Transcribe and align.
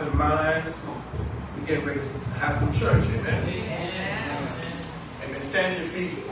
and 0.00 0.14
minds. 0.14 0.78
We 1.58 1.66
get 1.66 1.84
ready 1.84 1.98
to 1.98 2.06
have 2.38 2.56
some 2.60 2.72
church, 2.72 3.04
amen. 3.04 3.48
Amen. 3.48 4.52
Amen. 5.24 5.42
Stand 5.42 5.76
your 5.76 5.88
feet. 5.88 6.24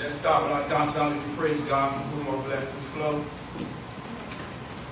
Let's 0.00 0.14
start 0.14 0.44
with 0.44 0.52
our 0.52 0.66
doxology. 0.70 1.20
Praise 1.36 1.60
God 1.60 1.92
from 1.92 2.02
whom 2.24 2.34
all 2.34 2.42
blessings 2.44 2.82
flow. 2.94 3.22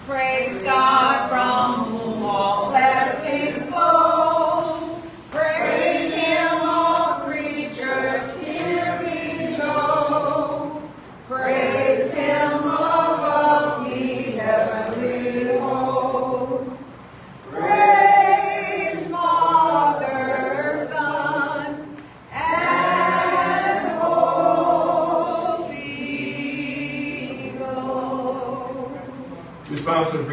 Praise 0.06 0.62
God 0.62 1.30
from 1.30 1.84
whom 1.86 2.22
all 2.22 2.68
blessings 2.68 3.66
flow. 3.66 4.23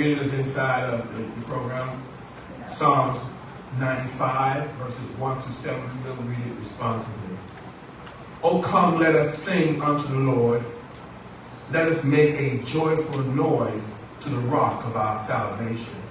Responsive 0.02 0.18
reading 0.18 0.26
is 0.26 0.48
inside 0.48 0.84
of 0.86 1.16
the, 1.16 1.24
the 1.24 1.46
program. 1.46 2.02
Psalms 2.68 3.30
95, 3.78 4.68
verses 4.72 5.06
1 5.18 5.42
through 5.42 5.52
7. 5.52 6.04
We 6.04 6.10
will 6.10 6.16
read 6.24 6.40
it 6.40 6.58
responsibly. 6.58 7.38
Oh, 8.42 8.62
come, 8.64 8.98
let 8.98 9.16
us 9.16 9.38
sing 9.38 9.80
unto 9.80 10.08
the 10.08 10.20
Lord. 10.20 10.64
Let 11.70 11.88
us 11.88 12.04
make 12.04 12.34
a 12.34 12.64
joyful 12.64 13.22
noise 13.22 13.94
to 14.22 14.30
the 14.30 14.40
rock 14.40 14.84
of 14.86 14.96
our 14.96 15.20
salvation. 15.20 16.02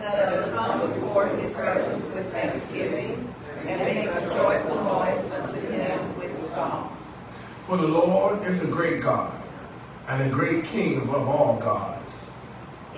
Let 0.00 0.18
us 0.18 0.54
come 0.54 0.80
before 0.80 1.26
his 1.28 1.54
presence 1.54 2.14
with 2.14 2.30
thanksgiving 2.30 3.34
and 3.64 3.80
make 3.80 4.06
a 4.06 4.20
joyful 4.34 4.84
noise 4.84 5.32
unto 5.32 5.60
him 5.70 6.18
with 6.18 6.38
songs. 6.38 7.16
For 7.62 7.78
the 7.78 7.88
Lord 7.88 8.44
is 8.44 8.62
a 8.62 8.66
great 8.66 9.00
God 9.00 9.32
and 10.08 10.30
a 10.30 10.34
great 10.34 10.64
King 10.66 11.00
above 11.00 11.26
all 11.26 11.56
gods. 11.56 11.93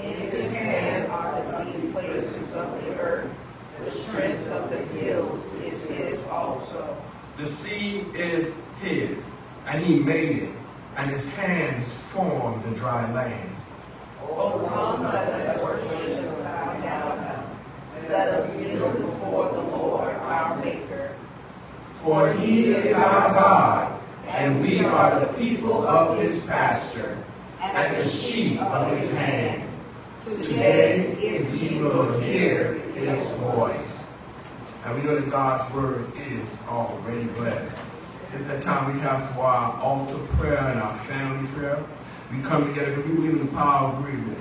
In 0.02 0.12
his 0.12 0.44
hand 0.52 1.10
are 1.10 1.64
the 1.64 1.70
deep 1.70 1.92
places 1.92 2.54
of 2.54 2.84
the 2.84 2.98
earth. 2.98 3.30
The 3.78 3.84
strength 3.84 4.46
of 4.48 4.70
the 4.70 4.78
hills 4.98 5.44
is 5.62 5.82
his 5.84 6.24
also. 6.26 6.96
The 7.36 7.46
sea 7.46 8.04
is 8.14 8.58
his, 8.80 9.34
and 9.66 9.82
he 9.82 9.98
made 9.98 10.44
it, 10.44 10.50
and 10.96 11.10
his 11.10 11.26
hands 11.34 11.92
formed 12.10 12.64
the 12.64 12.70
dry 12.72 13.10
land. 13.12 13.50
O 14.22 14.66
come, 14.68 15.02
let 15.02 15.28
us 15.28 15.62
worship 15.62 16.44
bow 16.44 16.80
down. 16.80 17.56
Let 18.08 18.34
us 18.34 18.54
kneel 18.54 18.90
before 18.92 19.50
the 19.50 19.60
Lord 19.60 20.14
our 20.14 20.56
Maker. 20.64 21.14
For 21.94 22.32
he 22.34 22.66
is 22.66 22.94
our 22.94 23.32
God, 23.32 24.00
and 24.28 24.60
we 24.62 24.84
are 24.84 25.20
the 25.20 25.32
people 25.34 25.86
of 25.86 26.18
his 26.18 26.44
pasture, 26.44 27.18
and 27.60 27.96
the 27.96 28.08
sheep 28.08 28.60
of 28.60 28.90
his 28.96 29.10
hand. 29.12 29.65
Today, 30.26 31.12
if 31.20 31.62
ye 31.62 31.80
will 31.80 32.18
hear 32.18 32.74
his 32.74 33.30
voice. 33.38 34.04
And 34.84 34.96
we 34.96 35.02
know 35.02 35.14
that 35.20 35.30
God's 35.30 35.72
word 35.72 36.10
is 36.16 36.60
already 36.66 37.26
blessed. 37.38 37.80
It's 38.32 38.44
that 38.46 38.60
time 38.60 38.92
we 38.92 38.98
have 39.02 39.24
for 39.30 39.42
our 39.42 39.80
altar 39.80 40.18
prayer 40.34 40.58
and 40.58 40.80
our 40.80 40.94
family 40.94 41.46
prayer. 41.52 41.80
We 42.32 42.42
come 42.42 42.66
together 42.66 42.90
because 42.90 43.08
we 43.08 43.14
believe 43.14 43.40
in 43.40 43.46
the 43.46 43.52
power 43.52 43.92
of 43.92 44.00
agreement. 44.00 44.38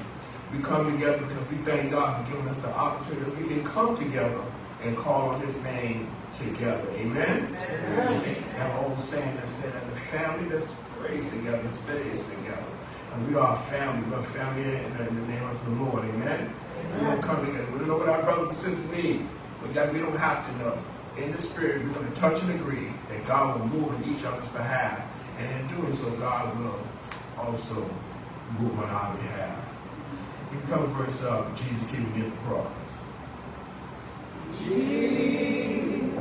We 0.52 0.64
come 0.64 0.92
together 0.92 1.20
because 1.20 1.50
we 1.52 1.58
thank 1.58 1.92
God 1.92 2.26
for 2.26 2.32
giving 2.32 2.50
us 2.50 2.58
the 2.58 2.70
opportunity 2.70 3.30
that 3.30 3.40
we 3.40 3.48
can 3.48 3.64
come 3.64 3.96
together 3.96 4.44
and 4.82 4.98
call 4.98 5.30
on 5.30 5.42
his 5.42 5.56
name 5.62 6.10
together. 6.40 6.90
Amen? 6.94 7.56
Amen. 7.56 8.34
Have 8.34 8.72
an 8.72 8.86
old 8.86 9.00
saying 9.00 9.36
that 9.36 9.48
said 9.48 9.72
that 9.72 9.88
the 9.88 9.96
family 9.96 10.50
that 10.50 10.64
prays 10.98 11.30
together 11.30 11.70
stays 11.70 12.24
together. 12.24 12.75
And 13.16 13.28
we 13.30 13.36
are 13.36 13.56
a 13.56 13.60
family. 13.72 14.12
We're 14.12 14.20
a 14.20 14.24
family 14.24 14.64
in 14.64 14.98
the, 14.98 15.32
name 15.32 15.44
of 15.44 15.66
the 15.66 15.72
Lord. 15.84 16.04
Amen? 16.04 16.54
We 16.96 17.00
don't 17.00 17.22
come 17.22 17.46
together. 17.46 17.66
We 17.72 17.80
don't 17.80 17.88
know 17.88 17.98
what 17.98 18.10
our 18.10 18.22
brothers 18.24 18.50
and 18.50 18.58
sisters 18.58 18.92
need. 18.92 19.26
But 19.62 19.74
God, 19.74 19.94
we 19.94 20.00
don't 20.00 20.18
have 20.18 20.46
to 20.46 20.58
know. 20.58 20.78
In 21.16 21.32
the 21.32 21.38
spirit, 21.38 21.82
we're 21.82 21.94
going 21.94 22.12
to 22.12 22.20
touch 22.20 22.42
and 22.42 22.52
agree 22.60 22.90
that 23.08 23.26
God 23.26 23.58
will 23.58 23.68
move 23.68 23.88
on 23.88 24.04
each 24.14 24.26
other's 24.26 24.50
behalf. 24.50 25.00
And 25.40 25.62
in 25.62 25.78
doing 25.78 25.96
so, 25.96 26.12
God 26.18 26.60
will 26.60 26.86
also 27.38 27.90
move 28.60 28.78
on 28.80 28.90
our 28.90 29.16
behalf. 29.16 29.66
You 30.52 30.60
come 30.68 30.86
verse 30.88 31.24
uh, 31.24 31.50
Jesus 31.56 31.84
keeping 31.90 32.12
me 32.14 32.26
at 32.26 32.32
the 32.32 32.38
cross. 32.44 32.68
Free 34.58 36.12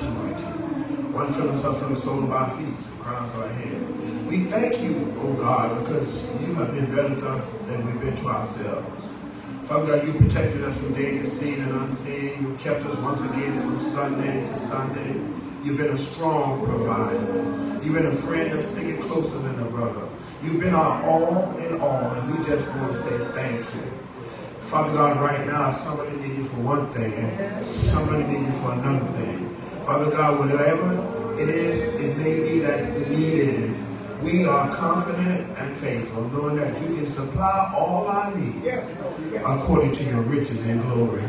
for 0.00 0.28
a. 0.28 0.36
One 1.12 1.32
fill 1.32 1.50
us 1.50 1.80
from 1.80 1.94
the 1.94 2.00
sole 2.00 2.24
of 2.24 2.30
our 2.30 2.50
feet 2.58 2.76
the 2.76 3.02
crowns 3.02 3.30
of 3.30 3.40
our 3.40 3.48
head. 3.48 4.26
We 4.26 4.44
thank 4.44 4.82
you, 4.82 5.14
oh 5.20 5.32
God, 5.34 5.80
because 5.80 6.22
you 6.40 6.54
have 6.54 6.72
been 6.72 6.94
better 6.94 7.14
to 7.14 7.28
us 7.28 7.48
than 7.66 7.86
we've 7.86 8.00
been 8.00 8.16
to 8.16 8.28
ourselves. 8.28 9.04
Father 9.64 9.96
God, 9.96 10.06
you 10.06 10.12
protected 10.12 10.62
us 10.64 10.78
from 10.78 10.94
danger 10.94 11.26
seen 11.26 11.60
and 11.60 11.72
unseen. 11.72 12.42
You 12.42 12.54
kept 12.58 12.84
us 12.86 12.98
once 12.98 13.20
again 13.22 13.58
from 13.60 13.80
Sunday 13.80 14.46
to 14.48 14.56
Sunday. 14.56 15.14
You've 15.64 15.78
been 15.78 15.90
a 15.90 15.98
strong 15.98 16.64
provider. 16.64 17.82
You've 17.82 17.94
been 17.94 18.06
a 18.06 18.14
friend 18.14 18.52
that's 18.52 18.68
sticking 18.68 19.00
closer 19.02 19.38
than 19.38 19.58
a 19.60 19.64
brother. 19.64 20.06
You've 20.42 20.60
been 20.60 20.74
our 20.74 21.02
all 21.02 21.56
in 21.58 21.80
all, 21.80 22.10
and 22.12 22.38
we 22.38 22.44
just 22.44 22.68
want 22.76 22.92
to 22.92 22.98
say 22.98 23.18
thank 23.32 23.60
you. 23.74 23.82
Father 24.70 24.92
God, 24.92 25.20
right 25.20 25.46
now, 25.46 25.70
somebody 25.70 26.16
needs 26.16 26.38
you 26.38 26.44
for 26.44 26.60
one 26.60 26.86
thing, 26.90 27.12
and 27.14 27.64
somebody 27.64 28.24
needs 28.24 28.46
you 28.46 28.62
for 28.62 28.72
another 28.72 29.06
thing. 29.12 29.45
Father 29.86 30.10
God, 30.10 30.40
whatever 30.40 31.40
it 31.40 31.48
is, 31.48 31.80
it 32.02 32.16
may 32.16 32.40
be 32.40 32.58
that 32.58 32.92
the 32.92 33.08
need 33.08 33.34
is, 33.34 33.76
we 34.20 34.44
are 34.44 34.74
confident 34.74 35.48
and 35.56 35.76
faithful, 35.76 36.28
knowing 36.30 36.56
that 36.56 36.76
you 36.82 36.96
can 36.96 37.06
supply 37.06 37.72
all 37.72 38.08
our 38.08 38.34
needs 38.34 38.66
according 39.44 39.94
to 39.94 40.02
your 40.02 40.22
riches 40.22 40.60
and 40.66 40.82
glory. 40.82 41.22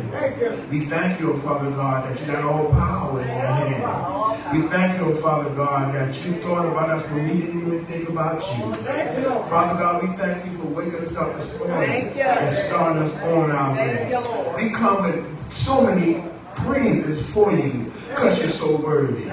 We 0.72 0.86
thank 0.86 1.20
you, 1.20 1.38
Father 1.38 1.70
God, 1.70 2.10
that 2.10 2.20
you 2.20 2.26
got 2.34 2.44
all 2.46 2.72
power 2.72 3.22
in 3.22 3.28
your 3.28 3.38
hand. 3.38 4.54
We 4.54 4.68
thank 4.70 5.00
you, 5.00 5.14
Father 5.14 5.52
God, 5.52 5.94
that 5.94 6.26
you 6.26 6.42
thought 6.42 6.66
about 6.66 6.90
us 6.90 7.06
when 7.12 7.30
we 7.30 7.40
didn't 7.40 7.62
even 7.62 7.86
think 7.86 8.10
about 8.10 8.42
you. 8.58 8.74
Father 8.74 9.80
God, 9.80 10.02
we 10.02 10.16
thank 10.18 10.44
you 10.46 10.52
for 10.54 10.66
waking 10.66 10.96
us 11.06 11.16
up 11.16 11.36
this 11.38 11.60
morning 11.60 12.10
and 12.18 12.56
starting 12.56 13.04
us 13.04 13.14
on 13.22 13.52
our 13.52 13.76
way. 13.76 14.64
We 14.64 14.72
come 14.72 15.04
with 15.04 15.52
so 15.54 15.84
many 15.84 16.24
praises 16.56 17.24
for 17.32 17.52
you 17.52 17.92
because 18.18 18.40
you're 18.40 18.50
so 18.50 18.76
worthy. 18.78 19.26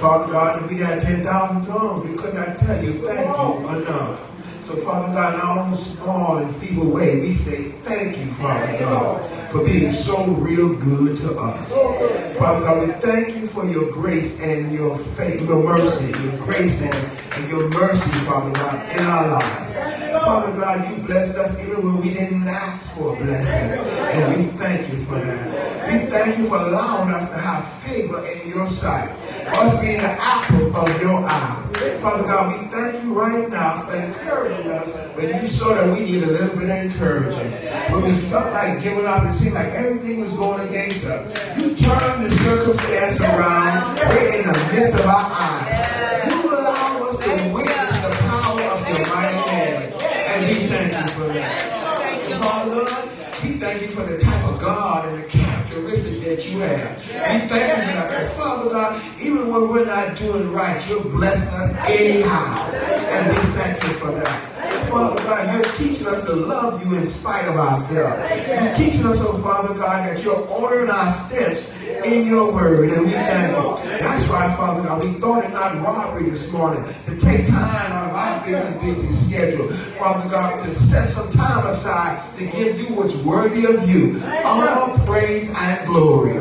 Father 0.00 0.32
God, 0.32 0.62
if 0.62 0.70
we 0.70 0.78
had 0.78 1.02
10,000 1.02 1.66
tongues, 1.66 2.08
we 2.08 2.16
could 2.16 2.34
not 2.34 2.56
tell 2.56 2.82
you 2.82 3.04
thank 3.06 3.36
you 3.36 3.68
enough. 3.68 4.26
So, 4.64 4.76
Father 4.76 5.12
God, 5.12 5.34
in 5.34 5.40
our 5.40 5.66
own 5.66 5.74
small 5.74 6.38
and 6.38 6.54
feeble 6.56 6.88
way, 6.88 7.20
we 7.20 7.34
say 7.34 7.72
thank 7.82 8.16
you, 8.16 8.24
Father 8.24 8.78
God, 8.78 9.26
for 9.50 9.64
being 9.64 9.90
so 9.90 10.24
real 10.24 10.74
good 10.74 11.16
to 11.18 11.34
us. 11.34 11.72
Father 12.38 12.60
God, 12.64 12.88
we 12.88 12.94
thank 12.94 13.36
you 13.36 13.46
for 13.46 13.66
your 13.66 13.90
grace 13.90 14.40
and 14.40 14.72
your 14.72 14.96
faith, 14.96 15.46
your 15.46 15.62
mercy, 15.62 16.06
your 16.22 16.38
grace 16.38 16.80
and, 16.80 16.94
and 16.94 17.50
your 17.50 17.68
mercy, 17.70 18.10
Father 18.24 18.52
God, 18.52 18.92
in 18.92 19.04
our 19.06 19.28
lives. 19.32 19.72
Father 20.24 20.52
God, 20.58 20.90
you 20.90 21.04
blessed 21.04 21.36
us 21.36 21.60
even 21.60 21.82
when 21.82 22.00
we 22.00 22.14
didn't 22.14 22.46
ask 22.46 22.96
for 22.96 23.14
a 23.14 23.16
blessing. 23.16 23.78
And 24.22 24.36
we 24.36 24.44
thank 24.56 24.90
you 24.92 25.00
for 25.00 25.16
that. 25.16 25.49
We 25.90 26.06
thank 26.06 26.38
you 26.38 26.46
for 26.46 26.56
allowing 26.56 27.10
us 27.10 27.28
to 27.30 27.38
have 27.38 27.66
favor 27.82 28.24
in 28.24 28.48
your 28.48 28.68
sight. 28.68 29.10
Us 29.48 29.80
being 29.80 29.98
the 29.98 30.10
apple 30.10 30.76
of 30.76 31.02
your 31.02 31.18
eye. 31.26 31.66
Father 32.00 32.22
God, 32.22 32.62
we 32.62 32.68
thank 32.68 33.02
you 33.02 33.12
right 33.12 33.50
now 33.50 33.80
for 33.80 33.96
encouraging 33.96 34.70
us 34.70 35.16
when 35.16 35.40
you 35.40 35.46
saw 35.48 35.74
that 35.74 35.92
we 35.92 36.04
need 36.04 36.22
a 36.22 36.26
little 36.26 36.56
bit 36.56 36.70
of 36.70 36.92
encouragement. 36.92 37.92
When 37.92 38.04
we 38.04 38.20
felt 38.28 38.52
like 38.52 38.80
giving 38.84 39.04
up 39.04 39.24
and 39.24 39.34
seemed 39.34 39.54
like 39.54 39.72
everything 39.72 40.20
was 40.20 40.32
going 40.34 40.68
against 40.68 41.04
us. 41.06 41.60
You 41.60 41.74
turned 41.74 42.24
the 42.24 42.30
circumstance 42.36 43.20
around 43.20 43.98
right 43.98 44.34
in 44.34 44.46
the 44.46 44.58
midst 44.72 44.94
of 44.94 45.06
our 45.06 45.26
eyes. 45.32 45.89
Father 58.60 58.72
God, 58.72 59.02
even 59.18 59.48
when 59.48 59.68
we're 59.70 59.86
not 59.86 60.18
doing 60.18 60.52
right, 60.52 60.86
you're 60.86 61.02
blessing 61.02 61.48
us 61.54 61.74
anyhow. 61.88 62.70
And 62.70 63.34
we 63.34 63.42
thank 63.52 63.82
you 63.82 63.88
for 63.94 64.10
that. 64.12 64.50
Father 64.90 65.16
God, 65.22 65.54
you're 65.54 65.74
teaching 65.76 66.06
us 66.06 66.20
to 66.26 66.34
love 66.34 66.84
you 66.84 66.98
in 66.98 67.06
spite 67.06 67.48
of 67.48 67.56
ourselves. 67.56 68.48
You're 68.48 68.74
teaching 68.74 69.06
us, 69.06 69.18
oh 69.22 69.38
Father 69.38 69.72
God, 69.72 70.06
that 70.06 70.22
you're 70.22 70.46
ordering 70.48 70.90
our 70.90 71.10
steps 71.10 71.72
in 72.04 72.26
your 72.26 72.52
word, 72.52 72.90
and 72.90 73.06
we 73.06 73.12
thank 73.12 73.56
you. 73.56 73.98
That's 73.98 74.26
right, 74.28 74.54
Father 74.56 74.82
God. 74.82 75.04
We 75.04 75.12
thought 75.14 75.44
it 75.44 75.52
not 75.52 75.80
robbery 75.80 76.28
this 76.28 76.52
morning 76.52 76.84
to 77.06 77.18
take 77.18 77.46
time 77.46 77.92
out 77.92 78.10
of 78.10 78.16
our 78.16 78.44
busy, 78.44 79.02
busy 79.02 79.12
schedule, 79.14 79.68
Father 79.68 80.28
God, 80.28 80.64
to 80.64 80.74
set 80.74 81.08
some 81.08 81.30
time 81.30 81.66
aside 81.66 82.22
to 82.38 82.46
give 82.46 82.80
you 82.80 82.94
what's 82.94 83.16
worthy 83.16 83.64
of 83.66 83.88
you. 83.88 84.20
Honor, 84.44 84.98
praise, 85.06 85.50
and 85.54 85.86
glory. 85.86 86.34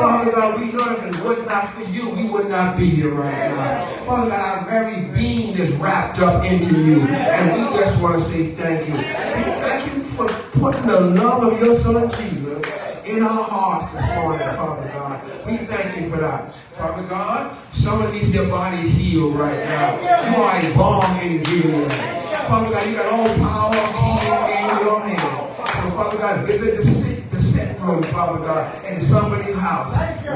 Father 0.00 0.30
God, 0.32 0.60
we 0.60 0.72
know 0.72 0.90
if 0.92 1.04
it 1.04 1.24
would 1.24 1.46
not 1.46 1.72
for 1.74 1.82
you, 1.90 2.10
we 2.10 2.24
would 2.24 2.48
not 2.48 2.76
be 2.76 2.90
here 2.90 3.10
right 3.10 3.50
now. 3.50 3.86
Father 4.06 4.30
God, 4.30 4.58
our 4.58 4.70
very 4.70 5.08
being 5.14 5.56
is 5.56 5.72
wrapped 5.76 6.18
up 6.18 6.44
into 6.44 6.80
you, 6.80 7.02
and 7.02 7.52
we 7.52 7.78
just 7.78 8.02
want 8.02 8.18
to 8.18 8.20
say 8.20 8.50
thank 8.52 8.88
you. 8.88 8.94
We 8.96 9.60
thank 9.60 9.94
you 9.94 10.02
for 10.02 10.28
putting 10.58 10.86
the 10.86 11.00
love 11.00 11.52
of 11.52 11.60
your 11.60 11.76
son 11.76 12.10
Jesus 12.10 13.06
in 13.06 13.22
our 13.22 13.44
hearts 13.44 13.92
this 13.92 14.06
morning, 14.16 14.48
Father 14.56 14.88
God. 14.88 15.46
We 15.46 15.56
thank 15.58 16.00
you 16.00 16.10
for 16.10 16.16
that. 16.16 16.54
Father 16.74 17.06
God, 17.08 17.56
someone 17.72 18.12
needs 18.12 18.32
their 18.32 18.48
body 18.48 18.88
healed 18.88 19.36
right 19.36 19.58
now. 19.64 20.00
You 20.00 20.42
are 20.42 20.58
a 20.58 20.74
balm 20.76 21.20
in. 21.20 21.44
Father 21.44 22.70
God, 22.70 22.86
you 22.88 22.94
got 22.94 23.12
all 23.12 23.28
power 23.36 23.74
healing 24.20 24.70
in 24.70 24.86
your 24.86 25.00
hand. 25.00 25.54
So 25.56 25.90
Father 25.96 26.18
God, 26.18 26.46
visit 26.46 26.76
the 26.76 26.84
room, 27.84 28.02
Father 28.02 28.38
God, 28.40 28.84
in 28.84 29.00
somebody's 29.00 29.56
house. 29.56 29.94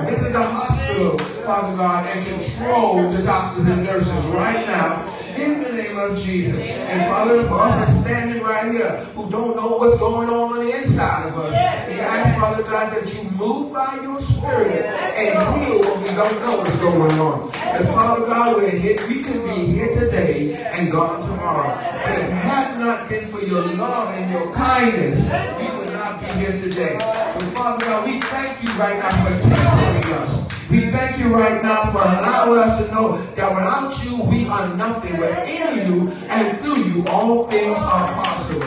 Visit 0.08 0.32
the 0.32 0.42
hospital, 0.42 1.18
Father 1.44 1.76
God, 1.76 2.06
and 2.06 2.26
control 2.26 3.10
the 3.10 3.22
doctors 3.22 3.66
and 3.66 3.84
nurses 3.84 4.24
right 4.26 4.66
now 4.66 5.08
in 5.36 5.62
the 5.62 5.72
name 5.72 5.98
of 5.98 6.18
Jesus. 6.18 6.60
And 6.60 7.10
Father, 7.10 7.42
for 7.44 7.54
us 7.54 7.76
that's 7.78 7.94
standing 8.00 8.42
right 8.42 8.70
here 8.70 8.96
who 9.14 9.30
don't 9.30 9.56
know 9.56 9.78
what's 9.78 9.98
going 9.98 10.28
on 10.28 10.58
on 10.58 10.64
the 10.64 10.76
inside 10.76 11.28
of 11.28 11.38
us, 11.38 11.52
we 11.88 12.00
ask, 12.00 12.40
Father 12.40 12.62
God, 12.64 12.92
that 12.92 13.14
you 13.14 13.22
move 13.30 13.72
by 13.72 13.98
your 14.02 14.20
spirit 14.20 14.86
and 14.86 15.58
heal 15.58 15.78
what 15.80 15.98
we 16.00 16.14
don't 16.14 16.40
know 16.40 16.58
what's 16.58 16.78
going 16.78 17.18
on. 17.18 17.50
And 17.54 17.88
Father 17.88 18.26
God, 18.26 18.56
we're 18.56 18.70
here, 18.70 18.98
we 19.08 19.22
could 19.22 19.44
be 19.44 19.66
here 19.66 20.00
today 20.00 20.54
and 20.72 20.90
gone 20.90 21.22
tomorrow. 21.22 21.74
But 21.76 22.18
if 22.18 22.28
it 22.28 22.32
had 22.32 22.78
not 22.78 23.08
been 23.08 23.26
for 23.26 23.40
your 23.40 23.62
love 23.74 24.14
and 24.14 24.30
your 24.30 24.52
kindness, 24.52 25.24
here 26.36 26.52
today. 26.52 26.98
Father 27.54 27.84
God, 27.84 28.06
we 28.06 28.20
thank 28.20 28.62
you 28.62 28.70
right 28.78 28.98
now 28.98 29.24
for 29.24 29.40
tempering 29.40 30.12
us. 30.14 30.48
We 30.70 30.90
thank 30.90 31.18
you 31.18 31.34
right 31.34 31.62
now 31.62 31.90
for 31.92 31.98
allowing 31.98 32.58
us 32.58 32.84
to 32.84 32.92
know 32.92 33.16
that 33.36 33.54
without 33.54 34.04
you, 34.04 34.22
we 34.24 34.46
are 34.48 34.76
nothing. 34.76 35.16
But 35.16 35.48
in 35.48 35.92
you 35.92 36.10
and 36.28 36.58
through 36.60 36.84
you, 36.84 37.04
all 37.08 37.46
things 37.48 37.78
are 37.78 38.12
possible. 38.12 38.60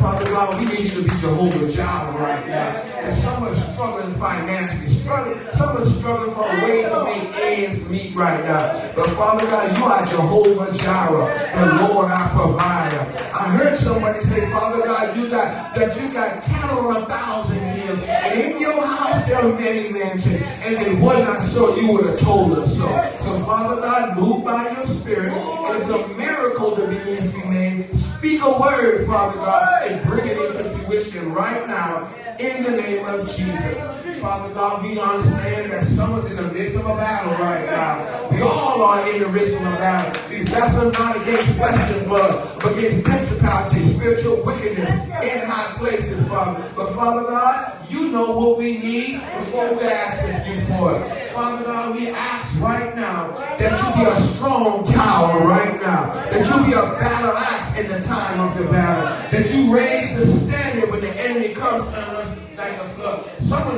Father 0.00 0.24
God, 0.26 0.58
we 0.58 0.64
need 0.66 0.92
you 0.92 1.02
to 1.02 1.02
be 1.02 1.20
Jehovah 1.20 1.70
Jireh 1.70 2.18
right 2.18 2.46
now. 2.48 2.68
And 3.04 3.16
someone's 3.18 3.62
struggling 3.62 4.14
financially, 4.14 4.81
struggling, 5.12 5.52
someone's 5.52 5.96
struggling 5.96 6.34
for 6.34 6.42
a 6.42 6.64
way 6.64 6.82
to 6.82 7.04
make 7.04 7.36
ends 7.36 7.88
meet 7.88 8.14
right 8.14 8.42
now. 8.44 8.92
But 8.94 9.10
Father 9.10 9.46
God, 9.46 9.76
you 9.76 9.84
are 9.84 10.06
Jehovah 10.06 10.72
Jireh, 10.72 11.50
the 11.54 11.86
Lord 11.86 12.10
our 12.10 12.30
provider. 12.30 13.00
I 13.34 13.48
heard 13.56 13.76
somebody 13.76 14.20
say, 14.20 14.50
Father 14.52 14.84
God, 14.84 15.16
you 15.16 15.28
got 15.28 15.74
that 15.74 16.00
you 16.00 16.12
got 16.12 16.42
cattle 16.42 16.86
on 16.86 17.02
a 17.02 17.06
thousand 17.06 17.58
hills, 17.58 17.98
and 18.02 18.40
in 18.40 18.60
your 18.60 18.84
house 18.86 19.26
there 19.26 19.36
are 19.36 19.52
many 19.58 19.90
mansions, 19.90 20.42
and 20.64 20.76
it 20.76 20.98
was 20.98 21.18
not 21.24 21.42
so, 21.42 21.76
you 21.76 21.92
would 21.92 22.06
have 22.06 22.18
told 22.18 22.58
us 22.58 22.76
so. 22.76 22.86
So 23.20 23.38
Father 23.40 23.80
God, 23.80 24.18
move 24.18 24.44
by 24.44 24.70
your 24.70 24.86
spirit, 24.86 25.32
and 25.32 25.82
if 25.82 25.88
a 25.88 26.08
miracle 26.16 26.76
to 26.76 26.86
be 26.86 26.98
needs 27.04 27.30
to 27.30 27.40
be 27.40 27.44
made, 27.44 27.94
speak 27.94 28.40
a 28.42 28.60
word, 28.60 29.06
Father 29.06 29.36
God, 29.36 29.90
and 29.90 30.06
bring 30.06 30.26
it 30.26 30.38
into 30.38 30.64
fruition 30.64 31.32
right 31.32 31.66
now 31.66 32.08
in 32.38 32.62
the 32.62 32.70
name 32.70 33.04
of 33.06 33.26
Jesus. 33.34 33.91
Father 34.22 34.54
God, 34.54 34.84
we 34.84 35.00
understand 35.00 35.72
that 35.72 35.82
someone's 35.82 36.30
in 36.30 36.36
the 36.36 36.44
midst 36.44 36.76
of 36.76 36.86
a 36.86 36.94
battle 36.94 37.32
right 37.44 37.66
now. 37.66 38.28
We 38.30 38.40
all 38.40 38.80
are 38.80 39.10
in 39.10 39.20
the 39.20 39.28
midst 39.28 39.54
of 39.54 39.62
a 39.62 39.64
battle. 39.64 40.30
We 40.30 40.44
wrestle 40.44 40.92
not 40.92 41.20
against 41.20 41.56
flesh 41.56 41.90
and 41.90 42.06
blood, 42.06 42.60
but 42.62 42.78
against 42.78 43.02
principalities, 43.04 43.96
spiritual 43.96 44.44
wickedness 44.44 44.90
in 45.24 45.44
high 45.44 45.74
places, 45.76 46.28
Father. 46.28 46.62
But 46.76 46.90
Father 46.90 47.22
God, 47.22 47.90
you 47.90 48.10
know 48.10 48.38
what 48.38 48.58
we 48.58 48.78
need 48.78 49.14
before 49.38 49.74
we 49.74 49.82
ask 49.82 50.22
you 50.48 50.60
for 50.60 51.02
it. 51.02 51.32
Father 51.32 51.64
God, 51.64 51.96
we 51.96 52.10
ask 52.10 52.60
right 52.60 52.94
now 52.94 53.32
that 53.58 53.72
you 53.72 54.04
be 54.04 54.08
a 54.08 54.20
strong 54.20 54.84
tower 54.84 55.48
right 55.48 55.82
now. 55.82 56.14
That 56.30 56.46
you 56.46 56.66
be 56.66 56.72
a 56.74 56.82
battle 56.94 57.36
axe 57.36 57.76
in 57.76 57.88
the 57.88 58.00
time 58.00 58.38
of 58.38 58.56
the 58.56 58.70
battle. 58.70 59.30
That 59.32 59.52
you 59.52 59.74
raise 59.74 60.16
the 60.16 60.26
standard 60.28 60.92
when 60.92 61.00
the 61.00 61.10
enemy 61.20 61.54
comes 61.54 61.82
on 61.88 61.94
us 61.94 62.41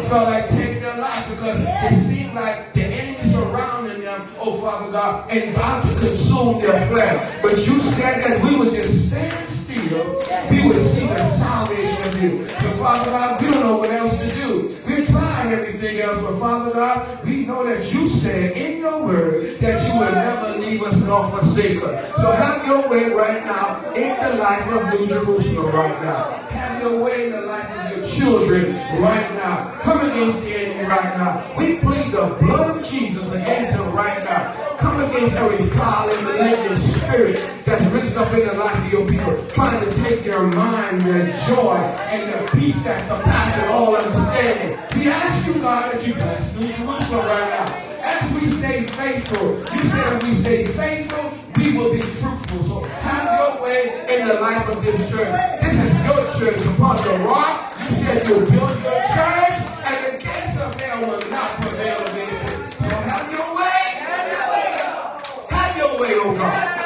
felt 0.08 0.28
like 0.28 0.49
taking 0.50 0.82
their 0.82 0.99
life 0.99 1.28
because 1.30 1.61
it 1.61 2.08
seemed 2.08 2.34
like 2.34 2.73
the 2.75 2.82
enemy 2.82 3.30
surrounding 3.32 4.00
them, 4.02 4.28
oh 4.38 4.61
Father 4.61 4.92
God, 4.92 5.30
and 5.30 5.54
about 5.54 5.87
to 5.87 6.00
consume 6.00 6.61
their 6.62 6.87
flesh. 6.87 7.42
But 7.42 7.52
you 7.66 7.78
said 7.80 8.23
that 8.23 8.42
we 8.44 8.56
would 8.56 8.75
just 8.75 9.08
stand 9.08 9.49
still, 9.50 10.23
we 10.50 10.66
would 10.68 10.84
see 10.84 11.06
the 11.06 11.30
salvation 11.30 12.02
of 12.08 12.23
you. 12.23 12.46
But 12.46 12.75
Father 12.76 13.11
God, 13.11 13.42
we 13.42 13.50
don't 13.50 13.61
know 13.61 13.78
what 13.78 13.90
else 13.90 14.16
to 14.18 14.34
do. 14.34 14.76
We're 14.87 15.06
trying 15.06 15.52
everything 15.52 16.00
else, 16.00 16.20
but 16.20 16.38
Father 16.38 16.73
God, 16.73 17.25
we 17.25 17.46
know 17.46 17.66
that 17.66 17.92
you 17.92 18.08
said 18.08 18.56
in 18.56 18.78
your 18.80 19.04
word 19.04 19.58
that 19.61 19.87
you 19.87 19.99
will 19.99 20.12
never 20.12 20.58
leave 20.58 20.82
us 20.82 21.00
nor 21.00 21.28
forsake 21.30 21.82
us. 21.82 22.14
So 22.16 22.30
have 22.30 22.66
your 22.66 22.88
way 22.88 23.11
right 23.11 23.44
now 23.44 23.92
in 23.94 24.16
the 24.23 24.38
life 24.38 24.66
of 24.68 25.00
New 25.00 25.06
Jerusalem 25.06 25.75
right 25.75 26.02
now. 26.02 26.32
Have 26.50 26.82
your 26.82 27.02
way 27.02 27.26
in 27.26 27.32
the 27.32 27.40
life 27.42 27.74
children 28.14 28.75
right 29.00 29.30
now. 29.35 29.78
Come 29.83 30.11
against 30.11 30.40
the 30.42 30.54
enemy 30.54 30.88
right 30.88 31.16
now. 31.16 31.54
We 31.59 31.78
plead 31.78 32.12
the 32.12 32.37
blood 32.40 32.76
of 32.76 32.87
Jesus 32.87 33.33
against 33.33 33.73
him 33.73 33.92
right 33.92 34.23
now. 34.25 34.54
Come 34.78 35.00
against 35.00 35.37
every 35.37 35.64
foul 35.66 36.09
and 36.09 36.25
malignant 36.25 36.78
spirit 36.78 37.37
that's 37.64 37.85
risen 37.87 38.18
up 38.18 38.33
in 38.33 38.47
the 38.47 38.54
life 38.54 38.76
of 38.87 38.92
your 38.92 39.06
people, 39.09 39.47
trying 39.49 39.85
to 39.85 39.94
take 40.02 40.25
their 40.25 40.42
mind, 40.42 41.00
their 41.02 41.26
joy, 41.47 41.76
and 42.12 42.33
their 42.33 42.47
peace 42.49 42.80
that 42.85 43.00
surpasses 43.09 43.71
all 43.71 43.97
understanding. 43.97 44.78
We 44.99 45.09
ask 45.09 45.47
you, 45.47 45.54
God, 45.61 45.92
that 45.92 46.06
you 46.06 46.14
bless 46.14 46.54
New 46.54 46.73
Jerusalem 46.73 47.26
right 47.26 47.49
now. 47.50 47.94
As 48.02 48.33
we 48.35 48.49
stay 48.49 48.87
faithful, 48.87 49.59
you 49.59 49.90
said 49.90 50.12
if 50.16 50.23
we 50.23 50.35
stay 50.35 50.66
faithful, 50.66 51.33
we 51.56 51.76
will 51.76 51.92
be 51.92 52.00
fruitful. 52.00 52.62
So 52.64 52.85
have 52.85 53.56
your 53.56 53.62
way 53.62 54.06
in 54.11 54.28
the 54.28 54.35
life 54.35 54.68
of 54.68 54.83
this 54.85 55.11
church. 55.11 55.35
This 55.62 55.75
is 55.75 55.92
your 56.04 56.52
church 56.52 56.66
upon 56.75 56.97
the 56.99 57.25
rock. 57.25 57.74
You 57.84 57.90
said 57.90 58.26
you'll 58.26 58.40
build 58.40 58.50
your 58.80 59.02
church, 59.12 59.56
and 59.84 59.98
the 60.06 60.12
gates 60.24 60.56
of 60.58 60.80
hell 60.80 61.00
will 61.02 61.30
not 61.30 61.60
prevail 61.60 62.00
against 62.00 62.48
it. 62.48 62.72
So 62.82 62.88
have 62.88 63.30
your 63.30 63.48
way. 63.54 63.80
Have 65.50 65.76
your 65.76 66.00
way, 66.00 66.12
oh 66.16 66.34
God. 66.34 66.80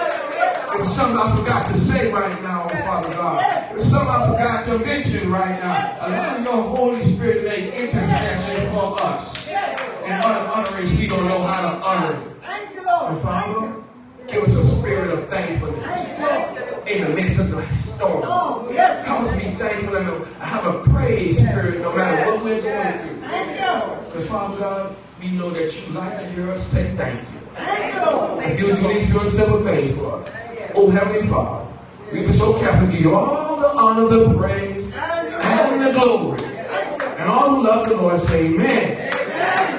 There's 0.75 0.95
something 0.95 1.19
I 1.19 1.37
forgot 1.37 1.71
to 1.71 1.79
say 1.79 2.13
right 2.13 2.43
now, 2.43 2.65
oh 2.65 2.77
Father 2.85 3.15
God. 3.15 3.71
There's 3.71 3.85
something 3.89 4.09
I 4.09 4.27
forgot 4.27 4.67
to 4.67 4.79
mention 4.85 5.31
right 5.31 5.61
now. 5.61 5.99
Allow 6.01 6.39
your 6.43 6.77
Holy 6.77 7.13
Spirit 7.13 7.43
to 7.43 7.49
make 7.49 7.75
intercession 7.75 8.71
for 8.73 9.01
us. 9.01 9.47
And 9.49 10.25
other 10.25 10.51
utterance 10.53 10.99
we 10.99 11.07
don't 11.07 11.27
know 11.29 11.43
how 11.43 11.61
to 11.71 11.87
utter. 11.87 12.17
Thank 12.43 12.75
you, 12.75 12.85
Lord. 12.85 13.13
And 13.13 13.21
Father, 13.23 13.85
give 14.27 14.43
us 14.43 14.55
a 14.57 14.65
spirit 14.77 15.11
of 15.11 15.29
thankfulness 15.29 16.91
in 16.91 17.05
the 17.05 17.11
midst 17.11 17.39
of 17.39 17.51
the 17.51 17.88
storm. 17.99 18.23
Oh, 18.25 18.69
yes. 18.71 19.05
Help 19.07 19.23
us 19.23 19.35
be 19.35 19.51
thankful 19.59 19.97
and 19.97 20.27
have 20.39 20.67
a 20.67 20.83
praise 20.91 21.39
spirit 21.39 21.81
no 21.81 21.95
matter 21.95 22.31
what 22.31 22.45
we're 22.45 22.63
going 22.63 22.99
through. 22.99 23.21
Thank 23.29 23.61
you. 23.61 24.13
But 24.15 24.25
Father 24.29 24.59
God, 24.59 24.97
we 25.21 25.31
know 25.33 25.51
that 25.51 25.75
you 25.75 25.93
like 25.93 26.19
to 26.21 26.27
hear 26.29 26.51
us 26.51 26.67
say 26.69 26.95
thank 26.97 27.21
you. 27.21 27.41
Thank 27.55 27.95
you, 27.95 28.41
If 28.41 28.61
you'll 28.61 28.77
do 28.77 28.89
these 28.89 29.13
good 29.13 29.33
simple 29.33 29.63
things 29.65 29.97
for 29.97 30.21
us. 30.21 30.31
Oh 30.77 30.91
Heavenly 30.91 31.27
Father, 31.27 31.67
we 32.13 32.27
be 32.27 32.33
so 32.33 32.59
careful 32.61 32.87
to 32.87 32.93
give 32.93 33.01
you 33.01 33.15
all 33.15 33.57
the 33.57 33.69
honor, 33.69 34.07
the 34.07 34.39
praise, 34.39 34.95
and 34.95 35.83
the 35.83 35.93
glory. 35.93 36.45
And 36.45 37.29
all 37.29 37.57
who 37.57 37.65
love 37.65 37.89
the 37.89 37.97
Lord 37.97 38.21
say 38.21 38.47
amen. 38.47 39.13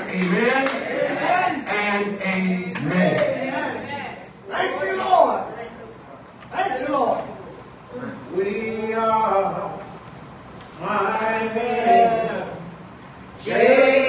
Amen. 0.09 0.67
And 1.71 2.21
amen. 2.21 3.85
Thank 4.49 4.83
you, 4.83 4.97
Lord. 4.97 5.43
Thank 6.51 6.87
you, 6.87 6.93
Lord. 6.93 7.21
We 8.39 8.93
are 8.93 9.81
climbing 10.71 12.43
Jacob's 13.43 14.08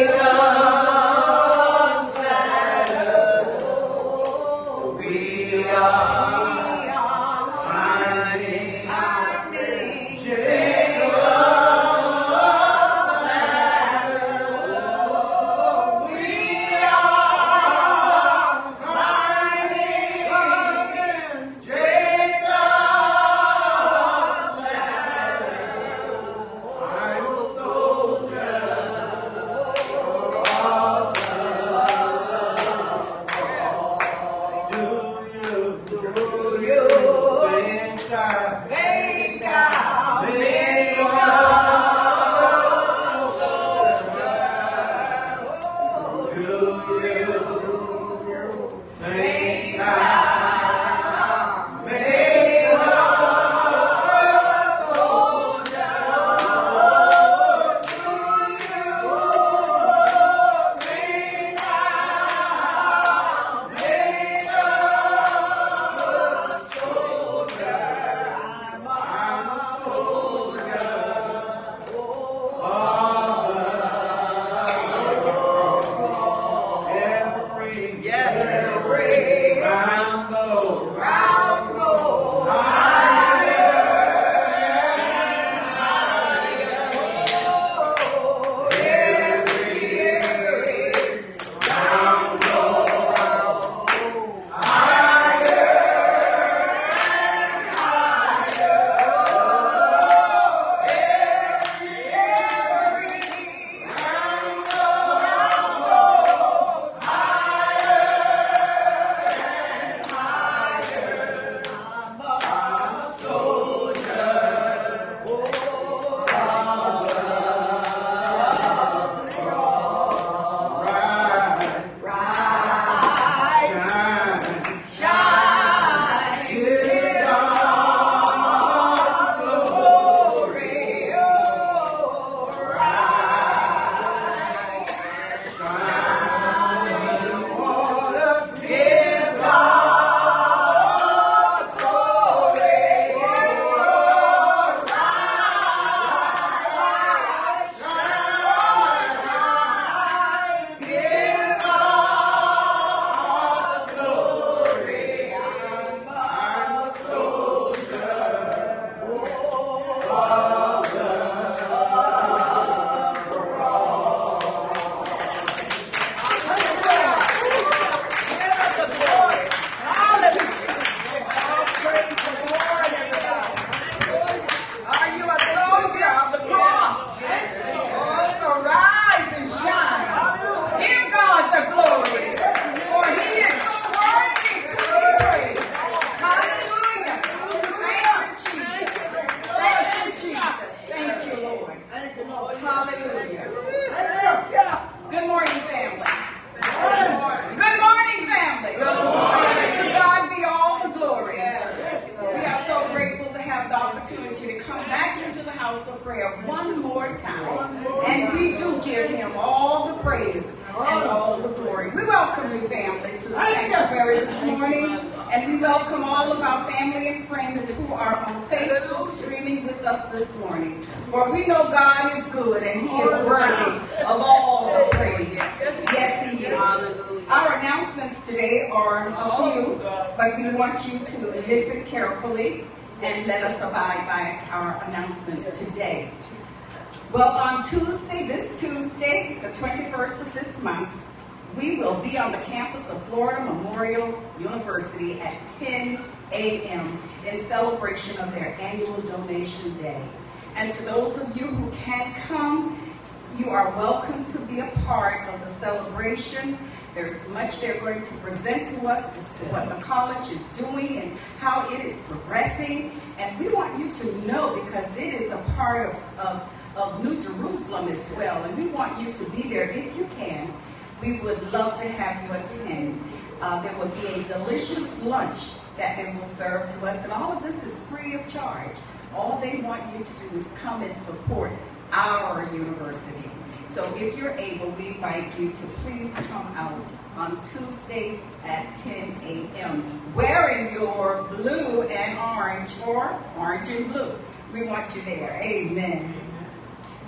And 268.44 268.56
we 268.56 268.66
want 268.66 269.00
you 269.00 269.12
to 269.12 269.30
be 269.30 269.48
there 269.48 269.70
if 269.70 269.96
you 269.96 270.08
can. 270.16 270.52
We 271.00 271.20
would 271.20 271.52
love 271.52 271.80
to 271.80 271.88
have 271.88 272.24
you 272.24 272.36
attend. 272.36 273.02
Uh, 273.40 273.62
there 273.62 273.74
will 273.76 273.88
be 273.88 274.06
a 274.06 274.22
delicious 274.24 275.02
lunch 275.02 275.48
that 275.76 275.96
they 275.96 276.12
will 276.12 276.22
serve 276.22 276.68
to 276.68 276.86
us. 276.86 277.02
And 277.04 277.12
all 277.12 277.32
of 277.32 277.42
this 277.42 277.64
is 277.64 277.82
free 277.86 278.14
of 278.14 278.28
charge. 278.28 278.76
All 279.14 279.40
they 279.40 279.60
want 279.60 279.82
you 279.96 280.04
to 280.04 280.12
do 280.14 280.36
is 280.36 280.52
come 280.62 280.82
and 280.82 280.96
support 280.96 281.52
our 281.92 282.48
university. 282.52 283.30
So 283.66 283.84
if 283.96 284.18
you're 284.18 284.32
able, 284.32 284.70
we 284.72 284.88
invite 284.88 285.38
you 285.38 285.50
to 285.50 285.66
please 285.84 286.12
come 286.14 286.46
out 286.56 286.86
on 287.16 287.40
Tuesday 287.46 288.18
at 288.44 288.76
10 288.78 289.16
a.m. 289.24 290.14
wearing 290.14 290.74
your 290.74 291.22
blue 291.24 291.82
and 291.82 292.18
orange 292.18 292.74
or 292.84 293.16
orange 293.38 293.68
and 293.68 293.92
blue. 293.92 294.12
We 294.52 294.64
want 294.64 294.94
you 294.96 295.02
there. 295.02 295.40
Amen. 295.42 296.12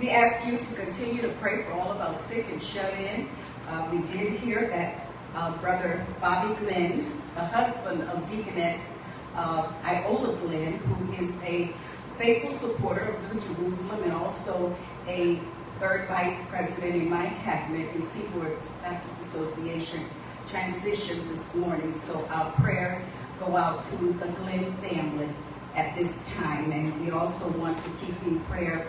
We 0.03 0.09
ask 0.09 0.45
you 0.45 0.57
to 0.57 0.73
continue 0.73 1.21
to 1.21 1.29
pray 1.39 1.63
for 1.63 1.71
all 1.71 1.93
of 1.93 2.01
our 2.01 2.13
sick 2.13 2.45
and 2.51 2.61
shut 2.61 2.93
in. 2.95 3.29
Uh, 3.69 3.87
we 3.89 3.99
did 3.99 4.33
hear 4.41 4.67
that 4.67 5.07
uh, 5.33 5.57
Brother 5.59 6.05
Bobby 6.19 6.53
Glenn, 6.55 7.21
the 7.35 7.45
husband 7.45 8.01
of 8.09 8.29
Deaconess 8.29 8.95
uh, 9.33 9.71
Iola 9.85 10.35
Glenn, 10.39 10.73
who 10.73 11.13
is 11.13 11.37
a 11.43 11.73
faithful 12.17 12.51
supporter 12.51 13.11
of 13.11 13.33
New 13.33 13.39
Jerusalem 13.39 14.03
and 14.03 14.11
also 14.11 14.75
a 15.07 15.39
third 15.79 16.09
vice 16.09 16.43
president 16.49 16.95
in 16.95 17.09
my 17.09 17.29
cabinet 17.45 17.95
in 17.95 18.03
Seaboard 18.03 18.57
Baptist 18.81 19.21
Association, 19.21 20.01
transitioned 20.47 21.29
this 21.29 21.55
morning. 21.55 21.93
So 21.93 22.27
our 22.29 22.51
prayers 22.51 23.07
go 23.39 23.55
out 23.55 23.81
to 23.83 23.95
the 23.95 24.27
Glenn 24.27 24.75
family 24.79 25.29
at 25.75 25.95
this 25.95 26.27
time. 26.27 26.73
And 26.73 26.99
we 26.99 27.11
also 27.11 27.49
want 27.57 27.81
to 27.85 27.89
keep 28.05 28.21
in 28.23 28.41
prayer 28.41 28.85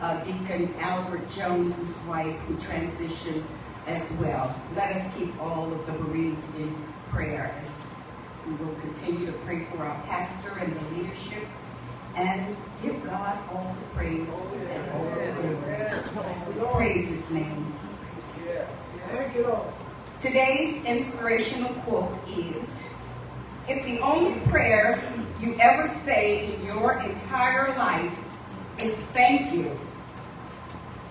uh, 0.00 0.22
Deacon 0.22 0.72
Albert 0.78 1.28
Jones's 1.30 2.00
wife 2.06 2.38
who 2.40 2.54
transitioned 2.56 3.42
as 3.86 4.12
well. 4.20 4.54
Let 4.76 4.96
us 4.96 5.14
keep 5.16 5.40
all 5.40 5.72
of 5.72 5.86
the 5.86 5.92
bereaved 5.92 6.54
in 6.56 6.74
prayer 7.10 7.54
as 7.60 7.78
we 8.46 8.54
will 8.54 8.74
continue 8.76 9.26
to 9.26 9.32
pray 9.32 9.64
for 9.64 9.78
our 9.78 10.00
pastor 10.02 10.58
and 10.58 10.74
the 10.74 10.96
leadership 10.96 11.44
and 12.16 12.56
give 12.82 13.02
God 13.04 13.38
all 13.50 13.76
the 13.78 13.96
praise 13.96 14.30
and 14.70 14.90
all 14.90 15.04
the 15.04 16.52
glory. 16.54 16.74
Praise 16.74 17.08
His 17.08 17.30
name. 17.30 17.74
Thank 19.08 19.34
you, 19.34 19.46
Lord. 19.46 19.72
Today's 20.20 20.84
inspirational 20.84 21.72
quote 21.82 22.18
is 22.28 22.82
If 23.68 23.84
the 23.84 24.00
only 24.00 24.38
prayer 24.48 25.00
you 25.40 25.56
ever 25.60 25.86
say 25.86 26.54
in 26.54 26.66
your 26.66 27.00
entire 27.00 27.76
life 27.76 28.12
is 28.80 28.94
thank 28.96 29.52
you, 29.52 29.78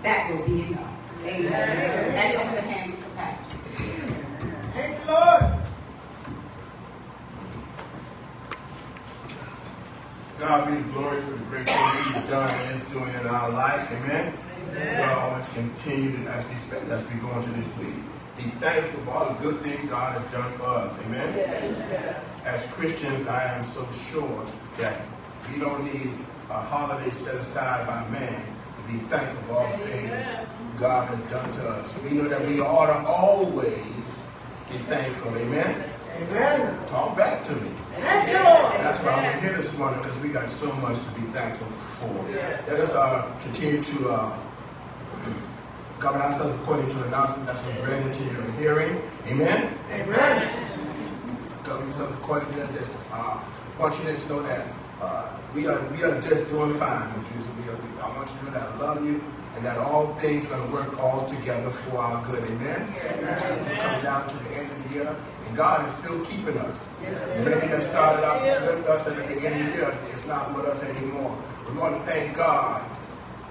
that 0.03 0.29
will 0.29 0.45
be 0.45 0.63
enough. 0.63 0.93
Amen. 1.25 1.53
And 1.53 2.41
into 2.41 2.55
the 2.55 2.61
hands 2.61 2.93
of 2.93 3.03
the 3.03 3.09
pastor. 3.15 3.57
Thank 4.73 4.99
you, 4.99 5.11
Lord. 5.11 5.57
God 10.39 10.67
be 10.67 10.75
the 10.75 10.93
glory 10.93 11.21
for 11.21 11.31
the 11.31 11.37
great 11.45 11.67
things 11.67 12.05
He's 12.05 12.29
done 12.29 12.49
and 12.49 12.75
is 12.75 12.85
doing 12.89 13.09
in 13.09 13.27
our 13.27 13.49
life. 13.49 13.91
Amen. 13.91 14.33
We'll 14.71 15.19
always 15.19 15.49
continue 15.49 16.27
as 16.27 16.47
we, 16.47 16.55
spend, 16.55 16.91
as 16.91 17.09
we 17.09 17.15
go 17.19 17.35
into 17.39 17.49
this 17.49 17.77
week, 17.77 17.95
be 18.37 18.43
thankful 18.59 18.99
for 19.01 19.11
all 19.11 19.33
the 19.33 19.41
good 19.41 19.61
things 19.61 19.89
God 19.89 20.13
has 20.13 20.31
done 20.31 20.51
for 20.53 20.65
us. 20.65 20.99
Amen. 21.05 21.33
As 22.45 22.63
Christians, 22.67 23.27
I 23.27 23.57
am 23.57 23.65
so 23.65 23.87
sure 24.11 24.45
that 24.77 25.01
we 25.51 25.59
don't 25.59 25.83
need 25.83 26.11
a 26.51 26.61
holiday 26.61 27.09
set 27.09 27.35
aside 27.35 27.87
by 27.87 28.07
man 28.09 28.45
to 28.45 28.56
be 28.87 28.97
thankful 29.09 29.43
for 29.47 29.53
all 29.61 29.77
the 29.77 29.85
things 29.85 30.25
God 30.77 31.09
has 31.09 31.21
done 31.23 31.51
to 31.51 31.69
us. 31.69 31.93
We 32.03 32.11
know 32.11 32.27
that 32.29 32.47
we 32.47 32.61
ought 32.61 32.87
to 32.87 33.07
always 33.07 33.73
be 34.69 34.77
thankful. 34.87 35.35
Amen. 35.35 35.83
Amen. 36.21 36.87
Talk 36.87 37.17
back 37.17 37.45
to 37.45 37.55
me. 37.55 37.69
Thank 37.99 38.29
you, 38.29 38.43
Lord. 38.43 38.73
That's 38.79 38.99
why 39.03 39.11
I'm 39.11 39.41
here 39.41 39.57
this 39.57 39.77
morning 39.77 40.01
because 40.01 40.17
we 40.19 40.29
got 40.29 40.49
so 40.49 40.71
much 40.77 40.97
to 41.03 41.21
be 41.21 41.27
thankful 41.33 41.67
for. 41.67 42.31
Let 42.31 42.79
us 42.79 42.93
uh, 42.93 43.29
continue 43.43 43.83
to 43.83 44.09
uh, 44.09 44.39
govern 45.99 46.21
ourselves 46.21 46.55
according 46.61 46.87
to 46.89 46.95
the 46.95 47.07
announcement 47.07 47.47
that's 47.47 47.61
been 47.63 47.83
read 47.83 48.05
into 48.05 48.23
your 48.23 48.51
hearing. 48.53 49.01
Amen. 49.27 49.77
Amen. 49.91 50.83
Govern 51.63 51.87
yourselves 51.87 52.17
according 52.17 52.49
to 52.53 52.67
this. 52.73 52.95
Uh, 53.11 53.43
I 53.43 53.79
want 53.81 53.97
you 53.99 54.05
to 54.05 54.29
know 54.29 54.41
that 54.43 54.67
uh, 55.01 55.37
we 55.57 55.65
are 55.65 55.81
we 55.89 56.03
are 56.03 56.21
just 56.21 56.47
doing 56.49 56.71
fine 56.71 57.11
with 57.15 57.25
Jesus. 57.33 57.49
We 57.57 57.71
are, 57.71 57.75
we, 57.75 57.99
I 57.99 58.15
want 58.15 58.29
you 58.29 58.37
to 58.37 58.45
know 58.45 58.51
that 58.51 58.61
I 58.61 58.77
love 58.77 59.03
you 59.03 59.23
and 59.55 59.65
that 59.65 59.79
all 59.79 60.13
things 60.21 60.45
are 60.45 60.57
going 60.57 60.69
to 60.69 60.73
work 60.73 60.99
all 60.99 61.27
together 61.27 61.71
for 61.71 61.97
our 61.97 62.23
good. 62.27 62.47
Amen. 62.47 62.93
We're 62.93 63.75
coming 63.81 64.03
down 64.03 64.29
to 64.29 64.37
the 64.37 64.49
end 64.53 64.69
of 64.69 64.87
the 64.87 64.95
year. 64.95 65.15
And 65.47 65.57
God 65.57 65.87
is 65.87 65.95
still 65.95 66.23
keeping 66.25 66.57
us. 66.59 66.87
The 67.01 67.49
man 67.49 67.71
that 67.71 67.81
started 67.81 68.23
out 68.23 68.43
with 68.43 68.85
us 68.85 69.07
at 69.07 69.15
the 69.15 69.33
beginning 69.33 69.65
of 69.65 69.73
the 69.73 69.79
year 69.79 69.97
is 70.15 70.25
not 70.27 70.55
with 70.55 70.65
us 70.65 70.83
anymore. 70.83 71.35
We 71.67 71.79
want 71.79 71.97
to 71.97 72.05
thank 72.05 72.37
God 72.37 72.83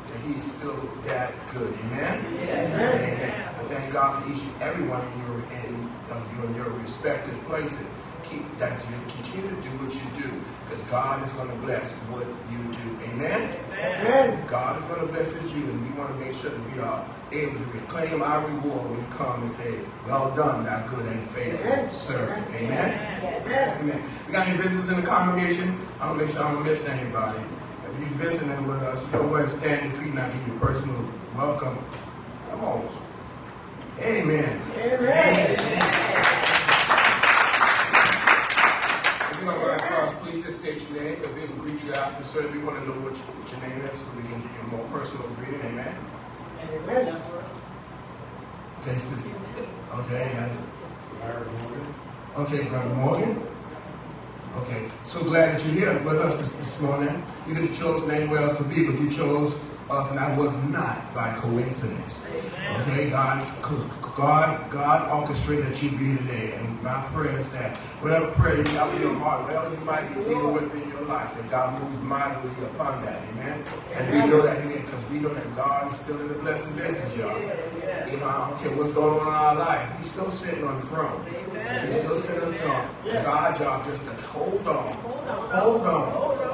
that 0.09 0.21
He 0.21 0.39
is 0.39 0.45
still 0.53 0.77
that 1.07 1.35
good. 1.53 1.75
Amen? 1.75 2.25
Amen. 2.39 3.41
I 3.49 3.63
thank 3.65 3.93
God 3.93 4.23
for 4.23 4.31
each 4.31 4.45
and 4.45 4.63
every 4.63 4.87
one 4.87 5.01
of 5.01 5.11
you 5.19 5.35
in, 5.59 5.91
of 6.15 6.23
you 6.37 6.47
in 6.47 6.55
your 6.55 6.71
respective 6.79 7.43
places. 7.47 7.89
Keep 8.31 8.59
that 8.59 8.81
you 8.91 8.97
continue 9.07 9.51
to 9.51 9.57
do 9.63 9.71
what 9.79 9.95
you 9.95 10.23
do 10.23 10.31
because 10.69 10.83
God 10.91 11.25
is 11.25 11.33
going 11.35 11.49
to 11.49 11.57
bless 11.57 11.93
what 12.11 12.27
you 12.51 12.59
do. 12.75 12.89
Amen? 13.13 13.55
Amen. 13.73 14.47
God 14.47 14.79
is 14.79 14.85
going 14.85 15.01
to 15.01 15.07
bless 15.07 15.33
what 15.33 15.43
you 15.55 15.63
do, 15.63 15.71
and 15.71 15.81
we 15.87 15.99
want 15.99 16.11
to 16.13 16.19
make 16.19 16.35
sure 16.35 16.51
that 16.51 16.75
we 16.75 16.81
are 16.81 17.07
able 17.33 17.55
to 17.55 17.67
reclaim 17.71 18.23
our 18.23 18.47
reward 18.47 18.91
when 18.91 18.99
we 18.99 19.07
come 19.17 19.43
and 19.43 19.51
say, 19.51 19.79
Well 20.07 20.35
done, 20.35 20.65
thou 20.65 20.87
good 20.89 21.07
and 21.07 21.23
faithful 21.31 21.71
Amen. 21.73 21.91
servant. 21.91 22.47
Amen? 22.55 23.25
Amen. 23.25 23.79
Amen. 23.81 24.03
We 24.27 24.33
got 24.33 24.49
any 24.49 24.57
visitors 24.59 24.89
in 24.91 24.97
the 25.01 25.07
congregation? 25.07 25.79
I 26.01 26.07
want 26.09 26.19
to 26.19 26.25
make 26.27 26.35
sure 26.35 26.45
I 26.45 26.53
don't 26.53 26.65
miss 26.65 26.89
anybody. 26.89 27.39
If 27.39 28.01
you're 28.01 28.09
visiting 28.31 28.67
with 28.67 28.83
us, 28.83 29.05
go 29.07 29.21
ahead 29.35 29.43
and 29.49 29.51
stand 29.51 29.93
your 29.93 30.01
feet 30.03 30.11
and 30.11 30.19
I'll 30.21 30.33
give 30.33 30.47
you 30.49 30.55
a 30.55 30.59
personal 30.61 31.05
welcome. 31.37 31.79
Come 32.51 32.65
on. 32.65 32.89
Amen. 34.01 34.63
Amen. 34.77 35.57
If 39.31 39.41
you 39.41 39.47
don't 39.47 39.67
mind, 39.67 39.81
Charles, 39.81 40.15
please 40.23 40.45
just 40.45 40.61
state 40.61 40.89
your 40.91 41.03
name 41.03 41.15
because 41.17 41.35
we 41.35 41.47
can 41.47 41.59
greet 42.33 42.53
you 42.53 42.53
after 42.53 42.53
the 42.53 42.53
service. 42.53 42.53
We 42.53 42.59
want 42.63 42.79
to 42.79 42.87
know 42.89 43.01
what, 43.03 43.17
your- 43.17 43.37
what 43.37 43.51
your 43.51 43.61
name 43.61 43.81
is 43.83 44.01
so 44.01 44.11
we 44.17 44.23
can 44.23 44.41
get 44.41 44.51
you 44.53 44.61
a 44.61 44.77
more 44.77 44.87
personal 44.91 45.29
greeting. 45.29 45.61
Amen. 45.61 45.95
Amen. 46.73 47.23
Okay, 48.83 48.99
sister. 48.99 49.31
Okay, 49.95 50.31
and 50.37 50.51
Okay, 52.37 52.65
Brother 52.69 52.95
Morgan. 52.95 53.43
Okay, 54.59 54.89
so 55.07 55.23
glad 55.25 55.55
that 55.55 55.65
you're 55.65 55.75
here 55.75 55.99
with 56.05 56.17
us 56.17 56.37
this, 56.39 56.53
this 56.53 56.81
morning. 56.83 57.23
You 57.49 57.55
could 57.55 57.65
have 57.69 57.79
chose 57.79 58.09
anywhere 58.11 58.43
else 58.43 58.57
to 58.59 58.65
be, 58.65 58.85
but 58.87 59.01
you 59.01 59.11
chose 59.11 59.59
us, 59.91 60.11
and 60.11 60.19
that 60.19 60.37
was 60.37 60.57
not 60.65 61.15
by 61.15 61.35
coincidence. 61.37 62.23
Okay, 62.81 63.11
God, 63.11 63.47
God, 64.17 64.71
God 64.71 65.11
orchestrated 65.11 65.67
that 65.67 65.83
you 65.83 65.91
be 65.91 66.17
today, 66.17 66.53
and 66.55 66.83
my 66.83 67.03
prayer 67.13 67.39
is 67.39 67.51
that 67.53 67.77
whatever 68.03 68.31
prayer 68.33 68.57
you 68.57 68.65
have 68.65 68.93
in 68.95 69.03
your 69.03 69.15
heart, 69.15 69.45
whatever 69.45 69.71
you 69.75 69.85
might 69.85 70.09
be 70.09 70.25
dealing 70.25 70.53
with 70.53 70.75
in 70.75 70.91
your 70.91 71.03
life, 71.03 71.35
that 71.37 71.51
God 71.51 71.81
moves 71.81 72.03
mightily 72.03 72.51
upon 72.65 73.05
that. 73.05 73.23
Amen. 73.31 73.63
And 73.95 74.13
we 74.13 74.19
know 74.31 74.43
that 74.43 74.65
again 74.65 74.85
because 74.85 75.11
we 75.11 75.19
know 75.21 75.33
that 75.33 75.57
God 75.57 75.93
is 75.93 75.99
still 75.99 76.21
in 76.21 76.29
the 76.29 76.35
blessing 76.35 76.75
business, 76.75 77.17
y'all. 77.17 77.39
You 77.39 78.19
know, 78.19 78.27
I 78.27 78.51
don't 78.51 78.61
care 78.61 78.77
what's 78.77 78.93
going 78.93 79.21
on 79.21 79.29
in 79.29 79.35
our 79.35 79.55
life, 79.55 79.99
He's 79.99 80.11
still 80.11 80.31
sitting 80.31 80.65
on 80.65 80.81
the 80.81 80.87
throne. 80.87 81.27
He's 81.87 81.99
still 81.99 82.19
sitting 82.19 82.43
on 82.43 82.51
the 82.51 82.59
throne. 82.59 82.89
It's 83.05 83.25
our 83.25 83.57
job 83.57 83.87
just 83.87 84.03
to 84.05 84.11
hold 84.27 84.67
on, 84.67 84.93
hold 84.93 85.81
on, 85.83 86.13
hold 86.13 86.39
on 86.39 86.46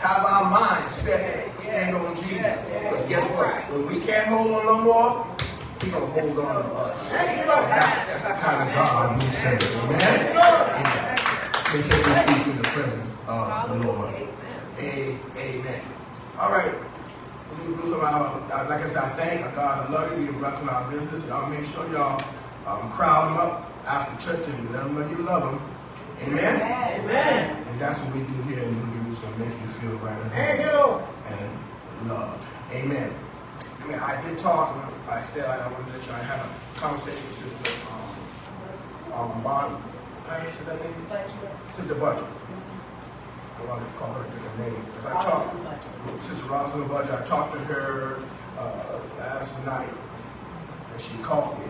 have 0.00 0.24
our 0.24 0.50
minds 0.50 0.92
set, 0.92 1.60
stand 1.60 1.94
on 1.94 2.16
Jesus. 2.16 2.70
Because 2.70 3.06
guess 3.06 3.30
what? 3.36 3.52
When 3.70 3.86
we 3.86 4.00
can't 4.00 4.28
hold 4.28 4.50
on 4.50 4.64
no 4.64 4.80
more, 4.80 5.36
He 5.84 5.90
gonna 5.90 6.06
hold 6.06 6.38
on 6.38 6.64
to 6.64 6.70
us. 6.88 7.12
That's 7.12 8.24
the 8.24 8.32
kind 8.32 8.66
of 8.66 8.74
God 8.74 9.22
we 9.22 9.28
serve. 9.28 9.60
Amen. 9.60 10.36
Amen. 10.36 11.18
We 11.72 11.82
take 11.84 12.04
this 12.04 12.26
seats 12.26 12.48
in 12.48 12.56
the 12.56 12.62
presence 12.62 13.12
of 13.28 13.68
the 13.68 13.86
Lord. 13.86 14.14
Amen. 14.78 15.82
All 16.38 16.50
right. 16.50 16.74
Like 17.60 18.80
I 18.80 18.86
said, 18.86 19.04
I 19.04 19.08
thank 19.10 19.54
God. 19.54 19.86
I 19.86 19.92
love 19.92 20.18
you. 20.18 20.32
We 20.32 20.40
welcome 20.40 20.68
our 20.70 20.90
business. 20.90 21.26
Y'all 21.26 21.50
make 21.50 21.66
sure 21.66 21.86
y'all 21.92 22.24
um, 22.66 22.90
crowd 22.92 23.28
them 23.28 23.36
up 23.36 23.70
after 23.84 24.32
church 24.32 24.48
and 24.48 24.70
let 24.70 24.84
them 24.84 24.94
know 24.94 25.10
you 25.10 25.22
love 25.24 25.42
them. 25.42 25.60
Amen. 26.22 27.00
Amen. 27.00 27.66
And 27.68 27.80
that's 27.80 28.00
what 28.00 28.14
we 28.14 28.20
do 28.20 28.42
here 28.48 28.62
in 28.62 28.74
New 28.74 28.99
Jerusalem, 29.20 29.50
make 29.50 29.60
you 29.60 29.66
feel 29.66 29.96
right 29.98 30.18
at 30.32 30.72
home 30.72 31.02
and 31.28 32.08
love. 32.08 32.46
Amen. 32.72 33.14
I 33.82 33.86
mean, 33.86 33.98
I 33.98 34.20
did 34.22 34.38
talk. 34.38 34.92
I 35.08 35.20
said 35.20 35.44
I 35.44 35.68
wanted 35.68 35.86
to 35.86 35.92
let 35.98 36.06
you. 36.06 36.12
I 36.12 36.18
had 36.18 36.40
a 36.40 36.78
conversation 36.78 37.22
with 37.26 37.34
Sister 37.34 37.72
um, 39.12 39.30
um, 39.32 39.42
Bonnie. 39.42 39.76
How 40.26 40.42
you 40.42 40.50
say 40.50 40.64
that 40.64 40.80
name? 40.80 40.94
Sister 41.68 41.94
Budget. 41.94 42.24
I 43.58 43.64
want 43.66 43.84
to 43.84 43.98
call 43.98 44.14
her 44.14 44.24
a 44.24 44.30
different 44.30 44.58
name. 44.60 44.84
Because 44.86 45.06
I 45.06 45.22
talked 45.22 45.54
with 46.06 46.22
Sister 46.22 46.46
Rosalind 46.46 46.88
Budget. 46.88 47.12
I 47.12 47.24
talked 47.26 47.52
to 47.54 47.58
her 47.60 48.20
uh, 48.58 49.00
last 49.18 49.64
night, 49.66 49.92
and 50.92 51.00
she 51.00 51.16
called 51.18 51.58
me 51.58 51.66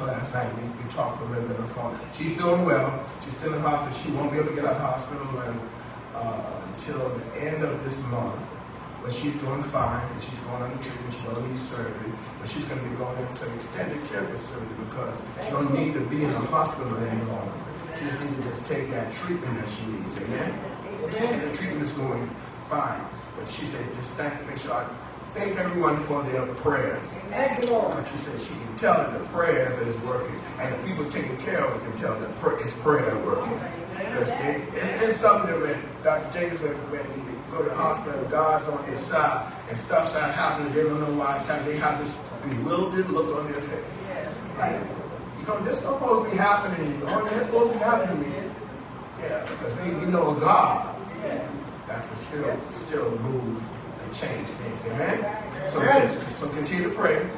last 0.00 0.34
night. 0.34 0.50
We, 0.56 0.68
we 0.68 0.90
talked 0.90 1.18
for 1.18 1.24
a 1.24 1.28
little 1.28 1.48
bit 1.48 1.56
on 1.56 1.62
the 1.62 1.74
phone. 1.74 1.98
She's 2.14 2.36
doing 2.36 2.64
well. 2.64 3.06
She's 3.24 3.36
still 3.36 3.54
in 3.54 3.60
hospital. 3.60 3.92
She 3.92 4.10
won't 4.16 4.32
be 4.32 4.38
able 4.38 4.48
to 4.48 4.54
get 4.54 4.64
out 4.64 4.76
of 4.76 4.80
the 4.80 4.86
hospital 4.86 5.38
and, 5.40 5.60
uh, 6.14 6.62
until 6.72 7.08
the 7.08 7.40
end 7.40 7.62
of 7.62 7.82
this 7.84 8.02
month. 8.06 8.46
But 9.02 9.12
she's 9.12 9.34
doing 9.38 9.62
fine, 9.62 10.06
and 10.12 10.22
she's 10.22 10.38
going 10.40 10.62
under 10.62 10.76
treatment. 10.82 11.14
She 11.14 11.22
don't 11.24 11.50
need 11.50 11.58
surgery, 11.58 12.12
but 12.38 12.50
she's 12.50 12.64
going 12.66 12.82
to 12.82 12.88
be 12.90 12.96
going 12.96 13.16
into 13.18 13.48
an 13.48 13.54
extended 13.54 14.04
care 14.08 14.24
facility 14.24 14.74
because 14.78 15.22
she 15.42 15.50
don't 15.50 15.72
need 15.72 15.94
to 15.94 16.00
be 16.00 16.24
in 16.24 16.30
a 16.30 16.38
hospital 16.52 16.94
any 16.98 17.24
longer. 17.24 17.52
She 17.98 18.04
just 18.04 18.20
needs 18.20 18.36
to 18.36 18.42
just 18.42 18.66
take 18.66 18.90
that 18.90 19.12
treatment 19.14 19.56
that 19.56 19.70
she 19.70 19.86
needs. 19.86 20.20
Amen. 20.22 20.52
And 21.16 21.50
the 21.50 21.56
treatment 21.56 21.82
is 21.82 21.92
going 21.92 22.28
fine. 22.64 23.00
But 23.38 23.48
she 23.48 23.64
said, 23.64 23.84
just 23.94 24.12
thank, 24.12 24.46
make 24.46 24.58
sure 24.58 24.74
I 24.74 24.84
thank 25.32 25.56
everyone 25.58 25.96
for 25.96 26.22
their 26.24 26.46
prayers. 26.56 27.06
Thank 27.30 27.62
you, 27.62 27.70
Lord. 27.70 27.96
But 27.96 28.06
she 28.06 28.16
said 28.16 28.38
she 28.38 28.52
can 28.52 28.76
tell 28.76 28.94
that 28.98 29.18
the 29.18 29.24
prayers 29.28 29.78
is 29.78 29.96
working, 30.02 30.38
and 30.58 30.74
the 30.74 30.86
people 30.86 31.10
taking 31.10 31.36
care 31.38 31.64
of 31.64 31.74
it 31.76 31.88
can 31.88 31.98
tell 31.98 32.18
that 32.20 32.60
it's 32.60 32.78
prayer 32.80 33.16
working. 33.24 33.60
Because 34.10 35.02
it's 35.02 35.16
something 35.16 35.50
that 35.50 35.60
when 35.60 35.82
Dr. 36.02 36.32
Jacobs, 36.32 36.62
when 36.62 37.04
he 37.04 37.20
go 37.50 37.62
to 37.62 37.68
the 37.68 37.74
hospital, 37.74 38.24
God's 38.26 38.68
on 38.68 38.84
his 38.84 39.00
side, 39.00 39.52
and 39.68 39.78
stuff 39.78 40.08
start 40.08 40.34
happening, 40.34 40.72
they 40.72 40.82
don't 40.82 41.00
know 41.00 41.18
why 41.18 41.36
it's 41.36 41.48
happening. 41.48 41.74
They 41.74 41.78
have 41.78 41.98
this 41.98 42.18
bewildered 42.42 43.08
look 43.10 43.36
on 43.36 43.50
their 43.50 43.60
face. 43.60 44.02
And, 44.60 44.86
you 45.38 45.46
know, 45.46 45.60
this 45.64 45.80
supposed 45.80 46.24
to 46.24 46.30
be 46.30 46.36
happening 46.36 46.86
to 46.86 46.98
you. 46.98 47.04
Oh, 47.06 47.24
that's 47.24 47.46
supposed 47.46 47.72
to 47.72 47.78
be 47.78 47.84
happening 47.84 48.24
to 48.24 48.28
me. 48.28 48.50
Yeah, 49.20 49.42
because 49.42 49.80
we, 49.80 49.94
we 49.94 50.06
know 50.06 50.36
a 50.36 50.40
God 50.40 50.96
that 51.86 52.06
can 52.06 52.16
still 52.16 52.60
still 52.68 53.10
move 53.18 53.62
and 54.02 54.14
change 54.14 54.48
things. 54.48 54.86
Amen? 54.86 55.24
So, 55.70 55.80
so 56.30 56.48
continue 56.48 56.84
to 56.84 56.94
pray 56.94 57.28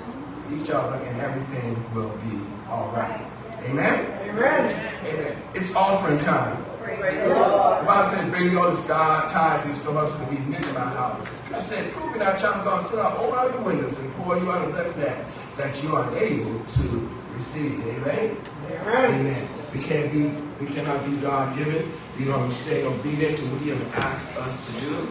each 0.52 0.70
other 0.70 0.96
and 1.04 1.20
everything 1.20 1.74
will 1.94 2.16
be 2.18 2.40
all 2.68 2.88
right. 2.94 3.20
Amen? 3.64 4.06
Amen. 4.28 4.90
Amen. 5.06 5.42
It's 5.54 5.74
offering 5.74 6.18
time. 6.18 6.62
The 7.02 7.84
Bible 7.84 8.10
says, 8.10 8.30
bring 8.30 8.52
your 8.52 8.76
star 8.76 9.28
tithes 9.28 9.66
and 9.66 9.76
stuff 9.76 10.18
to 10.20 10.30
be 10.30 10.40
meet 10.42 10.64
in 10.64 10.74
my 10.74 10.80
house. 10.80 11.26
I 11.52 11.60
said, 11.62 11.92
prove 11.92 12.14
it 12.14 12.22
out, 12.22 12.38
child, 12.38 12.64
God, 12.64 12.86
sit 12.86 12.98
out, 13.00 13.18
open 13.18 13.38
out 13.38 13.52
the 13.52 13.60
windows 13.60 13.98
and 13.98 14.12
pour 14.14 14.38
you 14.38 14.48
out 14.52 14.68
a 14.68 14.70
blessing 14.70 15.00
that, 15.00 15.26
that 15.56 15.82
you 15.82 15.96
are 15.96 16.16
able 16.16 16.64
to 16.64 17.10
receive. 17.32 17.84
Amen? 17.84 18.36
Amen. 18.68 19.20
Amen. 19.20 19.48
We 19.74 19.80
can't 19.80 20.12
be, 20.12 20.28
we 20.64 20.72
cannot 20.72 21.04
be 21.04 21.16
God 21.16 21.56
given. 21.58 21.90
We're 22.16 22.26
going 22.26 22.48
to 22.48 22.54
stay 22.54 22.84
obedient 22.84 23.36
to 23.38 23.46
what 23.46 23.60
He 23.62 23.70
has 23.70 23.82
asked 23.96 24.38
us 24.38 24.66
to 24.72 24.80
do. 24.86 25.08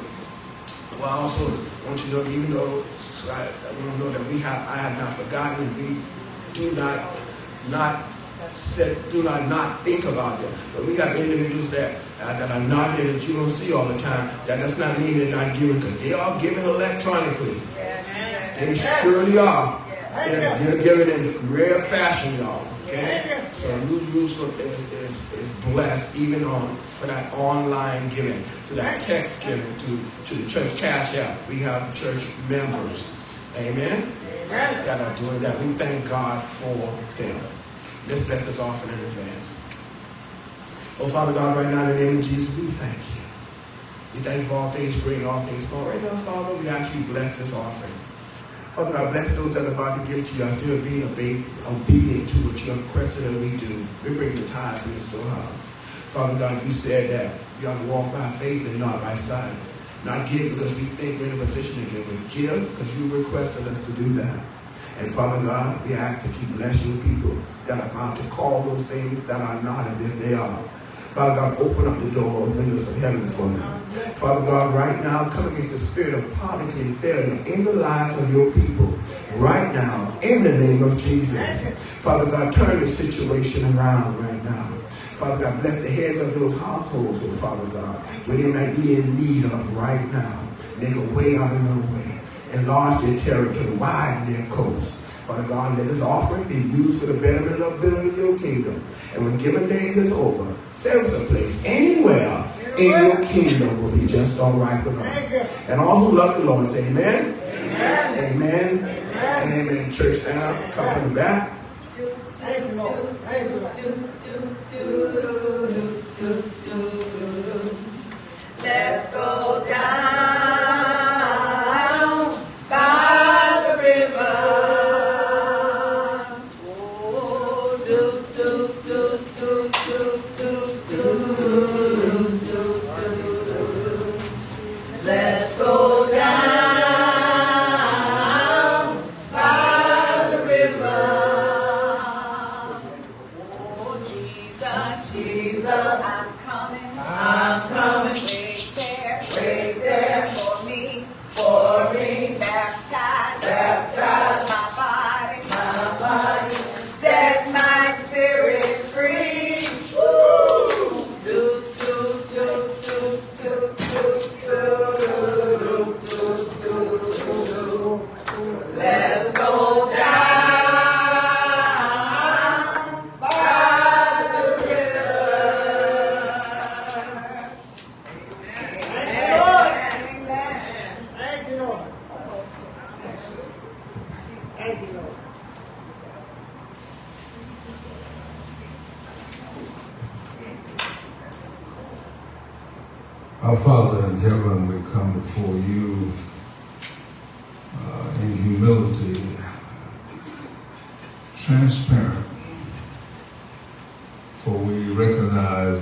Well, 0.98 1.10
I 1.10 1.18
also 1.18 1.44
want 1.88 2.00
you 2.06 2.12
to 2.12 2.24
know, 2.24 2.30
even 2.32 2.52
though 2.52 2.84
I, 3.32 3.50
I 3.68 3.72
want 3.84 3.92
to 3.92 4.00
know 4.00 4.10
that 4.12 4.28
we 4.32 4.40
have, 4.40 4.68
I 4.70 4.78
have 4.78 4.98
not 4.98 5.14
forgotten, 5.14 5.68
we 5.76 6.00
do 6.54 6.72
not, 6.72 7.04
not 7.70 8.06
said, 8.56 8.98
do 9.12 9.24
not 9.24 9.48
not 9.48 9.84
think 9.84 10.06
about 10.06 10.40
them. 10.40 10.54
But 10.76 10.86
we 10.86 10.96
have 10.98 11.16
individuals 11.16 11.70
that 11.72 11.96
uh, 12.22 12.38
that 12.40 12.52
are 12.52 12.68
not 12.68 12.98
here 12.98 13.12
that 13.12 13.28
you 13.28 13.34
don't 13.34 13.50
see 13.50 13.74
all 13.74 13.88
the 13.88 13.98
time. 13.98 14.30
That 14.48 14.60
does 14.60 14.78
not 14.78 14.98
mean 15.00 15.18
they're 15.18 15.36
not 15.36 15.58
giving 15.58 15.76
because 15.76 15.98
they 16.00 16.14
are 16.14 16.40
giving 16.40 16.64
electronically. 16.64 17.60
They 18.62 18.76
surely 18.76 19.38
are. 19.40 19.82
They're, 20.14 20.58
they're 20.60 20.84
giving 20.84 21.10
in 21.10 21.52
rare 21.52 21.82
fashion, 21.82 22.38
y'all. 22.38 22.68
Okay? 22.86 23.42
So 23.54 23.76
New 23.86 24.02
Jerusalem 24.12 24.52
is, 24.60 24.92
is, 24.92 25.34
is 25.34 25.50
blessed 25.66 26.16
even 26.18 26.44
on 26.44 26.76
for 26.76 27.08
that 27.08 27.34
online 27.34 28.10
giving, 28.10 28.44
to 28.68 28.74
that 28.76 29.02
text 29.02 29.44
giving, 29.44 29.78
to, 29.80 30.00
to 30.26 30.36
the 30.36 30.50
church 30.50 30.76
cash 30.76 31.16
out. 31.18 31.38
We 31.48 31.60
have 31.60 31.94
church 31.96 32.28
members. 32.50 33.10
Amen? 33.56 34.12
Amen. 34.46 34.86
That 34.86 35.02
are 35.02 35.16
doing 35.16 35.40
that. 35.40 35.58
We 35.60 35.74
thank 35.74 36.08
God 36.08 36.44
for 36.44 36.76
them. 37.16 37.40
Let's 38.08 38.22
bless 38.26 38.46
this 38.46 38.60
offering 38.60 38.98
in 38.98 39.06
advance. 39.06 39.58
Oh, 41.00 41.08
Father 41.08 41.34
God, 41.34 41.58
right 41.58 41.74
now 41.74 41.90
in 41.90 41.98
the 41.98 42.04
name 42.04 42.18
of 42.20 42.26
Jesus, 42.26 42.56
we 42.58 42.66
thank 42.66 42.98
you. 43.16 43.22
We 44.14 44.20
thank 44.20 44.42
you 44.44 44.48
for 44.50 44.56
all 44.56 44.72
things 44.72 44.96
great 45.02 45.24
all 45.24 45.42
things 45.42 45.68
small. 45.68 45.86
Right 45.86 46.02
now, 46.04 46.16
Father, 46.28 46.56
we 46.56 46.68
actually 46.68 47.04
bless 47.04 47.38
this 47.38 47.54
offering. 47.54 47.94
Father 48.76 48.92
God, 48.92 49.12
bless 49.12 49.32
those 49.34 49.54
that 49.54 49.66
are 49.66 49.74
about 49.74 50.06
to 50.06 50.14
give 50.14 50.28
to 50.30 50.36
you. 50.36 50.44
I 50.44 50.56
still 50.58 50.82
being 50.82 51.04
obedient 51.04 52.30
to 52.30 52.38
what 52.46 52.60
you 52.64 52.72
have 52.72 52.84
requested 52.88 53.24
that 53.24 53.40
we 53.40 53.58
do. 53.58 53.86
We 54.04 54.16
bring 54.16 54.36
the 54.36 54.48
tithes 54.50 54.86
in 54.86 54.94
the 54.96 55.00
storehouse. 55.00 55.56
Father 56.12 56.40
God, 56.40 56.66
you 56.66 56.72
said 56.72 57.10
that 57.12 57.40
we 57.60 57.68
ought 57.68 57.78
to 57.78 57.86
walk 57.88 58.12
by 58.12 58.30
faith 58.32 58.68
and 58.68 58.80
not 58.80 59.02
by 59.02 59.16
sight. 59.16 59.56
Not 60.04 60.28
give 60.30 60.54
because 60.54 60.74
we 60.76 60.84
think 60.98 61.20
we're 61.20 61.28
in 61.28 61.34
a 61.34 61.38
position 61.38 61.76
to 61.84 61.92
give, 61.92 62.06
but 62.08 62.34
give 62.34 62.70
because 62.72 62.96
you 62.98 63.08
requested 63.08 63.68
us 63.68 63.86
to 63.86 63.92
do 63.94 64.14
that. 64.14 64.40
And 65.02 65.12
Father 65.16 65.44
God, 65.44 65.88
we 65.88 65.96
ask 65.96 66.28
that 66.28 66.40
you 66.40 66.48
bless 66.56 66.86
your 66.86 66.96
people 66.98 67.36
that 67.66 67.80
are 67.80 67.90
about 67.90 68.18
to 68.18 68.24
call 68.30 68.62
those 68.62 68.84
things 68.84 69.24
that 69.26 69.42
are 69.42 69.60
not 69.64 69.88
as 69.88 70.00
if 70.00 70.20
they 70.20 70.36
are. 70.36 70.64
Father 71.16 71.42
God, 71.42 71.60
open 71.60 71.88
up 71.88 72.00
the 72.04 72.12
door 72.12 72.46
and 72.46 72.56
windows 72.56 72.88
of 72.88 72.98
heaven 72.98 73.28
for 73.28 73.48
them. 73.50 73.82
Father 74.22 74.46
God, 74.46 74.76
right 74.76 75.04
now, 75.04 75.28
come 75.30 75.48
against 75.48 75.72
the 75.72 75.80
spirit 75.80 76.14
of 76.14 76.32
poverty 76.36 76.82
and 76.82 76.96
failure 76.98 77.44
in 77.46 77.66
the 77.66 77.74
lives 77.74 78.16
of 78.22 78.32
your 78.32 78.52
people. 78.52 78.94
Right 79.38 79.74
now, 79.74 80.20
in 80.22 80.44
the 80.44 80.54
name 80.54 80.84
of 80.84 81.00
Jesus. 81.00 81.66
Father 82.00 82.30
God, 82.30 82.54
turn 82.54 82.80
the 82.80 82.88
situation 82.88 83.76
around 83.76 84.20
right 84.20 84.44
now. 84.44 84.68
Father 85.18 85.44
God, 85.44 85.62
bless 85.64 85.80
the 85.80 85.90
heads 85.90 86.20
of 86.20 86.40
those 86.40 86.58
households, 86.60 87.24
oh 87.24 87.32
Father 87.32 87.68
God, 87.70 87.96
where 88.28 88.38
they 88.38 88.48
might 88.48 88.76
be 88.76 88.96
in 88.96 89.18
need 89.18 89.46
of 89.46 89.76
right 89.76 90.06
now. 90.12 90.48
Make 90.78 90.96
a 90.96 91.14
way 91.16 91.38
out 91.38 91.52
of 91.52 91.62
no 91.64 91.96
way. 91.96 92.21
Enlarge 92.54 93.02
their 93.04 93.20
territory, 93.20 93.76
widen 93.78 94.32
their 94.32 94.46
coast. 94.48 94.94
Father 95.28 95.48
God, 95.48 95.78
let 95.78 95.88
this 95.88 96.02
offering 96.02 96.44
be 96.44 96.56
used 96.56 97.00
for 97.00 97.08
the 97.08 97.20
betterment 97.20 97.62
of 97.62 97.80
building 97.82 98.16
your 98.16 98.38
kingdom. 98.38 98.84
And 99.14 99.26
when 99.26 99.38
given 99.38 99.68
days 99.70 99.98
is 99.98 100.12
over, 100.12 100.56
send 100.74 101.06
us 101.06 101.14
a 101.14 101.26
place 101.26 101.64
anywhere 101.66 102.52
in 102.78 102.90
your 102.90 103.24
kingdom 103.24 103.82
will 103.82 103.92
be 103.92 104.08
just 104.08 104.40
all 104.40 104.54
right 104.54 104.84
with 104.84 104.98
us. 104.98 105.70
And 105.70 105.80
all 105.80 106.06
who 106.06 106.18
love 106.18 106.38
the 106.38 106.44
Lord 106.44 106.68
say 106.68 106.88
amen. 106.88 107.38
Amen. 107.38 108.34
Amen. 108.34 108.78
amen. 108.80 109.02
And 109.16 109.70
amen. 109.70 109.92
Church 109.92 110.26
now, 110.26 110.72
come 110.72 110.94
from 110.94 111.10
the 111.10 111.16
back. 111.16 111.58
Thank 111.96 112.72
you, 112.72 112.76
Lord. 112.78 113.18
Thank 113.20 113.50
you, 113.50 113.56
Lord. 113.58 113.72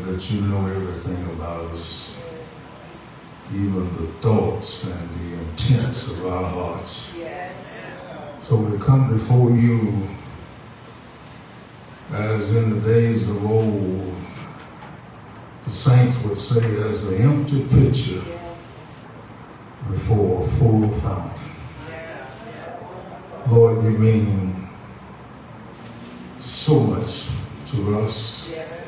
That 0.06 0.32
you 0.32 0.42
know 0.42 0.68
everything 0.68 1.24
about 1.32 1.66
us, 1.72 2.16
even 3.54 3.86
the 3.98 4.08
thoughts 4.22 4.84
and 4.86 5.10
the 5.20 5.40
intents 5.40 6.08
of 6.08 6.26
our 6.26 6.44
hearts. 6.50 7.12
Yes. 7.18 7.86
So 8.44 8.56
we 8.58 8.78
come 8.80 9.12
before 9.12 9.52
you 9.52 10.08
as 12.12 12.56
in 12.56 12.80
the 12.82 12.88
days 12.88 13.28
of 13.30 13.46
old, 13.46 14.16
the 15.64 15.70
saints 15.70 16.18
would 16.24 16.38
say, 16.38 16.64
as 16.82 17.04
an 17.04 17.22
empty 17.22 17.62
pitcher 17.66 18.24
Yes. 18.28 18.72
before 19.92 20.44
a 20.44 20.48
full 20.58 20.90
fountain. 21.02 21.52
Lord, 23.50 23.84
you 23.84 23.92
mean 23.92 24.70
so 26.40 26.80
much 26.80 27.30
to 27.68 28.00
us. 28.02 28.50
Yes. 28.52 28.79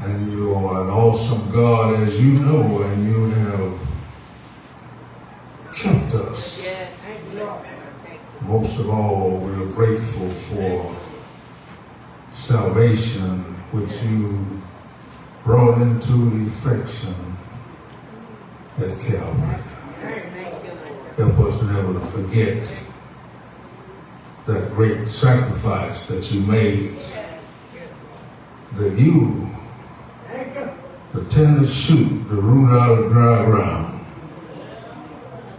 And 0.00 0.32
you 0.32 0.54
are 0.54 0.82
an 0.82 0.90
awesome 0.90 1.50
God, 1.50 1.94
as 2.02 2.20
you 2.22 2.32
know, 2.32 2.82
and 2.82 3.08
you 3.08 3.24
have 3.30 3.78
kept 5.74 6.14
us. 6.14 6.64
Yes. 6.64 6.90
Thank 7.00 7.32
you, 7.32 7.40
Lord. 7.40 7.66
Most 8.42 8.78
of 8.78 8.90
all, 8.90 9.38
we're 9.38 9.66
grateful 9.66 10.30
for 10.30 10.96
salvation, 12.32 13.40
which 13.72 14.02
you 14.02 14.62
brought 15.44 15.80
into 15.80 16.46
effection 16.46 17.14
at 18.78 18.98
Calvary. 19.00 19.62
Help 21.16 21.38
us 21.40 21.62
never 21.62 21.94
to 21.94 22.00
forget 22.00 22.78
that 24.44 24.70
great 24.74 25.08
sacrifice 25.08 26.06
that 26.06 26.30
you 26.30 26.40
made, 26.42 26.94
that 28.74 28.98
you, 28.98 29.45
The 31.12 31.24
tender 31.30 31.66
shoot, 31.66 32.28
the 32.28 32.34
root 32.34 32.78
out 32.78 32.98
of 32.98 33.12
dry 33.12 33.44
ground, 33.44 34.06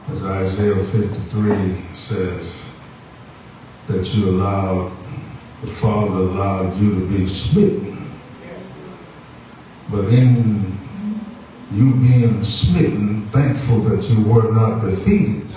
as 0.09 0.23
Isaiah 0.23 0.83
53 0.83 1.93
says, 1.93 2.65
that 3.87 4.13
you 4.13 4.29
allowed, 4.29 4.91
the 5.61 5.67
Father 5.67 6.17
allowed 6.17 6.77
you 6.77 6.99
to 6.99 7.07
be 7.07 7.27
smitten. 7.27 8.11
But 9.89 10.05
in 10.05 10.77
you 11.71 11.93
being 11.95 12.43
smitten, 12.43 13.27
thankful 13.29 13.79
that 13.81 14.03
you 14.03 14.23
were 14.23 14.51
not 14.51 14.81
defeated 14.81 15.47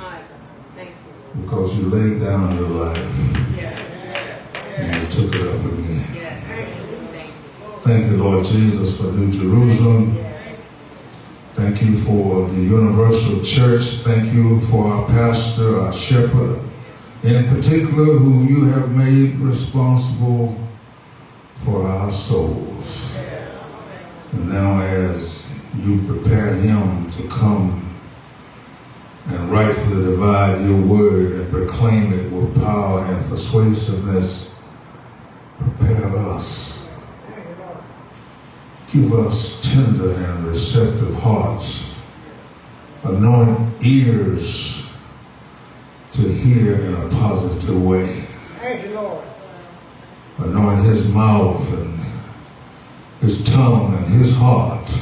because 1.40 1.76
you 1.76 1.88
laid 1.88 2.20
down 2.20 2.54
your 2.56 2.68
life 2.68 2.98
and 4.78 5.02
you 5.02 5.08
took 5.08 5.34
it 5.34 5.46
up 5.46 5.64
again. 5.64 6.19
Thank 7.90 8.08
you, 8.08 8.18
Lord 8.18 8.44
Jesus, 8.44 8.96
for 8.96 9.10
New 9.10 9.32
Jerusalem. 9.32 10.16
Thank 11.54 11.82
you 11.82 11.98
for 12.02 12.48
the 12.48 12.62
Universal 12.62 13.42
Church. 13.42 13.82
Thank 14.04 14.32
you 14.32 14.60
for 14.66 14.94
our 14.94 15.06
pastor, 15.08 15.80
our 15.80 15.92
shepherd, 15.92 16.60
in 17.24 17.48
particular, 17.48 18.16
who 18.16 18.44
you 18.44 18.66
have 18.66 18.92
made 18.92 19.34
responsible 19.40 20.56
for 21.64 21.88
our 21.88 22.12
souls. 22.12 23.18
And 24.34 24.52
now, 24.52 24.80
as 24.82 25.52
you 25.80 26.00
prepare 26.06 26.54
him 26.54 27.10
to 27.10 27.26
come 27.26 27.92
and 29.26 29.50
rightfully 29.50 30.04
divide 30.04 30.64
your 30.64 30.80
word 30.80 31.32
and 31.32 31.50
proclaim 31.50 32.12
it 32.12 32.30
with 32.30 32.54
power 32.54 33.04
and 33.04 33.28
persuasiveness, 33.28 34.54
prepare 35.58 36.16
us. 36.18 36.69
Thank 38.90 39.04
you, 39.04 39.10
Lord. 39.10 39.26
Give 39.28 39.32
us 39.32 39.72
tender 39.72 40.14
and 40.14 40.46
receptive 40.48 41.14
hearts. 41.14 41.94
Anoint 43.04 43.80
ears 43.84 44.84
to 46.12 46.22
hear 46.22 46.74
in 46.74 46.94
a 46.94 47.08
positive 47.08 47.82
way. 47.84 48.22
Thank 48.58 48.86
you, 48.86 48.94
Lord. 48.96 49.24
Anoint 50.38 50.86
his 50.86 51.06
mouth 51.08 51.72
and 51.72 52.00
his 53.20 53.44
tongue 53.44 53.94
and 53.94 54.06
his 54.06 54.34
heart. 54.36 54.92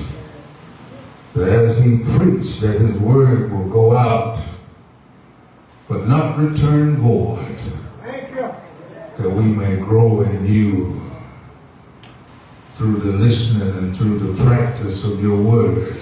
That 1.33 1.49
as 1.49 1.83
he 1.83 2.01
preached, 2.01 2.61
that 2.61 2.79
his 2.79 2.93
word 2.93 3.51
will 3.51 3.71
go 3.71 3.97
out, 3.97 4.39
but 5.89 6.07
not 6.07 6.39
return 6.39 6.97
void. 6.97 7.57
Thank 8.03 8.35
you. 8.35 8.55
that 9.17 9.31
we 9.31 9.45
may 9.45 9.77
grow 9.77 10.21
in 10.21 10.47
you 10.47 11.09
through 12.79 12.99
the 13.01 13.11
listening 13.11 13.77
and 13.77 13.95
through 13.95 14.21
the 14.21 14.45
practice 14.45 15.05
of 15.05 15.21
your 15.21 15.37
word. 15.37 15.97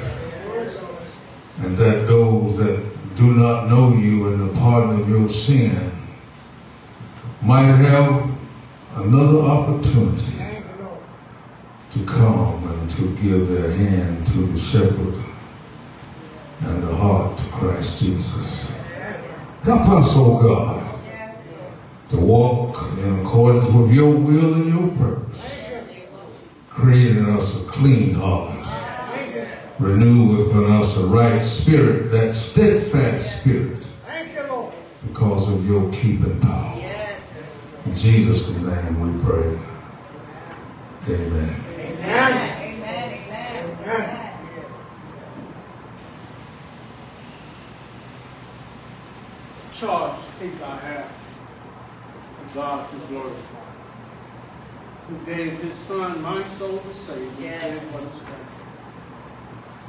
And 1.61 1.75
that 1.79 2.07
those 2.07 2.59
that 2.59 2.85
do 3.17 3.33
not 3.35 3.69
know 3.69 3.95
you 3.95 4.29
and 4.29 4.49
the 4.49 4.61
pardon 4.61 5.01
of 5.01 5.09
your 5.09 5.31
sin 5.31 5.91
might 7.41 7.73
have 7.73 8.31
another 8.97 9.39
opportunity 9.39 10.45
to 11.93 12.05
come 12.05 12.62
and 12.71 12.91
to 12.91 13.17
give 13.23 13.49
their 13.49 13.71
hand 13.71 14.27
to 14.27 14.47
the 14.47 14.59
shepherd 14.59 15.15
and 16.61 16.83
the 16.83 16.95
heart 16.95 17.39
to 17.39 17.45
Christ 17.45 18.03
Jesus. 18.03 18.77
Help 19.62 19.89
us, 19.89 20.12
O 20.15 20.43
God, 20.43 20.99
to 22.11 22.17
walk 22.19 22.93
in 22.99 23.21
accordance 23.21 23.67
with 23.67 23.91
your 23.93 24.11
will 24.11 24.55
and 24.55 24.69
your 24.69 24.89
purpose, 24.97 25.56
creating 26.77 27.25
us 27.31 27.57
a 27.57 27.65
clean 27.65 28.15
heart, 28.15 28.67
renew 29.79 30.37
within 30.37 30.71
us 30.71 30.97
a 30.99 31.07
right 31.07 31.41
spirit, 31.41 32.11
that 32.12 32.33
steadfast 32.33 33.41
spirit, 33.41 33.79
Thank 34.07 34.35
you, 34.35 34.47
Lord. 34.47 34.75
because 35.07 35.49
of 35.53 35.67
your 35.67 35.91
keeping 35.91 36.39
power. 36.41 36.77
Yes. 36.79 37.33
In 37.87 37.95
Jesus' 37.95 38.51
name 38.51 39.01
we 39.01 39.25
pray. 39.25 39.59
Amen. 41.09 41.62
Amen. 41.79 42.03
Amen. 42.61 43.19
Amen. 43.23 43.79
Amen. 43.83 44.23
charge 49.73 50.17
to 50.19 50.31
take 50.41 50.62
I 50.62 50.77
have 50.79 51.11
of 52.41 52.55
God 52.55 52.91
to 52.91 52.97
glorify, 53.09 53.65
who 55.09 55.16
gave 55.25 55.59
his 55.61 55.75
son 55.75 56.21
my 56.23 56.42
soul 56.45 56.79
to 56.79 56.95
save, 56.95 57.33
Yes. 57.40 57.64
is 57.64 57.83
right, 57.92 58.09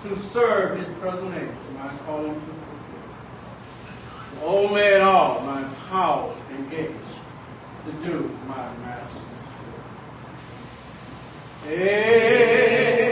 to 0.03 0.19
serve 0.19 0.77
his 0.80 0.89
present 0.97 1.34
age, 1.36 1.49
my 1.75 1.89
calling 2.06 2.34
to 2.36 2.39
fulfill. 2.39 2.75
Oh, 4.43 4.67
to 4.67 4.69
owe 4.69 4.75
me 4.75 4.82
at 4.93 5.01
all 5.01 5.41
my 5.41 5.63
powers 5.89 6.38
engaged 6.51 6.91
to 7.86 7.91
do 8.06 8.30
my 8.47 8.69
master's 8.84 9.23
will. 11.65 13.06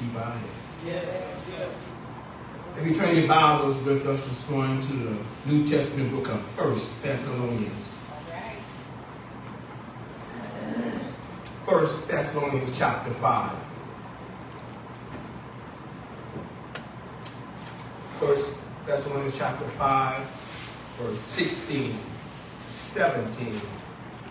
Keep 0.00 0.16
our 0.16 0.32
head. 0.32 1.70
If 2.76 2.86
you 2.86 2.94
turn 2.94 3.16
your 3.16 3.28
Bibles 3.28 3.76
with 3.84 4.06
us 4.06 4.26
this 4.26 4.50
morning 4.50 4.80
to 4.82 4.92
the 4.92 5.16
New 5.46 5.66
Testament 5.66 6.10
book 6.10 6.28
of 6.28 6.40
First 6.56 7.02
Thessalonians. 7.02 7.94
First 11.64 12.08
Thessalonians 12.08 12.76
chapter 12.76 13.10
5. 13.10 13.52
First 18.18 18.56
Thessalonians 18.86 19.38
chapter 19.38 19.64
5, 19.64 20.26
verse 20.98 21.18
16, 21.18 21.94
17, 22.68 23.60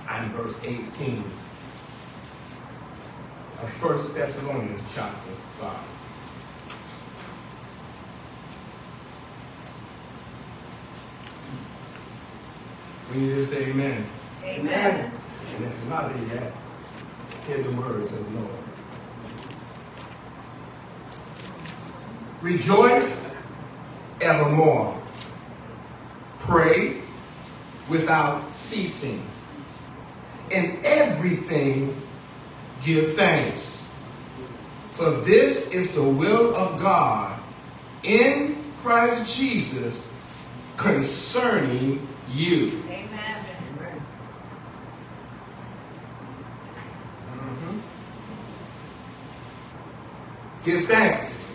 and 0.10 0.32
verse 0.32 0.64
18. 0.64 1.24
Of 3.64 3.70
First 3.70 4.14
Thessalonians 4.14 4.84
chapter 4.94 5.32
5. 5.62 5.78
We 13.14 13.22
need 13.22 13.36
to 13.36 13.46
say 13.46 13.68
amen. 13.68 14.06
Amen. 14.44 15.12
And 15.56 15.64
if 15.64 15.90
not 15.90 16.14
there 16.14 16.26
yet, 16.36 16.54
hear 17.48 17.64
the 17.64 17.72
words 17.72 18.12
of 18.12 18.34
the 18.34 18.40
Lord. 18.42 18.52
Rejoice 22.42 23.34
evermore. 24.20 25.02
Pray 26.40 27.02
without 27.88 28.52
ceasing. 28.52 29.26
In 30.52 30.82
everything, 30.84 32.03
give 32.84 33.16
thanks. 33.16 33.88
For 34.92 35.12
this 35.12 35.70
is 35.70 35.94
the 35.94 36.04
will 36.04 36.56
of 36.56 36.80
God 36.80 37.40
in 38.04 38.58
Christ 38.82 39.38
Jesus 39.38 40.08
concerning 40.78 42.08
you. 42.32 42.84
Amen. 42.90 43.10
Mm-hmm. 47.32 47.80
Give 50.66 50.86
thanks 50.86 51.52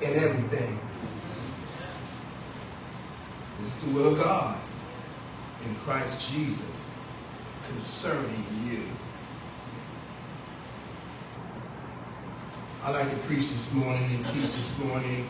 in 0.00 0.14
everything. 0.14 0.78
This 3.58 3.66
is 3.68 3.76
the 3.82 3.90
will 3.90 4.12
of 4.12 4.18
God 4.18 4.58
in 5.66 5.74
Christ 5.76 6.30
Jesus 6.30 6.86
concerning 7.68 8.44
you. 8.64 8.82
I'd 12.84 12.90
like 12.90 13.10
to 13.10 13.16
preach 13.26 13.48
this 13.48 13.72
morning 13.72 14.04
and 14.14 14.24
teach 14.26 14.52
morning. 14.78 15.26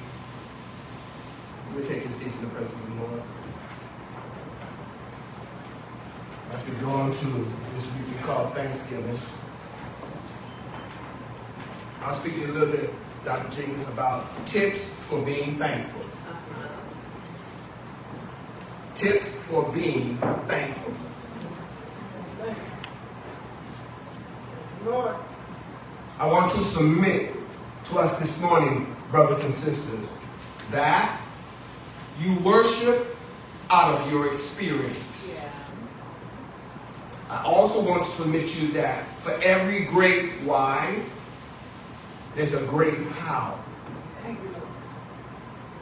We're 1.75 1.87
taking 1.87 2.11
seats 2.11 2.37
in 2.37 2.43
the 2.43 2.51
presence 2.51 2.73
of 2.73 2.89
the 2.89 3.03
Lord. 3.03 3.23
As 6.53 6.67
we 6.67 6.75
go 6.77 6.89
on 6.89 7.13
to 7.13 7.27
this 7.75 7.87
week 7.93 8.17
we 8.17 8.23
call 8.23 8.47
Thanksgiving, 8.51 9.19
I'm 12.03 12.15
speaking 12.15 12.45
a 12.45 12.53
little 12.53 12.75
bit, 12.75 12.91
Dr. 13.25 13.51
Jenkins, 13.51 13.89
about 13.89 14.25
tips 14.47 14.89
for 14.89 15.23
being 15.23 15.59
thankful. 15.59 16.05
Tips 18.95 19.29
for 19.29 19.71
being 19.73 20.17
thankful. 20.49 20.95
Lord, 24.85 25.17
I 26.19 26.27
want 26.27 26.53
to 26.53 26.63
submit 26.63 27.35
to 27.87 27.99
us 27.99 28.19
this 28.19 28.41
morning, 28.41 28.96
brothers 29.11 29.45
and 29.45 29.53
sisters, 29.53 30.13
that 30.71 31.21
you 32.21 32.35
worship 32.41 33.17
out 33.71 33.95
of 33.95 34.11
your 34.11 34.33
experience. 34.33 35.43
I 37.29 37.43
also 37.43 37.83
want 37.83 38.05
to 38.05 38.11
submit 38.11 38.49
to 38.49 38.61
you 38.61 38.73
that 38.73 39.05
for 39.19 39.33
every 39.43 39.85
great 39.87 40.33
why, 40.43 41.03
there's 42.37 42.55
a 42.55 42.63
great 42.65 42.99
how. 43.09 43.59
thank 44.23 44.39
you, 44.39 44.49
Lord. 44.51 44.63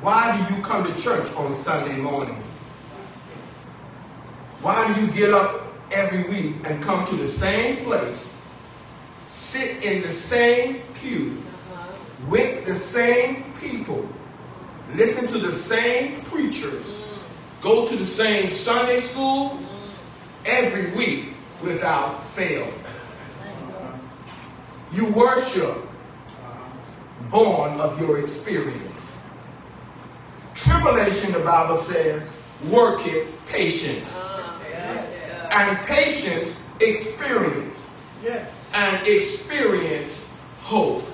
Why 0.01 0.47
do 0.49 0.55
you 0.55 0.63
come 0.63 0.85
to 0.85 1.03
church 1.03 1.31
on 1.33 1.53
Sunday 1.53 1.97
morning? 1.97 2.43
Why 4.63 4.93
do 4.95 5.01
you 5.01 5.13
get 5.13 5.35
up 5.35 5.65
every 5.91 6.23
week 6.29 6.57
and 6.65 6.83
come 6.83 7.07
to 7.07 7.17
the 7.17 7.27
same 7.27 7.85
place, 7.85 8.35
sit 9.27 9.85
in 9.85 10.01
the 10.03 10.11
same 10.11 10.81
pew, 10.95 11.37
uh-huh. 11.73 11.93
with 12.29 12.54
the 12.67 12.75
same 12.75 13.53
people, 13.61 14.09
listen 14.95 15.27
to 15.29 15.39
the 15.39 15.53
same 15.53 16.23
preachers, 16.23 16.95
go 17.61 17.87
to 17.87 17.97
the 17.97 18.05
same 18.05 18.51
Sunday 18.51 19.01
school 19.01 19.59
every 20.45 20.91
week 20.93 21.35
without 21.63 22.27
fail? 22.27 22.67
You 24.93 25.13
worship 25.13 25.79
born 27.31 27.81
of 27.81 28.01
your 28.01 28.21
experience. 28.21 29.19
Tribulation, 30.55 31.33
the 31.33 31.41
Bible 31.41 31.77
says, 31.77 32.41
work 32.69 33.05
it 33.07 33.27
patience. 33.47 34.25
And 35.51 35.79
patience, 35.87 36.61
experience. 36.81 37.93
Yes. 38.23 38.71
And 38.75 39.07
experience, 39.07 40.29
hope. 40.61 41.05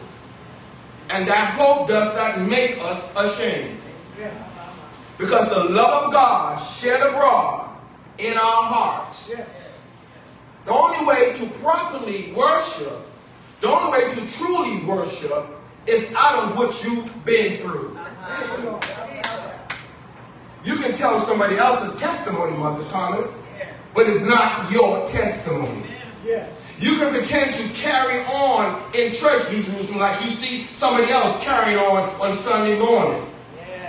And 1.11 1.27
that 1.27 1.55
hope 1.55 1.89
does 1.89 2.15
not 2.15 2.47
make 2.49 2.79
us 2.81 3.11
ashamed. 3.17 3.79
Because 5.19 5.49
the 5.49 5.65
love 5.65 6.05
of 6.05 6.13
God 6.13 6.57
shed 6.57 7.03
abroad 7.03 7.69
in 8.19 8.35
our 8.35 8.63
hearts. 8.63 9.29
Yes. 9.29 9.79
The 10.65 10.73
only 10.73 11.05
way 11.05 11.35
to 11.35 11.47
properly 11.59 12.33
worship, 12.33 13.07
the 13.61 13.69
only 13.69 13.99
way 13.99 14.15
to 14.15 14.27
truly 14.33 14.85
worship, 14.85 15.47
is 15.87 16.13
out 16.15 16.45
of 16.45 16.57
what 16.57 16.85
you've 16.85 17.25
been 17.25 17.59
through. 17.59 17.99
You, 20.65 20.77
can 20.77 20.95
tell 20.95 21.19
somebody 21.19 21.57
else's 21.57 21.99
testimony, 21.99 22.57
Mother 22.57 22.89
Thomas, 22.89 23.35
but 23.95 24.09
it's 24.09 24.21
not 24.21 24.71
your 24.71 25.09
testimony. 25.09 25.83
Yes. 26.25 26.70
You 26.81 26.97
can 26.97 27.12
pretend 27.12 27.53
to 27.55 27.68
carry 27.74 28.24
on 28.24 28.83
in 28.95 29.12
church, 29.12 29.53
New 29.53 29.62
Jerusalem, 29.62 29.99
like 29.99 30.24
you 30.24 30.31
see 30.31 30.66
somebody 30.72 31.12
else 31.12 31.39
carrying 31.45 31.78
on 31.78 32.09
on 32.18 32.33
Sunday 32.33 32.78
morning. 32.78 33.22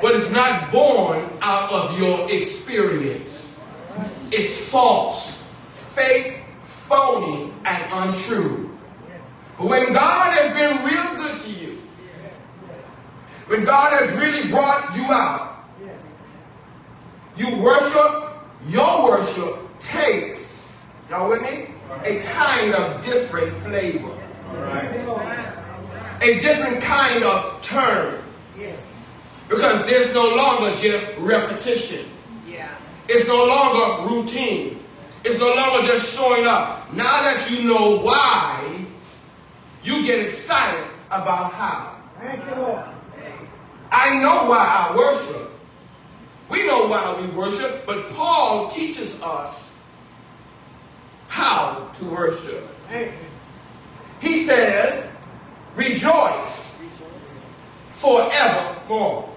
But 0.02 0.16
it's 0.16 0.30
not 0.30 0.74
born 0.74 1.26
out 1.42 1.72
of 1.72 1.98
your 1.98 2.30
experience. 2.30 3.58
It's 4.30 4.70
false, 4.70 5.42
fake, 5.74 6.44
phony, 6.64 7.54
and 7.64 7.94
untrue. 7.94 8.78
But 9.58 9.68
when 9.68 9.94
God 9.94 10.34
has 10.34 10.54
been 10.54 10.86
real 10.86 11.16
good 11.16 11.42
to 11.44 11.50
you, 11.50 11.82
when 13.48 13.64
God 13.64 13.94
has 13.94 14.12
really 14.18 14.50
brought 14.50 14.96
you 14.98 15.04
out. 15.04 15.48
You 17.38 17.56
worship, 17.56 18.34
your 18.68 19.10
worship 19.10 19.58
takes, 19.80 20.86
y'all 21.10 21.30
with 21.30 21.42
me? 21.42 21.74
A 22.04 22.20
kind 22.20 22.74
of 22.74 23.04
different 23.06 23.54
flavor, 23.54 24.10
Thank 24.10 24.98
you, 25.02 25.08
Lord. 25.08 25.24
a 26.22 26.40
different 26.42 26.82
kind 26.82 27.24
of 27.24 27.62
turn, 27.62 28.20
Yes. 28.58 29.12
because 29.48 29.86
there's 29.90 30.14
no 30.14 30.36
longer 30.36 30.76
just 30.76 31.08
repetition. 31.20 32.06
Yeah. 32.48 32.68
It's 33.08 33.28
no 33.28 33.46
longer 33.46 34.14
routine. 34.16 34.80
It's 35.24 35.38
no 35.38 35.54
longer 35.54 35.88
just 35.88 36.16
showing 36.16 36.48
up. 36.48 36.92
Now 36.94 37.22
that 37.22 37.48
you 37.52 37.64
know 37.64 38.00
why, 38.00 38.86
you 39.84 40.04
get 40.06 40.26
excited 40.26 40.84
about 41.12 41.54
how. 41.54 41.96
Thank 42.20 42.44
you, 42.50 42.62
Lord. 42.64 42.86
I 43.92 44.20
know 44.20 44.46
why 44.50 44.90
I 44.90 44.96
worship. 44.98 45.52
We 46.50 46.66
know 46.66 46.88
why 46.88 47.16
we 47.22 47.28
worship, 47.28 47.86
but 47.86 48.10
Paul 48.10 48.70
teaches 48.70 49.22
us 49.22 49.71
how 51.32 51.90
to 51.96 52.06
worship. 52.06 52.68
He 54.20 54.44
says, 54.44 55.10
rejoice 55.78 56.78
forevermore. 57.92 59.30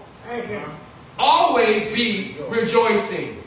Always 1.16 1.94
be 1.94 2.36
rejoicing. 2.48 3.40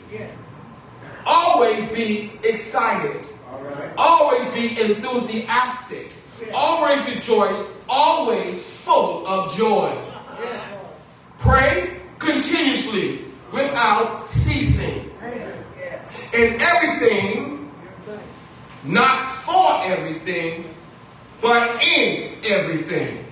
Always 1.26 1.86
be 1.90 2.32
excited. 2.42 3.26
Always 3.98 4.48
be 4.52 4.80
enthusiastic. 4.80 6.10
Always 6.54 7.06
rejoice. 7.14 7.68
Always 7.86 8.64
full 8.64 9.26
of 9.26 9.54
joy. 9.54 9.94
Pray 11.38 12.00
continuously 12.18 13.26
without 13.52 14.24
ceasing. 14.24 15.04
In 16.34 16.60
everything, 16.60 17.37
not 18.84 19.36
for 19.36 19.82
everything, 19.84 20.74
but 21.40 21.82
in 21.82 22.38
everything. 22.44 23.24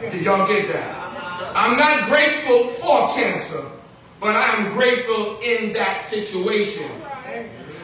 Did 0.00 0.24
y'all 0.24 0.46
get 0.46 0.68
that? 0.68 1.52
I'm 1.54 1.76
not 1.76 2.08
grateful 2.08 2.68
for 2.68 3.14
cancer, 3.14 3.64
but 4.20 4.34
I 4.34 4.48
am 4.56 4.72
grateful 4.72 5.38
in 5.42 5.72
that 5.74 6.00
situation. 6.02 6.90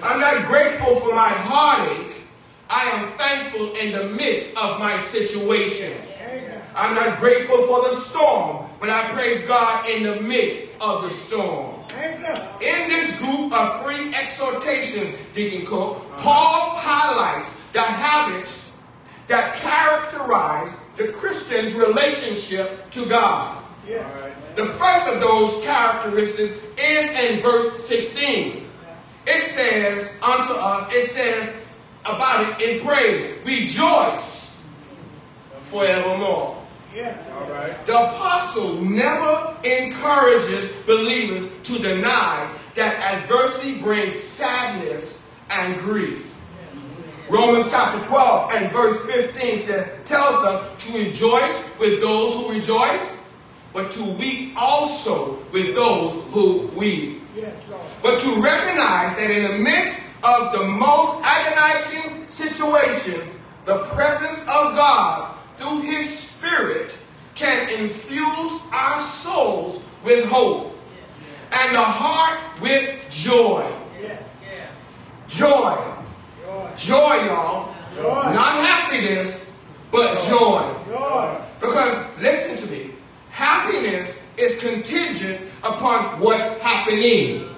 I'm 0.02 0.20
not 0.20 0.46
grateful 0.46 0.96
for 0.96 1.14
my 1.14 1.28
heartache. 1.28 2.16
I 2.68 2.82
am 2.90 3.16
thankful 3.16 3.74
in 3.74 3.92
the 3.92 4.08
midst 4.16 4.56
of 4.56 4.78
my 4.78 4.98
situation. 4.98 5.92
I'm 6.74 6.94
not 6.94 7.20
grateful 7.20 7.62
for 7.66 7.88
the 7.88 7.94
storm, 7.94 8.66
but 8.80 8.90
I 8.90 9.08
praise 9.10 9.42
God 9.42 9.88
in 9.88 10.02
the 10.02 10.20
midst 10.20 10.64
of 10.80 11.02
the 11.02 11.10
storm. 11.10 11.73
In 12.04 12.88
this 12.88 13.18
group 13.18 13.52
of 13.52 13.82
three 13.82 14.14
exhortations, 14.14 15.08
Deacon 15.32 15.64
Cook, 15.64 16.04
Paul 16.18 16.76
highlights 16.76 17.54
the 17.72 17.80
habits 17.80 18.78
that 19.26 19.54
characterize 19.56 20.76
the 20.96 21.08
Christian's 21.08 21.74
relationship 21.74 22.90
to 22.90 23.06
God. 23.06 23.62
The 24.56 24.66
first 24.66 25.08
of 25.08 25.20
those 25.20 25.64
characteristics 25.64 26.52
is 26.78 27.10
in 27.20 27.40
verse 27.40 27.84
16. 27.86 28.66
It 29.26 29.42
says 29.42 30.12
unto 30.22 30.52
us, 30.52 30.92
it 30.92 31.06
says 31.06 31.56
about 32.04 32.60
it 32.60 32.68
in 32.68 32.86
praise, 32.86 33.34
rejoice 33.44 34.62
forevermore. 35.62 36.63
Yes. 36.94 37.28
All 37.32 37.50
right. 37.50 37.86
The 37.86 37.92
apostle 37.92 38.80
never 38.80 39.56
encourages 39.64 40.70
believers 40.86 41.48
to 41.64 41.78
deny 41.78 42.48
that 42.76 43.00
adversity 43.14 43.80
brings 43.80 44.14
sadness 44.14 45.24
and 45.50 45.76
grief. 45.80 46.40
Romans 47.28 47.68
chapter 47.70 48.04
12 48.06 48.52
and 48.52 48.72
verse 48.72 49.04
15 49.06 49.58
says, 49.58 49.98
tells 50.04 50.36
us 50.44 50.86
to 50.86 51.04
rejoice 51.04 51.68
with 51.80 52.00
those 52.00 52.34
who 52.34 52.52
rejoice, 52.52 53.18
but 53.72 53.90
to 53.92 54.04
weep 54.04 54.52
also 54.56 55.38
with 55.50 55.74
those 55.74 56.12
who 56.32 56.68
weep. 56.76 57.22
Yes, 57.34 57.56
But 58.02 58.20
to 58.20 58.40
recognize 58.40 59.16
that 59.16 59.30
in 59.30 59.50
the 59.50 59.58
midst 59.58 59.98
of 60.22 60.52
the 60.52 60.64
most 60.64 61.24
agonizing 61.24 62.26
situations, 62.26 63.36
the 63.64 63.82
presence 63.84 64.40
of 64.42 64.76
God 64.76 65.33
through 65.56 65.82
his 65.82 66.18
spirit, 66.18 66.96
can 67.34 67.68
infuse 67.80 68.60
our 68.72 69.00
souls 69.00 69.82
with 70.04 70.24
hope 70.26 70.76
and 71.52 71.74
the 71.74 71.80
heart 71.80 72.60
with 72.60 73.06
joy. 73.10 73.64
Joy. 75.28 75.76
Joy, 76.76 77.26
y'all. 77.26 77.74
Not 77.96 78.66
happiness, 78.66 79.50
but 79.90 80.18
joy. 80.28 80.74
Because 81.60 82.20
listen 82.20 82.56
to 82.66 82.72
me 82.72 82.90
happiness 83.34 84.22
is 84.36 84.60
contingent 84.60 85.40
upon 85.64 86.20
what's 86.20 86.46
happening. 86.58 87.48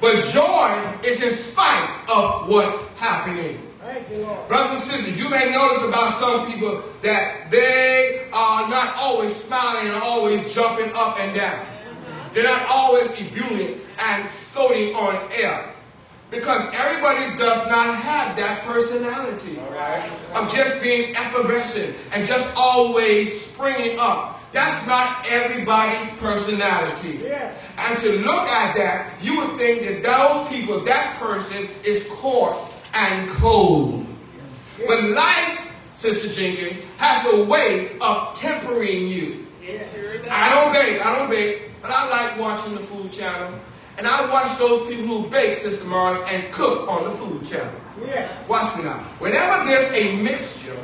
But 0.00 0.20
joy 0.24 0.98
is 1.04 1.22
in 1.22 1.30
spite 1.30 1.88
of 2.08 2.48
what's 2.48 2.76
happening. 2.96 3.60
You, 4.10 4.24
Brothers 4.48 4.70
and 4.70 4.80
sisters, 4.80 5.22
you 5.22 5.28
may 5.28 5.50
notice 5.52 5.84
about 5.84 6.14
some 6.14 6.50
people 6.50 6.82
that 7.02 7.50
they 7.50 8.26
are 8.32 8.68
not 8.68 8.96
always 8.96 9.34
smiling 9.34 9.92
and 9.92 10.02
always 10.02 10.52
jumping 10.54 10.90
up 10.94 11.20
and 11.20 11.34
down. 11.34 11.66
They're 12.32 12.44
not 12.44 12.66
always 12.70 13.10
ebullient 13.20 13.82
and 13.98 14.28
floating 14.28 14.94
on 14.94 15.30
air. 15.32 15.68
Because 16.30 16.64
everybody 16.72 17.36
does 17.36 17.66
not 17.68 17.94
have 17.96 18.34
that 18.36 18.62
personality 18.64 19.58
of 20.34 20.50
just 20.50 20.80
being 20.82 21.14
effervescent 21.14 21.94
and 22.14 22.26
just 22.26 22.50
always 22.56 23.44
springing 23.44 23.98
up. 24.00 24.40
That's 24.52 24.86
not 24.86 25.26
everybody's 25.28 26.08
personality. 26.16 27.18
Yes. 27.20 27.62
And 27.76 27.98
to 27.98 28.12
look 28.20 28.48
at 28.48 28.74
that, 28.76 29.14
you 29.20 29.36
would 29.36 29.58
think 29.58 29.82
that 29.82 30.02
those 30.02 30.48
people, 30.48 30.80
that 30.80 31.18
person 31.18 31.68
is 31.84 32.08
coarse 32.08 32.81
and 32.94 33.28
cold. 33.28 34.06
But 34.86 35.04
life, 35.04 35.70
Sister 35.94 36.28
Jenkins, 36.28 36.80
has 36.98 37.32
a 37.34 37.44
way 37.44 37.96
of 38.00 38.36
tempering 38.36 39.06
you. 39.06 39.46
I 40.30 40.48
don't 40.50 40.72
bake, 40.72 41.04
I 41.04 41.16
don't 41.16 41.30
bake, 41.30 41.70
but 41.80 41.90
I 41.90 42.08
like 42.08 42.40
watching 42.40 42.74
the 42.74 42.80
Food 42.80 43.12
Channel. 43.12 43.52
And 43.98 44.06
I 44.06 44.28
watch 44.30 44.58
those 44.58 44.88
people 44.88 45.06
who 45.06 45.28
bake, 45.28 45.54
Sister 45.54 45.84
Mars, 45.84 46.18
and 46.28 46.50
cook 46.52 46.88
on 46.88 47.04
the 47.04 47.16
Food 47.16 47.44
Channel. 47.44 47.74
Yes. 48.00 48.48
Watch 48.48 48.76
me 48.76 48.84
now. 48.84 48.98
Whenever 49.18 49.64
there's 49.64 49.92
a 49.92 50.22
mixture 50.22 50.76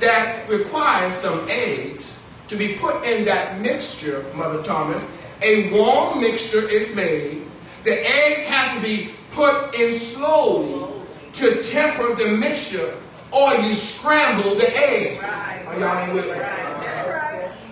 that 0.00 0.48
requires 0.48 1.12
some 1.14 1.46
eggs 1.48 2.18
to 2.48 2.56
be 2.56 2.76
put 2.76 3.04
in 3.04 3.24
that 3.26 3.60
mixture, 3.60 4.24
Mother 4.34 4.62
Thomas, 4.62 5.06
a 5.42 5.70
warm 5.72 6.20
mixture 6.20 6.66
is 6.68 6.94
made. 6.94 7.42
The 7.84 7.92
eggs 7.92 8.44
have 8.44 8.76
to 8.76 8.82
be 8.82 9.10
put 9.30 9.78
in 9.78 9.92
slowly 9.92 10.93
to 11.34 11.62
temper 11.62 12.14
the 12.14 12.36
mixture, 12.36 12.94
or 13.32 13.54
you 13.54 13.74
scramble 13.74 14.54
the 14.54 14.70
eggs. 14.76 15.28
Are 15.66 15.78
y'all 15.78 15.98
ain't 15.98 16.14
with 16.14 16.26
me? 16.26 16.40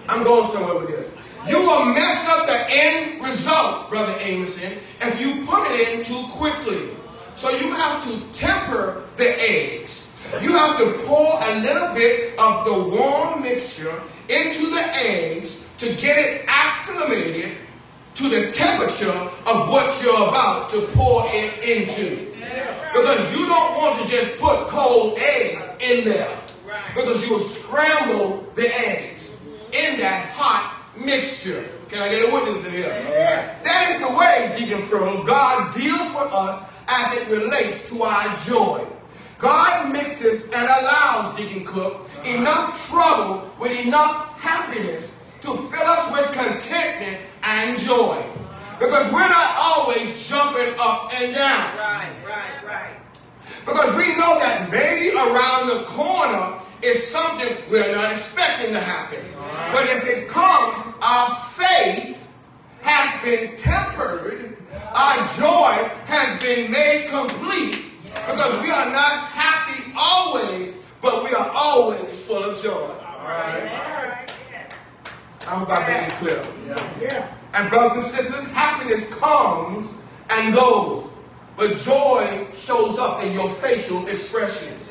I'm 0.08 0.24
going 0.24 0.48
somewhere 0.50 0.80
with 0.80 0.88
this. 0.88 1.10
You 1.48 1.58
will 1.58 1.86
mess 1.86 2.28
up 2.28 2.46
the 2.46 2.66
end 2.68 3.22
result, 3.22 3.88
Brother 3.88 4.12
Amoson, 4.14 4.78
if 5.00 5.20
you 5.20 5.46
put 5.46 5.70
it 5.70 5.88
in 5.88 6.04
too 6.04 6.24
quickly. 6.30 6.90
So 7.34 7.50
you 7.50 7.72
have 7.72 8.02
to 8.04 8.20
temper 8.32 9.04
the 9.16 9.34
eggs. 9.40 10.10
You 10.40 10.52
have 10.52 10.78
to 10.78 10.92
pour 11.04 11.40
a 11.42 11.60
little 11.60 11.94
bit 11.94 12.38
of 12.38 12.64
the 12.64 12.96
warm 12.96 13.42
mixture 13.42 14.00
into 14.28 14.70
the 14.70 14.82
eggs 14.94 15.66
to 15.78 15.86
get 15.96 16.18
it 16.18 16.44
acclimated 16.48 17.56
to 18.14 18.28
the 18.28 18.50
temperature 18.52 19.10
of 19.10 19.68
what 19.68 20.02
you're 20.02 20.28
about 20.28 20.70
to 20.70 20.82
pour 20.92 21.24
it 21.26 21.64
into. 21.64 22.31
Because 22.92 23.38
you 23.38 23.46
don't 23.46 23.74
want 23.76 24.02
to 24.02 24.08
just 24.08 24.38
put 24.38 24.68
cold 24.68 25.18
eggs 25.18 25.76
in 25.80 26.04
there. 26.04 26.38
Because 26.94 27.24
you 27.24 27.34
will 27.34 27.40
scramble 27.40 28.46
the 28.54 28.68
eggs 28.74 29.34
in 29.72 29.98
that 30.00 30.30
hot 30.30 30.82
mixture. 30.96 31.68
Can 31.88 32.02
I 32.02 32.08
get 32.08 32.28
a 32.28 32.32
witness 32.32 32.64
in 32.64 32.72
here? 32.72 32.88
That 32.88 33.90
is 33.90 34.00
the 34.00 34.16
way, 34.16 34.54
Deacon 34.58 34.80
Furl, 34.80 35.24
God 35.24 35.74
deals 35.74 35.98
with 35.98 36.32
us 36.32 36.68
as 36.88 37.16
it 37.16 37.28
relates 37.28 37.88
to 37.90 38.02
our 38.02 38.34
joy. 38.46 38.86
God 39.38 39.92
mixes 39.92 40.44
and 40.44 40.54
allows 40.54 41.36
Deacon 41.36 41.64
Cook 41.64 42.08
enough 42.24 42.88
trouble 42.88 43.52
with 43.58 43.72
enough 43.86 44.38
happiness 44.38 45.18
to 45.40 45.48
fill 45.48 45.86
us 45.86 46.12
with 46.12 46.32
contentment 46.32 47.20
and 47.42 47.78
joy. 47.80 48.22
Because 48.82 49.12
we're 49.12 49.28
not 49.28 49.54
always 49.56 50.28
jumping 50.28 50.74
up 50.76 51.14
and 51.14 51.32
down. 51.32 51.78
Right, 51.78 52.10
right, 52.26 52.66
right. 52.66 52.96
Because 53.64 53.94
we 53.94 54.08
know 54.18 54.40
that 54.40 54.70
maybe 54.72 55.14
around 55.14 55.68
the 55.68 55.84
corner 55.84 56.58
is 56.82 57.06
something 57.06 57.56
we're 57.70 57.94
not 57.94 58.10
expecting 58.10 58.72
to 58.72 58.80
happen. 58.80 59.24
But 59.72 59.84
if 59.84 60.04
it 60.04 60.28
comes, 60.28 60.84
our 61.00 61.32
faith 61.52 62.26
has 62.80 63.22
been 63.22 63.56
tempered, 63.56 64.56
our 64.96 65.16
joy 65.38 65.88
has 66.06 66.42
been 66.42 66.72
made 66.72 67.06
complete, 67.08 67.84
because 68.02 68.62
we 68.64 68.70
are 68.72 68.90
not 68.90 69.28
happy 69.28 69.92
always, 69.96 70.74
but 71.00 71.22
we 71.22 71.32
are 71.32 71.50
always 71.54 72.26
full 72.26 72.42
of 72.42 72.60
joy. 72.60 72.72
All 72.72 73.28
right. 73.28 74.28
I 75.42 75.54
hope 75.54 75.70
I 75.70 75.86
made 75.86 76.08
it 76.08 76.12
clear. 76.14 76.42
Yeah. 77.00 77.32
And 77.54 77.68
brothers 77.68 78.04
and 78.04 78.14
sisters, 78.14 78.44
happiness 78.52 79.06
comes 79.14 79.92
and 80.30 80.54
goes. 80.54 81.08
But 81.56 81.76
joy 81.76 82.46
shows 82.54 82.98
up 82.98 83.22
in 83.22 83.32
your 83.32 83.48
facial 83.48 84.06
expressions. 84.08 84.88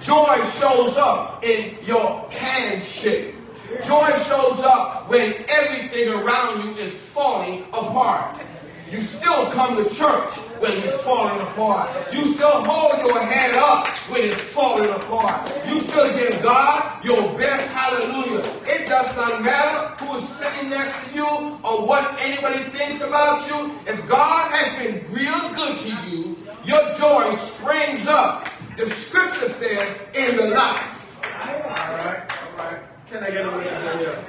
Joy 0.00 0.36
shows 0.58 0.96
up 0.96 1.44
in 1.44 1.76
your 1.84 2.28
handshake. 2.30 3.34
Joy 3.82 4.08
shows 4.26 4.62
up 4.64 5.08
when 5.08 5.44
everything 5.48 6.12
around 6.12 6.64
you 6.64 6.72
is 6.82 6.92
falling 6.92 7.62
apart. 7.72 8.44
You 8.90 9.00
still 9.00 9.50
come 9.52 9.76
to 9.76 9.84
church 9.84 10.34
when 10.60 10.72
it's 10.78 11.00
falling 11.02 11.40
apart. 11.40 11.90
You 12.12 12.26
still 12.26 12.64
hold 12.64 13.00
your 13.06 13.18
head 13.18 13.54
up 13.54 13.88
when 14.10 14.22
it's 14.22 14.40
falling 14.40 14.90
apart. 14.90 15.50
You 15.66 15.80
still 15.80 16.12
give 16.16 16.42
God 16.42 17.04
your 17.04 17.22
best 17.38 17.68
hallelujah. 17.70 18.44
It 18.64 18.88
does 18.88 19.16
not 19.16 19.42
matter 19.42 19.93
who 20.14 20.20
is 20.20 20.28
sitting 20.28 20.70
next 20.70 21.08
to 21.08 21.14
you 21.14 21.26
or 21.26 21.86
what 21.86 22.16
anybody 22.20 22.58
thinks 22.58 23.02
about 23.02 23.46
you. 23.48 23.72
If 23.86 24.06
God 24.08 24.50
has 24.52 24.72
been 24.78 25.04
real 25.12 25.50
good 25.54 25.78
to 25.78 25.88
you, 26.08 26.36
your 26.64 26.80
joy 26.98 27.30
springs 27.32 28.06
up. 28.06 28.48
The 28.76 28.86
scripture 28.86 29.48
says, 29.48 29.98
in 30.14 30.36
the 30.36 30.54
life. 30.54 31.20
All 31.24 31.96
right, 31.96 32.30
all 32.30 32.64
right. 32.64 32.80
Can 33.08 33.24
I 33.24 33.30
get 33.30 33.46
a 33.46 33.50
witness 33.50 33.92
in 33.92 33.98
here? 33.98 34.24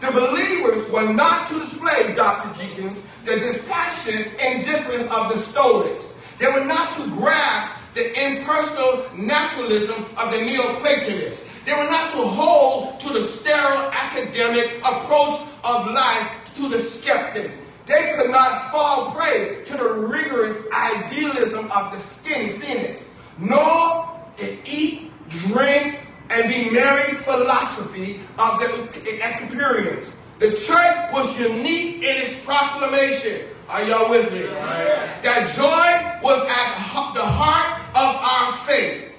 The 0.00 0.10
believers 0.10 0.90
were 0.90 1.12
not 1.12 1.48
to 1.48 1.60
display, 1.60 2.14
Dr. 2.14 2.58
Jenkins, 2.58 3.02
the 3.24 3.36
dispassionate 3.36 4.40
indifference 4.40 5.04
of 5.10 5.32
the 5.32 5.38
Stoics. 5.38 6.14
They 6.38 6.46
were 6.46 6.64
not 6.64 6.94
to 6.94 7.08
grasp 7.10 7.76
the 7.94 8.26
impersonal 8.26 9.06
naturalism 9.16 10.04
of 10.16 10.32
the 10.32 10.38
Neoplatonists. 10.44 11.48
They 11.64 11.72
were 11.72 11.88
not 11.90 12.10
to 12.10 12.18
hold 12.18 13.00
to 13.00 13.12
the 13.12 13.22
sterile 13.22 13.90
academic 13.92 14.78
approach 14.78 15.40
of 15.64 15.90
life 15.92 16.30
to 16.56 16.68
the 16.68 16.78
skeptics. 16.78 17.54
They 17.86 18.14
could 18.16 18.30
not 18.30 18.70
fall 18.70 19.12
prey 19.12 19.62
to 19.64 19.76
the 19.76 19.92
rigorous 19.94 20.56
idealism 20.72 21.70
of 21.70 21.92
the 21.92 21.98
skinny 21.98 22.48
cynics, 22.48 23.08
nor 23.38 24.20
the 24.36 24.58
eat, 24.64 25.12
drink, 25.28 26.00
and 26.30 26.52
be 26.52 26.70
merry 26.70 27.14
philosophy 27.14 28.20
of 28.38 28.58
the 28.58 29.18
Epicureans. 29.22 30.10
The 30.38 30.50
church 30.50 31.12
was 31.12 31.38
unique 31.38 31.98
in 31.98 32.16
its 32.22 32.44
proclamation. 32.44 33.42
Are 33.68 33.82
y'all 33.84 34.10
with 34.10 34.32
me? 34.32 34.42
That 34.42 35.52
joy 35.56 36.20
was 36.22 36.40
at 36.48 36.74
the 37.14 37.22
heart 37.22 37.80
of 37.94 38.16
our 38.20 38.52
faith. 38.66 39.12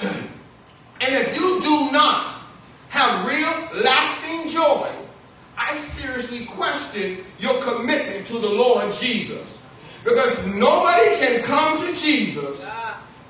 and 0.00 1.14
if 1.14 1.36
you 1.36 1.60
do 1.60 1.92
not 1.92 2.42
have 2.88 3.26
real 3.26 3.82
lasting 3.82 4.48
joy, 4.48 4.90
I 5.56 5.74
seriously 5.74 6.46
question 6.46 7.18
your 7.38 7.60
commitment 7.62 8.26
to 8.28 8.38
the 8.38 8.48
Lord 8.48 8.92
Jesus. 8.92 9.60
Because 10.04 10.46
nobody 10.46 11.16
can 11.16 11.42
come 11.42 11.78
to 11.78 11.94
Jesus, 11.94 12.64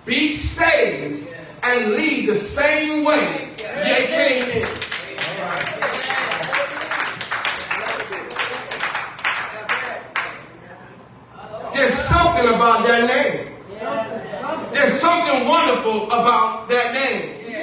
be 0.04 0.32
saved, 0.32 1.26
and 1.62 1.92
leave 1.92 2.28
the 2.28 2.38
same 2.38 3.04
way 3.04 3.48
they 3.56 4.06
came 4.06 4.62
in. 4.62 4.68
There's 11.80 11.94
something 11.94 12.46
about 12.46 12.86
that 12.86 13.06
name. 13.08 13.56
There's 14.74 14.92
something 14.92 15.48
wonderful 15.48 16.08
about 16.08 16.68
that 16.68 16.92
name. 16.92 17.54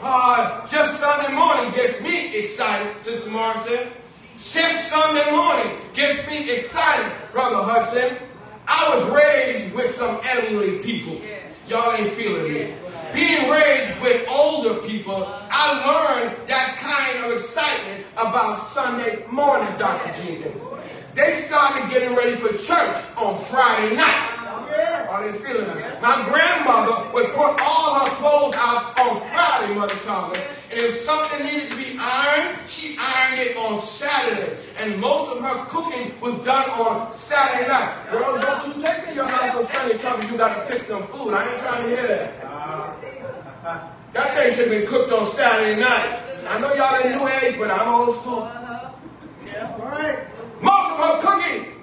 Uh, 0.00 0.66
just 0.66 0.98
Sunday 0.98 1.30
morning 1.34 1.70
gets 1.74 2.00
me 2.00 2.34
excited, 2.38 3.04
Sister 3.04 3.28
Morrison. 3.28 3.92
Just 4.32 4.88
Sunday 4.88 5.30
morning 5.30 5.76
gets 5.92 6.26
me 6.26 6.50
excited, 6.54 7.12
Brother 7.32 7.56
Hudson. 7.56 8.16
I 8.66 8.88
was 8.94 9.04
raised 9.14 9.74
with 9.74 9.90
some 9.90 10.18
elderly 10.24 10.78
people. 10.78 11.20
Y'all 11.68 11.92
ain't 11.96 12.08
feeling 12.12 12.50
me. 12.50 12.72
Being 13.12 13.50
raised 13.50 14.00
with 14.00 14.26
older 14.26 14.80
people, 14.88 15.22
I 15.50 15.84
learned 15.84 16.48
that 16.48 16.78
kind 16.78 17.26
of 17.26 17.32
excitement 17.32 18.06
about 18.16 18.58
Sunday 18.58 19.26
morning, 19.30 19.68
Dr. 19.76 20.22
Jenkins. 20.22 20.73
They 21.14 21.32
started 21.32 21.88
getting 21.90 22.16
ready 22.16 22.34
for 22.34 22.48
church 22.48 22.96
on 23.16 23.38
Friday 23.38 23.94
night. 23.94 24.30
Are 25.08 25.30
they 25.30 25.38
feeling 25.38 25.78
it? 25.78 26.02
My 26.02 26.26
grandmother 26.28 27.08
would 27.12 27.26
put 27.32 27.60
all 27.62 28.00
her 28.00 28.10
clothes 28.16 28.54
out 28.56 28.98
on 28.98 29.20
Friday, 29.30 29.74
Mother 29.74 29.94
Thomas. 30.04 30.38
And 30.72 30.80
if 30.80 30.92
something 30.92 31.46
needed 31.46 31.70
to 31.70 31.76
be 31.76 31.96
ironed, 32.00 32.58
she 32.68 32.96
ironed 32.98 33.40
it 33.40 33.56
on 33.56 33.76
Saturday, 33.76 34.56
and 34.80 35.00
most 35.00 35.36
of 35.36 35.44
her 35.44 35.64
cooking 35.66 36.18
was 36.20 36.42
done 36.44 36.68
on 36.70 37.12
Saturday 37.12 37.68
night. 37.68 37.94
Girl, 38.10 38.40
don't 38.40 38.66
you 38.66 38.82
take 38.82 39.04
me 39.04 39.10
to 39.10 39.14
your 39.14 39.28
house 39.28 39.54
on 39.54 39.64
Sunday 39.64 39.98
talking 39.98 40.28
you 40.28 40.36
got 40.36 40.56
to 40.56 40.72
fix 40.72 40.86
some 40.88 41.04
food. 41.04 41.32
I 41.32 41.48
ain't 41.48 41.60
trying 41.60 41.82
to 41.82 41.88
hear 41.88 42.08
that. 42.08 43.90
That 44.14 44.36
thing 44.36 44.54
should 44.54 44.70
have 44.70 44.80
been 44.80 44.86
cooked 44.86 45.12
on 45.12 45.26
Saturday 45.26 45.80
night. 45.80 46.20
I 46.46 46.60
know 46.60 46.72
y'all 46.74 47.02
in 47.04 47.18
new 47.18 47.26
age, 47.26 47.58
but 47.58 47.68
I'm 47.68 47.88
old 47.88 48.14
school. 48.14 48.48
All 51.34 51.40
right. 51.40 51.40
Most 51.40 51.40
of 51.40 51.42
her 51.42 51.66
cooking 51.66 51.82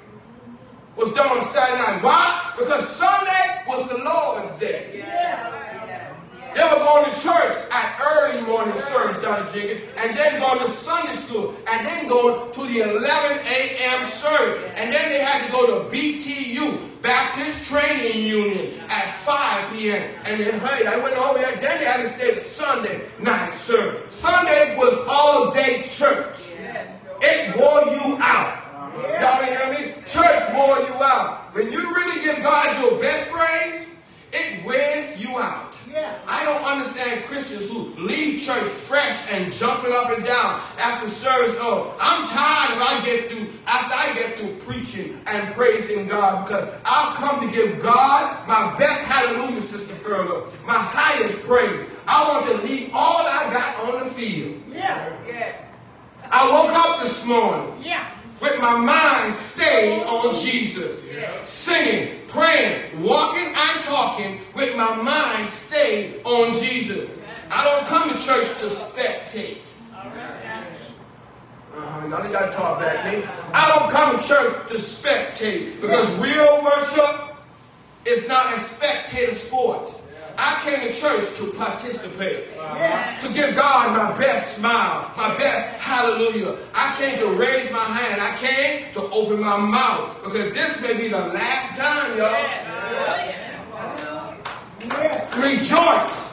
was 0.95 1.13
done 1.13 1.37
on 1.37 1.43
Saturday 1.43 1.81
night. 1.81 2.03
Why? 2.03 2.53
Because 2.57 2.87
Sunday 2.87 3.63
was 3.67 3.89
the 3.89 3.97
Lord's 3.97 4.59
day. 4.59 5.03
They 6.53 6.63
were 6.63 6.83
going 6.83 7.05
to 7.05 7.21
church 7.21 7.55
at 7.71 7.99
early 8.01 8.41
morning 8.41 8.75
service 8.75 9.21
down 9.21 9.45
at 9.45 9.53
Jenkins, 9.53 9.89
and 9.97 10.15
then 10.17 10.39
going 10.39 10.59
to 10.59 10.69
Sunday 10.69 11.15
school, 11.15 11.55
and 11.67 11.85
then 11.85 12.07
going 12.07 12.51
to 12.51 12.61
the 12.61 12.81
11 12.81 13.01
a.m. 13.45 14.03
service. 14.03 14.71
And 14.75 14.91
then 14.91 15.09
they 15.09 15.19
had 15.19 15.45
to 15.45 15.51
go 15.51 15.89
to 15.89 15.95
BTU, 15.95 17.01
Baptist 17.01 17.69
Training 17.69 18.25
Union, 18.25 18.73
at 18.89 19.07
5 19.21 19.73
p.m. 19.73 20.03
And 20.25 20.41
then, 20.41 20.59
hey, 20.59 20.85
I 20.85 20.97
went 20.97 21.15
over 21.15 21.39
there, 21.39 21.55
then 21.55 21.79
they 21.79 21.85
had 21.85 22.01
to 22.01 22.09
stay 22.09 22.33
the 22.35 22.41
Sunday 22.41 23.01
night 23.19 23.53
service. 23.53 24.13
Sunday 24.13 24.75
was 24.77 24.97
all 25.09 25.51
day 25.51 25.83
church. 25.83 26.37
It 27.21 27.55
wore 27.55 27.85
you 27.93 28.17
out. 28.21 28.60
Y'all 28.95 29.43
hear 29.43 29.69
me? 29.71 29.93
Church 30.05 30.43
wore 30.53 30.79
you 30.79 30.93
out. 31.03 31.53
When 31.55 31.71
you 31.71 31.79
really 31.93 32.21
give 32.21 32.41
God 32.43 32.81
your 32.81 32.99
best 32.99 33.29
praise, 33.29 33.95
it 34.33 34.65
wears 34.65 35.23
you 35.23 35.37
out. 35.37 35.79
Yeah. 35.91 36.17
I 36.25 36.45
don't 36.45 36.63
understand 36.63 37.25
Christians 37.25 37.69
who 37.69 37.93
leave 37.97 38.39
church 38.39 38.63
fresh 38.63 39.29
and 39.31 39.51
jumping 39.51 39.91
up 39.91 40.09
and 40.09 40.23
down 40.23 40.61
after 40.77 41.07
service. 41.07 41.55
Oh, 41.59 41.95
I'm 41.99 42.27
tired 42.29 42.77
if 42.77 42.81
I 42.81 43.05
get 43.05 43.29
through 43.29 43.47
after 43.67 43.95
I 43.95 44.13
get 44.13 44.39
through 44.39 44.55
preaching 44.59 45.21
and 45.25 45.53
praising 45.53 46.07
God 46.07 46.47
because 46.47 46.73
I'll 46.85 47.13
come 47.15 47.45
to 47.45 47.53
give 47.53 47.81
God 47.81 48.47
my 48.47 48.77
best 48.77 49.03
hallelujah, 49.03 49.61
Sister 49.61 49.93
Furlow, 49.93 50.49
my 50.65 50.77
highest 50.77 51.41
praise. 51.43 51.85
I 52.07 52.27
want 52.29 52.45
to 52.47 52.67
leave 52.67 52.91
all 52.93 53.27
I 53.27 53.51
got 53.51 53.93
on 53.93 53.99
the 53.99 54.05
field. 54.05 54.61
Yeah. 54.71 55.17
I 56.33 56.49
woke 56.49 56.71
up 56.73 57.01
this 57.01 57.25
morning 57.25 57.73
Yeah. 57.81 58.07
With 58.41 58.59
my 58.59 58.77
mind 58.77 59.33
stayed 59.33 60.03
on 60.03 60.33
Jesus. 60.33 60.99
Singing, 61.43 62.19
praying, 62.27 63.03
walking, 63.03 63.53
and 63.55 63.81
talking 63.81 64.39
with 64.55 64.75
my 64.75 64.95
mind 64.95 65.47
stayed 65.47 66.21
on 66.25 66.53
Jesus. 66.53 67.09
I 67.49 67.63
don't 67.63 67.87
come 67.87 68.09
to 68.09 68.15
church 68.23 68.47
to 68.59 68.65
spectate. 68.67 69.71
Uh-huh, 71.73 72.07
now 72.07 72.19
they 72.21 72.31
got 72.31 72.51
to 72.51 72.57
talk 72.57 72.79
back 72.79 73.05
me. 73.05 73.23
I 73.53 73.69
don't 73.69 73.91
come 73.91 74.19
to 74.19 74.27
church 74.27 74.67
to 74.69 74.73
spectate 74.75 75.79
because 75.79 76.09
real 76.17 76.63
worship 76.63 77.35
is 78.05 78.27
not 78.27 78.53
a 78.53 78.59
spectator 78.59 79.35
sport. 79.35 80.00
I 80.43 80.59
came 80.63 80.79
to 80.81 80.91
church 80.91 81.37
to 81.37 81.51
participate, 81.51 82.51
to 83.21 83.31
give 83.31 83.55
God 83.55 83.95
my 83.95 84.17
best 84.17 84.57
smile, 84.57 85.11
my 85.15 85.37
best 85.37 85.67
hallelujah. 85.77 86.57
I 86.73 86.95
came 86.95 87.19
to 87.19 87.27
raise 87.35 87.71
my 87.71 87.83
hand. 87.83 88.19
I 88.19 88.35
came 88.37 88.91
to 88.93 89.01
open 89.11 89.39
my 89.39 89.57
mouth 89.57 90.23
because 90.23 90.51
this 90.53 90.81
may 90.81 90.97
be 90.97 91.09
the 91.09 91.19
last 91.19 91.77
time, 91.77 92.17
y'all. 92.17 92.31
Yes. 94.81 95.37
Rejoice 95.37 96.31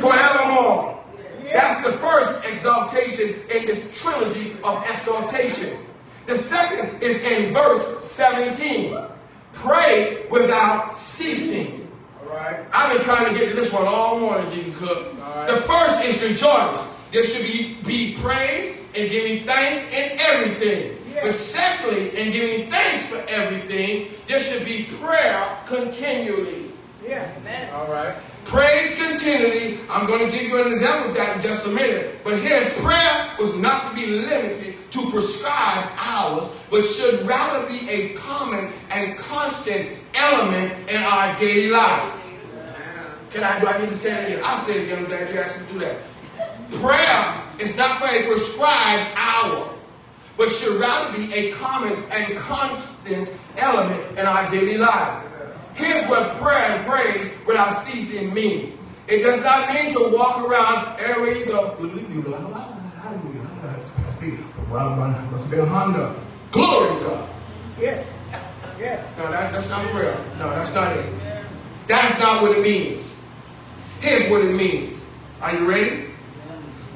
forevermore. 0.00 1.00
That's 1.44 1.86
the 1.86 1.92
first 1.92 2.44
exaltation 2.44 3.34
in 3.54 3.66
this 3.66 4.02
trilogy 4.02 4.56
of 4.64 4.82
exaltations. 4.86 5.78
The 6.26 6.34
second 6.36 7.00
is 7.00 7.22
in 7.22 7.52
verse 7.52 8.02
17. 8.02 8.98
Pray 9.52 10.26
without 10.28 10.96
ceasing. 10.96 11.81
Right. 12.32 12.64
I've 12.72 12.96
been 12.96 13.02
trying 13.04 13.30
to 13.30 13.38
get 13.38 13.50
to 13.50 13.54
this 13.54 13.70
one 13.70 13.84
all 13.86 14.18
morning, 14.18 14.48
Deacon 14.50 14.72
Cook. 14.74 15.18
right. 15.20 15.46
The 15.48 15.56
first 15.56 16.02
is 16.06 16.22
rejoice. 16.22 16.82
There 17.12 17.22
should 17.22 17.42
be, 17.42 17.76
be 17.84 18.16
praise 18.20 18.78
and 18.96 19.10
giving 19.10 19.44
thanks 19.46 19.84
in 19.92 20.18
everything. 20.18 20.96
Yes. 21.12 21.24
But 21.24 21.32
secondly, 21.32 22.16
in 22.16 22.32
giving 22.32 22.70
thanks 22.70 23.04
for 23.04 23.22
everything, 23.28 24.08
there 24.28 24.40
should 24.40 24.64
be 24.64 24.84
prayer 24.98 25.58
continually. 25.66 26.70
Yeah. 27.06 27.30
Amen. 27.36 27.70
All 27.74 27.88
right. 27.92 28.16
Praise 28.46 28.96
continually. 29.02 29.78
I'm 29.90 30.06
going 30.06 30.24
to 30.24 30.32
give 30.32 30.48
you 30.48 30.62
an 30.62 30.68
example 30.72 31.10
of 31.10 31.16
that 31.16 31.36
in 31.36 31.42
just 31.42 31.66
a 31.66 31.70
minute. 31.70 32.20
But 32.24 32.38
here's 32.38 32.72
prayer 32.78 33.30
was 33.38 33.56
not 33.58 33.90
to 33.90 33.94
be 33.94 34.06
limited 34.06 34.74
to 34.92 35.10
prescribed 35.10 35.88
hours, 35.98 36.50
but 36.70 36.80
should 36.82 37.26
rather 37.26 37.68
be 37.68 37.90
a 37.90 38.14
common 38.14 38.72
and 38.90 39.18
constant 39.18 39.98
element 40.14 40.90
in 40.90 41.02
our 41.02 41.36
daily 41.36 41.68
life. 41.70 42.21
Can 43.32 43.44
I 43.44 43.60
do 43.60 43.66
I 43.66 43.78
need 43.80 43.88
to 43.88 43.96
say 43.96 44.10
it 44.12 44.32
again? 44.32 44.42
I'll 44.44 44.58
say 44.58 44.80
it 44.80 44.84
again. 44.84 44.98
I'm 44.98 45.04
glad 45.06 45.32
you 45.32 45.40
asked 45.40 45.60
me 45.60 45.66
to 45.66 45.72
do 45.72 45.78
that. 45.80 45.96
Prayer 46.82 47.42
is 47.58 47.76
not 47.76 47.98
for 47.98 48.06
a 48.06 48.26
prescribed 48.26 49.10
hour, 49.16 49.74
but 50.36 50.48
should 50.48 50.78
rather 50.78 51.16
be 51.16 51.32
a 51.32 51.52
common 51.52 52.04
and 52.10 52.36
constant 52.36 53.30
element 53.56 54.18
in 54.18 54.26
our 54.26 54.50
daily 54.50 54.76
life. 54.76 55.24
Here's 55.74 56.06
what 56.08 56.32
prayer 56.36 56.76
and 56.76 56.86
praise 56.86 57.32
without 57.46 57.72
ceasing 57.72 58.34
mean. 58.34 58.78
It 59.08 59.22
does 59.22 59.42
not 59.42 59.68
mean 59.72 59.94
to 59.94 60.14
walk 60.16 60.40
around 60.46 61.00
every 61.00 61.44
go. 61.46 61.76
Must 65.30 65.44
have 65.44 65.50
been 65.50 65.66
Honda. 65.66 66.14
Glory 66.50 66.98
to 66.98 67.04
God. 67.04 67.30
Yes. 67.78 68.12
Yes. 68.78 69.18
No, 69.18 69.30
that, 69.30 69.52
that's 69.52 69.68
not 69.68 69.86
prayer. 69.86 70.16
No, 70.38 70.50
that's 70.50 70.74
not 70.74 70.96
it. 70.96 71.06
That's 71.86 72.18
not 72.20 72.42
what 72.42 72.58
it 72.58 72.62
means. 72.62 73.11
Here's 74.02 74.28
what 74.30 74.42
it 74.42 74.52
means. 74.52 75.00
Are 75.40 75.54
you 75.54 75.68
ready? 75.68 76.06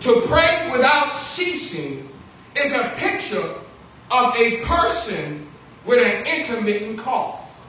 To 0.00 0.20
pray 0.26 0.68
without 0.72 1.14
ceasing 1.14 2.09
is 2.57 2.72
a 2.74 2.92
picture 2.96 3.54
of 4.11 4.36
a 4.36 4.61
person 4.64 5.46
with 5.84 6.04
an 6.04 6.26
intermittent 6.26 6.98
cough. 6.98 7.64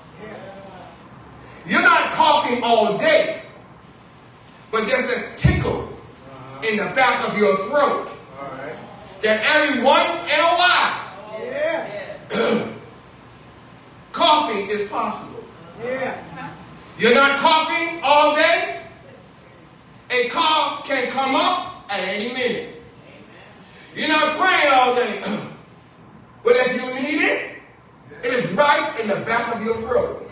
You're 1.68 1.84
not 1.84 2.12
coughing 2.14 2.64
all 2.64 2.98
day, 2.98 3.44
but 4.72 4.88
there's 4.88 5.10
a 5.12 5.36
tickle 5.36 5.96
in 6.68 6.78
the 6.78 6.86
back 6.96 7.28
of 7.28 7.38
your 7.38 7.56
throat 7.70 8.10
that 9.22 9.44
every 9.46 9.84
once 9.84 10.12
in 10.24 10.40
a 10.40 10.54
while, 10.58 11.44
Yeah. 11.44 12.18
coughing 14.12 14.68
is 14.70 14.88
possible. 14.90 15.44
Yeah. 15.84 16.24
You're 16.98 17.14
not 17.14 17.38
coughing 17.38 18.00
all 18.04 18.36
day. 18.36 18.87
A 20.10 20.30
cough 20.30 20.86
can 20.86 21.12
come 21.12 21.36
up 21.36 21.86
at 21.90 22.00
any 22.00 22.32
minute. 22.32 22.82
You're 23.96 24.08
not 24.08 24.38
praying 24.38 24.74
all 24.74 24.96
day. 24.96 25.22
but 26.44 26.56
if 26.56 26.74
you 26.74 26.94
need 26.96 27.22
it, 27.24 27.58
it 28.24 28.34
is 28.34 28.52
right 28.52 29.00
in 29.00 29.08
the 29.08 29.18
back 29.18 29.56
of 29.56 29.64
your 29.64 29.76
throat. 29.78 30.30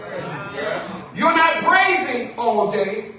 You're 1.14 1.36
not 1.36 1.64
praising 1.64 2.34
all 2.38 2.72
day. 2.72 3.12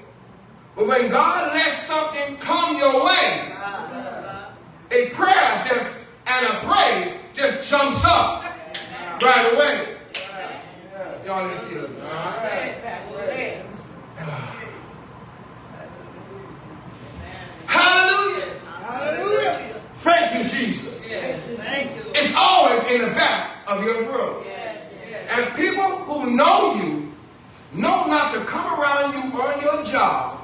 But 0.74 0.86
when 0.86 1.10
God 1.10 1.52
lets 1.54 1.78
something 1.78 2.36
come 2.36 2.76
your 2.76 3.04
way, 3.04 3.52
a 4.90 5.10
prayer 5.10 5.64
just 5.66 5.96
and 6.26 6.46
a 6.46 6.60
praise 6.60 7.14
just 7.34 7.70
jumps 7.70 8.04
up 8.04 8.44
right 9.22 9.52
away. 9.54 9.96
Y'all 11.24 11.48
didn't 11.48 11.64
feel 11.68 11.84
it. 11.84 11.90
Hallelujah. 17.66 18.46
Hallelujah. 18.82 19.80
Thank 19.92 20.34
you, 20.34 20.58
Jesus. 20.58 21.12
Thank 21.58 21.96
you. 21.96 22.12
It's 22.14 22.34
always 22.36 22.90
in 22.92 23.02
the 23.02 23.14
back 23.14 23.50
of 23.66 23.82
your 23.84 24.04
throat. 24.04 24.46
And 25.30 25.56
people 25.56 25.84
who 26.06 26.30
know 26.36 26.74
you 26.76 27.12
know 27.72 28.06
not 28.06 28.32
to 28.34 28.40
come 28.40 28.80
around 28.80 29.12
you 29.14 29.38
on 29.38 29.60
your 29.60 29.84
job 29.84 30.40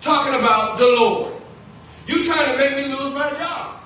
talking 0.00 0.34
about 0.34 0.78
the 0.78 0.86
Lord. 0.86 1.34
You 2.06 2.22
trying 2.22 2.52
to 2.52 2.58
make 2.58 2.76
me 2.76 2.94
lose 2.94 3.12
my 3.14 3.30
job. 3.38 3.80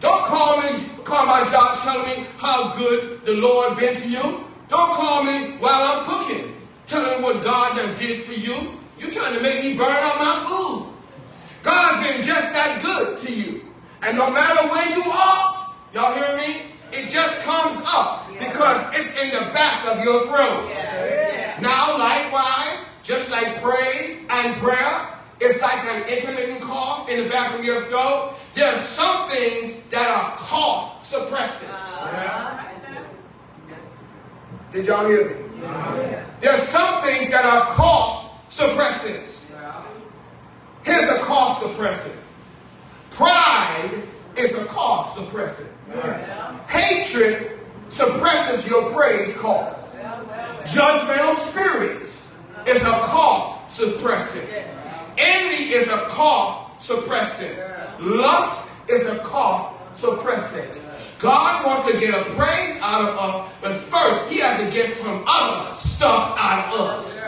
Don't 0.00 0.24
call 0.26 0.60
me, 0.60 0.84
call 1.04 1.24
my 1.24 1.48
job 1.50 1.78
telling 1.80 2.06
me 2.08 2.26
how 2.36 2.76
good 2.76 3.24
the 3.24 3.34
Lord 3.34 3.78
been 3.78 3.96
to 3.96 4.08
you. 4.08 4.44
Don't 4.68 4.92
call 4.94 5.22
me 5.22 5.52
while 5.58 5.70
I'm 5.72 6.04
cooking, 6.04 6.54
telling 6.86 7.18
me 7.18 7.24
what 7.24 7.42
God 7.42 7.76
done 7.76 7.94
did 7.94 8.22
for 8.22 8.34
you. 8.34 8.78
You 8.98 9.10
trying 9.10 9.34
to 9.34 9.40
make 9.40 9.62
me 9.62 9.74
burn 9.74 9.88
up 9.88 10.18
my 10.18 10.44
food. 10.46 10.92
God's 11.66 12.06
been 12.06 12.22
just 12.22 12.52
that 12.52 12.80
good 12.80 13.18
to 13.18 13.32
you. 13.32 13.62
And 14.00 14.16
no 14.16 14.30
matter 14.30 14.68
where 14.68 14.88
you 14.96 15.10
are, 15.10 15.74
y'all 15.92 16.14
hear 16.14 16.36
me? 16.38 16.62
It 16.92 17.10
just 17.10 17.40
comes 17.42 17.82
up 17.84 18.28
because 18.38 18.78
it's 18.94 19.10
in 19.20 19.30
the 19.30 19.50
back 19.50 19.84
of 19.88 20.04
your 20.04 20.20
throat. 20.28 20.70
Now, 21.60 21.98
likewise, 21.98 22.86
just 23.02 23.32
like 23.32 23.60
praise 23.60 24.22
and 24.30 24.54
prayer, 24.62 25.08
it's 25.40 25.60
like 25.60 25.82
an 25.84 26.08
intermittent 26.08 26.60
cough 26.60 27.10
in 27.10 27.24
the 27.24 27.28
back 27.28 27.58
of 27.58 27.64
your 27.64 27.80
throat. 27.82 28.34
There's 28.54 28.76
some 28.76 29.28
things 29.28 29.82
that 29.90 30.08
are 30.08 30.36
cough 30.36 31.02
suppressants. 31.02 31.68
Uh-huh. 31.68 32.62
Did 34.72 34.86
y'all 34.86 35.04
hear 35.04 35.30
me? 35.30 35.36
There's 36.40 36.62
some 36.62 37.02
things 37.02 37.30
that 37.32 37.44
are 37.44 37.66
cough 37.74 38.48
suppressants. 38.48 39.35
Here's 40.86 41.10
a 41.10 41.18
cough 41.18 41.60
suppressant. 41.60 42.16
Pride 43.10 44.04
is 44.36 44.56
a 44.56 44.64
cough 44.66 45.16
suppressant. 45.16 45.68
Hatred 46.68 47.58
suppresses 47.88 48.68
your 48.68 48.92
praise 48.92 49.36
cough. 49.36 49.92
Judgmental 50.62 51.34
spirits 51.34 52.32
is 52.68 52.82
a 52.82 52.90
cough 53.10 53.68
suppressant. 53.68 54.64
Envy 55.18 55.64
is 55.74 55.88
a 55.88 56.06
cough 56.08 56.78
suppressant. 56.78 57.56
Lust 57.98 58.72
is 58.88 59.08
a 59.08 59.18
cough 59.18 59.74
suppressant. 59.92 60.80
God 61.18 61.66
wants 61.66 61.90
to 61.90 61.98
get 61.98 62.14
a 62.14 62.30
praise 62.36 62.78
out 62.80 63.08
of 63.08 63.18
us, 63.18 63.52
but 63.60 63.74
first 63.74 64.30
he 64.30 64.38
has 64.38 64.60
to 64.62 64.70
get 64.70 64.94
some 64.94 65.24
other 65.26 65.74
stuff 65.74 66.36
out 66.38 66.72
of 66.72 66.80
us. 66.80 67.24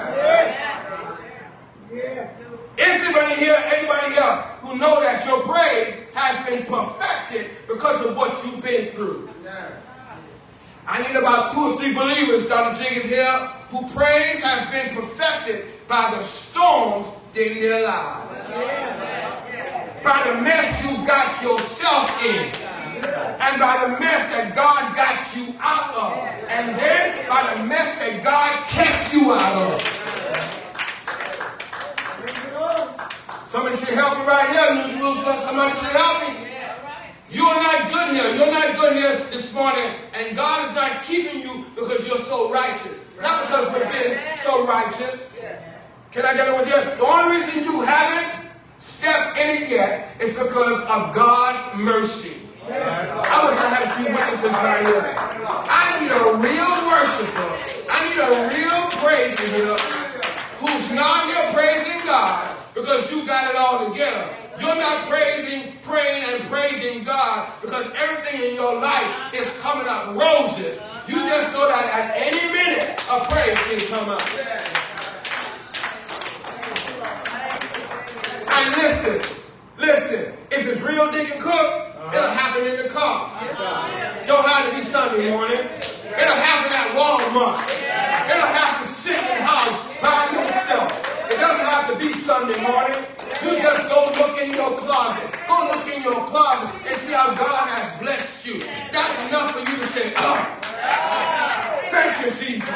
Is 2.79 3.03
anybody 3.03 3.35
here, 3.35 3.57
anybody 3.67 4.15
here 4.15 4.35
who 4.63 4.79
know 4.79 5.01
that 5.01 5.27
your 5.27 5.43
praise 5.43 5.97
has 6.15 6.47
been 6.47 6.65
perfected 6.65 7.51
because 7.67 8.07
of 8.07 8.17
what 8.17 8.41
you've 8.45 8.63
been 8.63 8.93
through? 8.93 9.29
I 10.87 11.03
need 11.03 11.17
about 11.19 11.53
two 11.53 11.59
or 11.59 11.77
three 11.77 11.93
believers, 11.93 12.49
Dr. 12.49 12.81
Is 12.95 13.11
here, 13.11 13.37
who 13.71 13.83
praise 13.89 14.41
has 14.45 14.71
been 14.71 14.95
perfected 14.95 15.67
by 15.89 16.15
the 16.17 16.23
storms 16.23 17.13
in 17.35 17.61
their 17.61 17.85
lives. 17.85 18.47
By 20.05 20.31
the 20.31 20.41
mess 20.41 20.85
you 20.85 21.05
got 21.05 21.35
yourself 21.43 22.25
in. 22.25 22.47
And 23.43 23.61
by 23.61 23.89
the 23.89 23.99
mess 23.99 24.33
that 24.33 24.53
God 24.55 24.95
got 24.95 25.37
you 25.37 25.53
out 25.59 25.95
of. 25.95 26.13
And 26.49 26.79
then 26.79 27.29
by 27.29 27.55
the 27.57 27.65
mess 27.65 27.99
that 27.99 28.23
God 28.23 28.65
kept 28.69 29.13
you 29.13 29.33
out 29.33 29.73
of. 29.73 30.58
Somebody 33.49 33.79
should 33.79 33.97
help 33.97 34.19
me 34.19 34.25
right 34.27 34.45
here. 34.51 35.01
Somebody 35.41 35.75
should 35.75 35.89
help 35.97 36.29
me. 36.29 36.49
You 37.31 37.47
are 37.47 37.57
not 37.57 37.91
good 37.91 38.15
here. 38.15 38.35
You're 38.37 38.53
not 38.53 38.77
good 38.77 38.93
here 38.93 39.17
this 39.31 39.55
morning. 39.55 39.91
And 40.13 40.37
God 40.37 40.69
is 40.69 40.75
not 40.75 41.03
keeping 41.03 41.41
you 41.41 41.65
because 41.75 42.07
you're 42.07 42.19
so 42.19 42.53
righteous. 42.53 42.93
Not 43.23 43.47
because 43.47 43.73
we've 43.73 43.91
been 43.91 44.35
so 44.35 44.67
righteous. 44.67 45.25
Can 46.13 46.27
I 46.27 46.35
get 46.35 46.49
it 46.49 46.61
with 46.61 46.69
you? 46.69 46.77
The 46.99 47.07
only 47.07 47.39
reason 47.39 47.65
you 47.65 47.81
haven't 47.81 48.51
stepped 48.81 49.39
in 49.39 49.63
it 49.63 49.71
yet 49.71 50.21
is 50.21 50.35
because 50.35 50.83
of 50.83 51.15
God's 51.15 51.79
mercy. 51.81 52.37
I 52.69 53.49
wish 53.49 53.57
I 53.57 53.69
had 53.73 53.89
a 53.89 53.91
few 53.97 54.13
witnesses 54.13 54.53
right 54.61 54.85
here. 54.85 55.17
I 55.73 55.97
need 55.97 56.13
a 56.13 56.37
real 56.37 56.73
worshiper. 56.85 57.49
I 57.89 58.05
need 58.13 58.21
a 58.21 58.45
real 58.53 58.83
praiser 59.01 59.49
here 59.57 59.77
who's 60.61 60.93
not 60.93 61.25
here 61.25 61.53
praising 61.55 62.05
God 62.05 62.58
because 62.81 63.11
you 63.11 63.27
got 63.27 63.51
it 63.51 63.57
all 63.57 63.91
together. 63.91 64.29
You're 64.61 64.77
not 64.77 65.09
praising, 65.09 65.73
praying, 65.83 66.25
and 66.29 66.43
praising 66.45 67.03
God 67.03 67.53
because 67.61 67.91
everything 67.97 68.51
in 68.51 68.55
your 68.55 68.81
life 68.81 69.35
is 69.35 69.51
coming 69.61 69.87
up 69.89 70.15
roses. 70.15 70.81
You 71.09 71.17
just 71.17 71.53
know 71.53 71.67
that 71.67 71.87
at 71.91 72.15
any 72.17 72.53
minute 72.53 72.85
a 73.11 73.25
praise 73.27 73.59
can 73.67 73.81
come 73.91 74.09
up. 74.11 74.23
And 78.51 78.77
listen, 78.77 79.39
listen, 79.79 80.33
if 80.51 80.67
it's 80.67 80.81
real 80.81 81.11
Deacon 81.11 81.41
Cook, 81.41 82.13
it'll 82.15 82.31
happen 82.31 82.65
in 82.65 82.77
the 82.77 82.89
car. 82.89 83.31
Don't 84.27 84.47
have 84.47 84.71
to 84.71 84.77
be 84.77 84.83
Sunday 84.85 85.31
morning. 85.31 85.61
It'll 85.61 86.41
happen 86.47 86.73
at 86.73 86.95
Walmart. 86.95 87.65
It'll 88.31 88.47
happen 88.47 88.87
sitting 88.87 89.21
in 89.21 89.39
the 89.39 89.43
house 89.43 89.89
by 90.03 90.31
yourself. 90.33 90.68
Sunday 92.39 92.63
morning. 92.63 92.95
You 93.43 93.59
just 93.59 93.83
go 93.91 94.15
look 94.15 94.39
in 94.39 94.55
your 94.55 94.71
closet. 94.79 95.27
Go 95.49 95.75
look 95.75 95.83
in 95.91 96.05
your 96.05 96.23
closet 96.31 96.71
and 96.87 96.95
see 97.03 97.13
how 97.13 97.35
God 97.35 97.67
has 97.67 97.99
blessed 97.99 98.47
you. 98.47 98.63
That's 98.95 99.19
enough 99.27 99.51
for 99.51 99.59
you 99.59 99.75
to 99.75 99.87
say, 99.91 100.15
oh, 100.15 100.39
thank 101.91 102.15
you, 102.23 102.31
Jesus. 102.31 102.71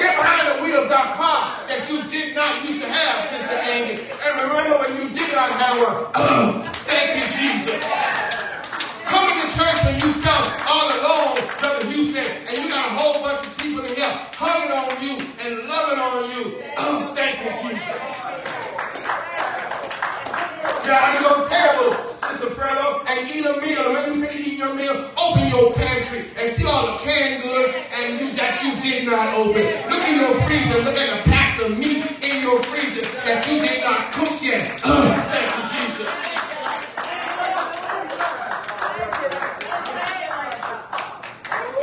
Get 0.00 0.16
behind 0.16 0.56
the 0.56 0.64
wheel 0.64 0.84
of 0.84 0.88
that 0.88 1.20
car 1.20 1.68
that 1.68 1.84
you 1.92 2.00
did 2.08 2.34
not 2.34 2.64
used 2.64 2.80
to 2.80 2.88
have, 2.88 3.28
Sister 3.28 3.60
Angie. 3.60 4.08
And 4.08 4.32
remember 4.40 4.88
when 4.88 4.92
you 4.96 5.12
did 5.12 5.36
not 5.36 5.52
have 5.60 5.76
one. 5.76 6.08
Oh, 6.16 6.64
thank 6.88 7.20
you, 7.20 7.28
Jesus. 7.36 7.76
Coming 9.04 9.36
to 9.36 9.48
church 9.52 9.84
when 9.84 10.00
you 10.00 10.16
felt 10.16 10.48
all 10.64 10.88
alone, 10.88 10.99
Down 20.90 21.14
at 21.14 21.22
your 21.22 21.46
table, 21.46 21.94
Sister 22.18 22.50
Fredo, 22.50 23.06
and 23.06 23.30
eat 23.30 23.46
a 23.46 23.54
meal. 23.62 23.78
And 23.86 23.94
when 23.94 24.06
you 24.10 24.26
finish 24.26 24.44
eating 24.44 24.58
your 24.58 24.74
meal, 24.74 24.90
open 25.14 25.46
your 25.46 25.72
pantry 25.74 26.26
and 26.36 26.50
see 26.50 26.66
all 26.66 26.90
the 26.90 26.98
canned 26.98 27.44
goods 27.44 27.78
and 27.94 28.18
you 28.18 28.32
that 28.34 28.58
you 28.58 28.74
did 28.82 29.06
not 29.06 29.38
open. 29.38 29.62
Look 29.86 30.02
in 30.08 30.18
your 30.18 30.34
freezer, 30.42 30.82
look 30.82 30.98
at 30.98 31.06
the 31.14 31.30
packs 31.30 31.62
of 31.62 31.78
meat 31.78 32.02
in 32.26 32.42
your 32.42 32.60
freezer 32.64 33.06
that 33.22 33.46
you 33.46 33.62
did 33.62 33.84
not 33.86 34.10
cook 34.10 34.34
yet. 34.42 34.66
Thank 34.82 35.46
you, 35.54 35.62
Jesus. 35.78 36.10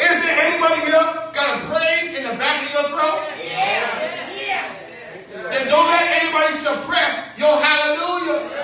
Is 0.04 0.18
there 0.20 0.38
anybody 0.52 0.82
here 0.84 1.08
got 1.32 1.48
a 1.56 1.66
praise 1.72 2.12
in 2.12 2.24
the 2.28 2.36
back 2.36 2.60
of 2.60 2.72
your 2.76 2.84
throat? 2.92 3.24
Yeah. 3.40 4.08
Then 5.48 5.68
don't 5.70 5.88
let 5.88 6.12
anybody 6.22 6.52
suppress 6.52 7.24
your 7.38 7.56
hallelujah. 7.56 8.58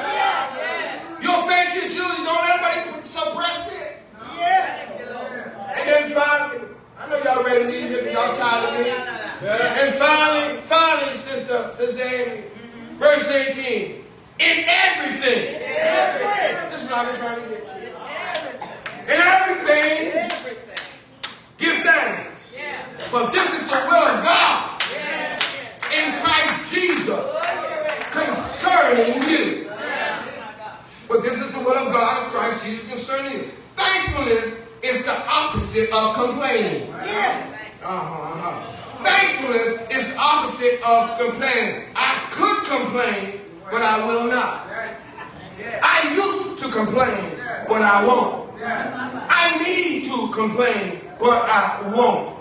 Your 1.23 1.43
thank 1.47 1.75
you, 1.75 1.81
Judy. 1.83 2.23
Don't 2.23 2.43
let 2.43 2.61
anybody 2.61 3.07
suppress 3.07 3.71
it. 3.71 4.03
And 5.75 5.87
then 5.87 6.11
finally, 6.11 6.67
Y'all 7.23 7.41
ready 7.41 7.63
to 7.63 7.69
leave 7.69 7.87
here 7.87 7.99
because 7.99 8.13
y'all 8.13 8.35
tired 8.35 8.67
of 8.67 8.85
me. 8.85 8.91
And 9.47 9.95
finally, 9.95 10.57
finally, 10.63 11.15
sister, 11.15 11.71
sister 11.73 12.03
Amy, 12.03 12.43
verse 12.95 13.31
18. 13.31 14.03
In 14.39 14.65
everything. 14.67 15.59
This 16.69 16.83
is 16.83 16.89
what 16.89 16.99
I've 16.99 17.13
been 17.13 17.21
trying 17.21 17.41
to 17.41 17.49
get 17.49 17.65
to. 17.65 19.13
In 19.13 19.21
everything, 19.21 20.29
give 21.57 21.83
thanks. 21.83 22.29
For 23.07 23.31
this 23.31 23.53
is 23.53 23.69
the 23.69 23.75
will 23.87 24.03
of 24.03 24.23
God 24.25 24.83
in 25.95 26.19
Christ 26.19 26.73
Jesus 26.73 27.07
oh, 27.09 28.07
concerning 28.11 29.23
you. 29.29 29.69
For 31.07 31.21
this 31.21 31.41
is 31.41 31.53
the 31.53 31.59
will 31.59 31.77
of 31.77 31.93
God 31.93 32.25
in 32.25 32.29
Christ 32.31 32.65
Jesus 32.65 32.87
concerning 32.89 33.33
you. 33.33 33.43
Thankfulness 33.75 34.62
is 34.83 35.05
the 35.05 35.15
opposite 35.27 35.89
of 35.93 36.13
complaining. 36.13 36.91
Uh-huh, 36.93 37.87
uh-huh. 37.87 39.03
Thankfulness 39.03 39.95
is 39.95 40.13
the 40.13 40.17
opposite 40.19 40.79
of 40.85 41.17
complaining. 41.17 41.87
I 41.95 42.27
could 42.29 42.63
complain, 42.67 43.41
but 43.71 43.81
I 43.81 44.05
will 44.05 44.27
not. 44.27 44.67
I 45.81 46.11
used 46.13 46.59
to 46.63 46.69
complain, 46.69 47.39
but 47.67 47.81
I 47.81 48.05
won't. 48.05 48.51
I 48.61 49.57
need 49.63 50.05
to 50.05 50.29
complain, 50.33 50.99
but 51.17 51.47
I 51.49 51.93
won't. 51.95 52.33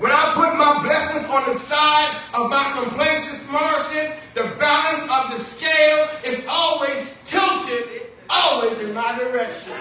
When 0.00 0.10
I 0.10 0.32
put 0.34 0.58
my 0.58 0.82
blessings 0.82 1.24
on 1.30 1.46
the 1.46 1.58
side 1.58 2.20
of 2.34 2.50
my 2.50 2.72
complaints, 2.74 3.28
Sister 3.28 3.52
Morrison, 3.52 4.12
the 4.34 4.42
balance 4.58 5.02
of 5.10 5.30
the 5.30 5.38
scale 5.38 6.08
is 6.26 6.44
always 6.48 7.22
tilted, 7.24 8.10
always 8.28 8.82
in 8.82 8.92
my 8.92 9.16
direction. 9.16 9.72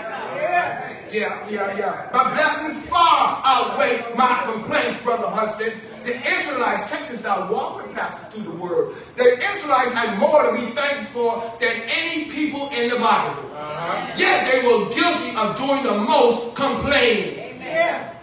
Yeah, 1.14 1.48
yeah, 1.48 1.78
yeah. 1.78 2.10
My 2.12 2.34
blessings 2.34 2.90
far 2.90 3.40
outweigh 3.46 4.02
my 4.18 4.52
complaints, 4.52 5.00
Brother 5.04 5.28
Hudson. 5.28 5.72
The 6.04 6.16
Israelites, 6.28 6.90
check 6.90 7.08
this 7.08 7.24
out, 7.24 7.52
walking 7.52 7.94
Pastor 7.94 8.26
through 8.32 8.52
the 8.52 8.58
word. 8.58 8.96
The 9.16 9.38
Israelites 9.52 9.94
had 9.94 10.18
more 10.18 10.42
to 10.42 10.58
be 10.58 10.74
thankful 10.74 11.40
for 11.40 11.60
than 11.60 11.76
any 11.86 12.32
people 12.32 12.68
in 12.70 12.90
the 12.90 12.96
Bible. 12.96 13.46
Uh-huh. 13.54 14.14
Yet 14.18 14.52
they 14.52 14.66
were 14.66 14.90
guilty 14.90 15.38
of 15.38 15.56
doing 15.56 15.84
the 15.84 16.00
most 16.04 16.56
complaining. 16.56 17.62
Amen. 17.62 18.16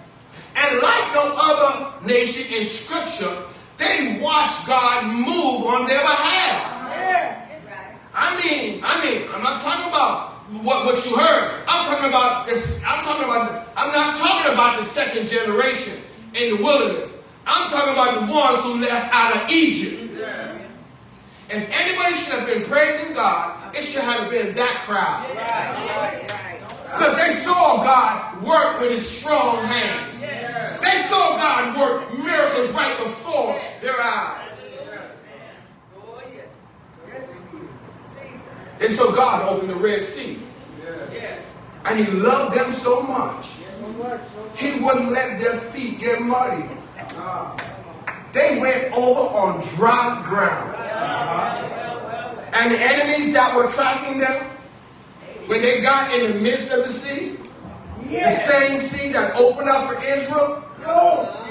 And 0.57 0.81
like 0.81 1.15
no 1.15 1.33
other 1.39 2.05
nation 2.05 2.53
in 2.53 2.67
Scripture, 2.67 3.45
they 3.79 4.19
watched 4.21 4.67
God 4.67 5.07
move 5.07 5.65
on 5.65 5.87
their 5.87 6.01
behalf. 6.01 6.79
I 8.13 8.37
mean, 8.43 8.81
I 8.83 9.01
mean, 9.05 9.29
I'm 9.33 9.43
not 9.45 9.63
talking 9.63 9.89
about 9.89 10.30
what, 10.63 10.85
what 10.85 11.07
you 11.07 11.17
heard. 11.17 11.63
I'm 11.67 11.87
talking 11.87 12.09
about 12.09 12.47
this. 12.47 12.83
I'm 12.85 13.05
talking 13.05 13.25
about. 13.25 13.69
I'm 13.77 13.93
not 13.93 14.17
talking 14.17 14.53
about 14.53 14.79
the 14.79 14.85
second 14.85 15.27
generation 15.27 15.97
in 16.35 16.57
the 16.57 16.63
wilderness. 16.63 17.13
I'm 17.47 17.71
talking 17.71 17.93
about 17.93 18.27
the 18.27 18.33
ones 18.33 18.63
who 18.63 18.81
left 18.81 19.15
out 19.15 19.37
of 19.37 19.51
Egypt. 19.51 19.97
If 21.49 21.69
anybody 21.73 22.15
should 22.15 22.33
have 22.35 22.47
been 22.47 22.63
praising 22.63 23.13
God, 23.13 23.75
it 23.75 23.83
should 23.83 24.03
have 24.03 24.31
been 24.31 24.55
that 24.55 24.83
crowd. 24.87 25.27
Because 26.93 27.17
they 27.17 27.33
saw 27.33 27.83
God 27.83 28.43
work 28.43 28.81
with 28.81 28.91
his 28.91 29.09
strong 29.09 29.57
hands. 29.65 30.21
They 30.21 31.03
saw 31.03 31.37
God 31.37 31.79
work 31.79 32.25
miracles 32.25 32.71
right 32.73 32.97
before 32.99 33.61
their 33.81 34.01
eyes. 34.01 34.40
And 38.81 38.93
so 38.93 39.13
God 39.13 39.49
opened 39.49 39.71
the 39.71 39.77
Red 39.77 40.03
Sea. 40.05 40.39
And 41.85 41.99
he 41.99 42.11
loved 42.13 42.57
them 42.57 42.73
so 42.73 43.03
much, 43.03 43.57
he 44.57 44.83
wouldn't 44.85 45.13
let 45.13 45.41
their 45.41 45.57
feet 45.57 45.99
get 45.99 46.21
muddy. 46.21 46.69
Ah. 47.15 47.57
They 48.33 48.61
went 48.61 48.93
over 48.93 49.35
on 49.35 49.61
dry 49.77 50.23
ground. 50.29 50.77
And 52.55 52.73
the 52.73 52.79
enemies 52.79 53.33
that 53.33 53.57
were 53.57 53.69
tracking 53.71 54.19
them, 54.19 54.45
when 55.47 55.63
they 55.63 55.81
got 55.81 56.13
in 56.13 56.33
the 56.33 56.39
midst 56.39 56.71
of 56.71 56.87
the 56.87 56.93
sea, 56.93 57.39
the 58.03 58.31
same 58.31 58.81
sea 58.81 59.13
that 59.13 59.37
opened 59.37 59.69
up 59.69 59.91
for 59.91 59.99
Israel, 60.05 60.63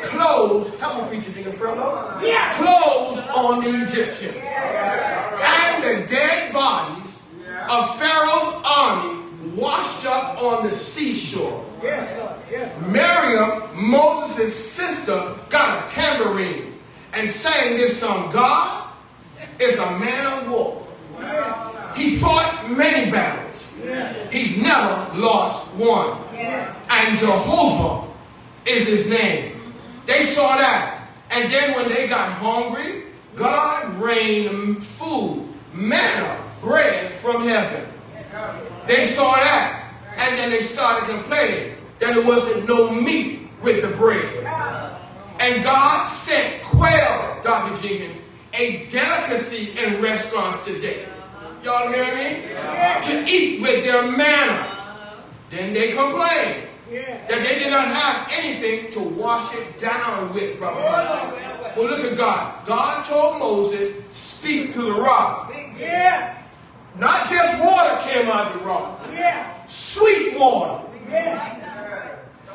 closed, 0.04 0.76
help 0.80 1.12
me 1.12 1.20
preach 1.20 1.36
it, 1.36 1.56
Frillo, 1.56 2.20
closed 2.54 3.28
on 3.30 3.64
the 3.64 3.84
Egyptians. 3.84 4.36
And 4.36 5.84
the 5.84 6.08
dead 6.08 6.54
bodies 6.54 7.09
of 7.70 8.00
Pharaoh's 8.00 8.64
army 8.66 9.24
washed 9.56 10.06
up 10.06 10.42
on 10.42 10.66
the 10.66 10.74
seashore. 10.74 11.66
Yes, 11.84 12.40
yes. 12.52 12.82
Miriam, 12.88 13.70
Moses' 13.76 14.56
sister, 14.58 15.36
got 15.50 15.86
a 15.86 15.94
tambourine 15.94 16.74
and 17.14 17.30
sang 17.30 17.78
this 17.78 18.00
song 18.00 18.32
God 18.32 18.92
is 19.60 19.78
a 19.78 20.00
man 20.00 20.26
of 20.26 20.52
war. 20.52 20.86
He 21.96 22.16
fought 22.18 22.70
many 22.70 23.12
battles. 23.12 23.74
He's 24.32 24.62
never 24.62 25.20
lost 25.20 25.74
one. 25.76 26.18
And 26.90 27.18
Jehovah 27.18 28.08
is 28.66 28.88
his 28.88 29.08
name. 29.08 29.74
They 30.06 30.24
saw 30.24 30.58
that. 30.58 31.08
And 31.32 31.52
then 31.52 31.76
when 31.76 31.90
they 31.90 32.08
got 32.08 32.32
hungry, 32.34 33.04
God 33.36 33.94
rained 33.96 34.84
food, 34.84 35.48
manna, 35.74 36.38
bread 36.62 37.12
from 37.12 37.48
heaven. 37.48 37.88
They 38.86 39.06
saw 39.06 39.34
that. 39.36 39.94
And 40.18 40.38
then 40.38 40.50
they 40.50 40.60
started 40.62 41.10
complaining 41.10 41.76
that 42.00 42.14
there 42.14 42.26
wasn't 42.26 42.68
no 42.68 42.92
meat 42.92 43.48
with 43.62 43.82
the 43.82 43.96
bread. 43.96 44.46
And 45.40 45.64
God 45.64 46.04
sent 46.04 46.62
quail, 46.64 47.40
Dr. 47.44 47.82
Jenkins, 47.82 48.22
a 48.54 48.86
delicacy 48.88 49.78
in 49.80 50.02
restaurants 50.02 50.64
today. 50.66 51.06
Y'all 51.64 51.92
hear 51.92 52.14
me? 52.16 52.42
To 53.04 53.26
eat 53.28 53.62
with 53.62 53.84
their 53.86 54.12
manna. 54.12 54.68
Then 55.50 55.74
they 55.74 55.94
complained 55.94 56.68
that 56.92 57.44
they 57.44 57.60
did 57.60 57.70
not 57.70 57.88
have 57.88 58.28
anything 58.32 58.92
to 58.92 59.00
wash 59.00 59.56
it 59.56 59.78
down 59.78 60.34
with, 60.34 60.58
brother. 60.58 60.82
Well, 61.78 61.86
look 61.90 62.00
at 62.00 62.18
God. 62.18 62.66
God 62.66 63.06
told 63.06 63.40
Moses, 63.40 63.94
speak 64.10 64.74
to 64.74 64.82
the 64.82 64.94
rock. 64.94 65.54
Not 67.00 67.30
just 67.30 67.64
water 67.64 68.10
came 68.10 68.28
out 68.28 68.52
of 68.52 68.60
the 68.60 68.66
rock. 68.66 69.00
Sweet 69.68 70.38
water. 70.38 70.84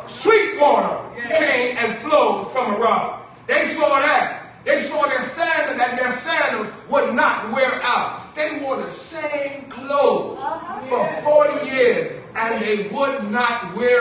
Sweet 0.07 0.61
water 0.61 1.01
came 1.17 1.79
and 1.79 1.97
flowed 1.97 2.53
from 2.53 2.75
a 2.75 2.79
rock. 2.79 3.35
They 3.47 3.65
saw 3.65 3.89
that. 4.01 4.43
They 4.67 4.81
saw 4.81 5.07
their 5.07 5.21
sandals, 5.21 5.79
that 5.79 5.99
their 5.99 6.13
sandals 6.13 6.69
would 6.91 7.15
not 7.15 7.53
wear 7.53 7.71
out. 7.83 8.35
They 8.35 8.61
wore 8.63 8.77
the 8.77 8.89
same 8.89 9.65
clothes 9.69 10.41
uh-huh. 10.41 10.81
for 10.81 11.49
40 11.49 11.67
years 11.67 12.21
and 12.35 12.63
they 12.63 12.89
would 12.89 13.31
not 13.31 13.75
wear 13.75 13.94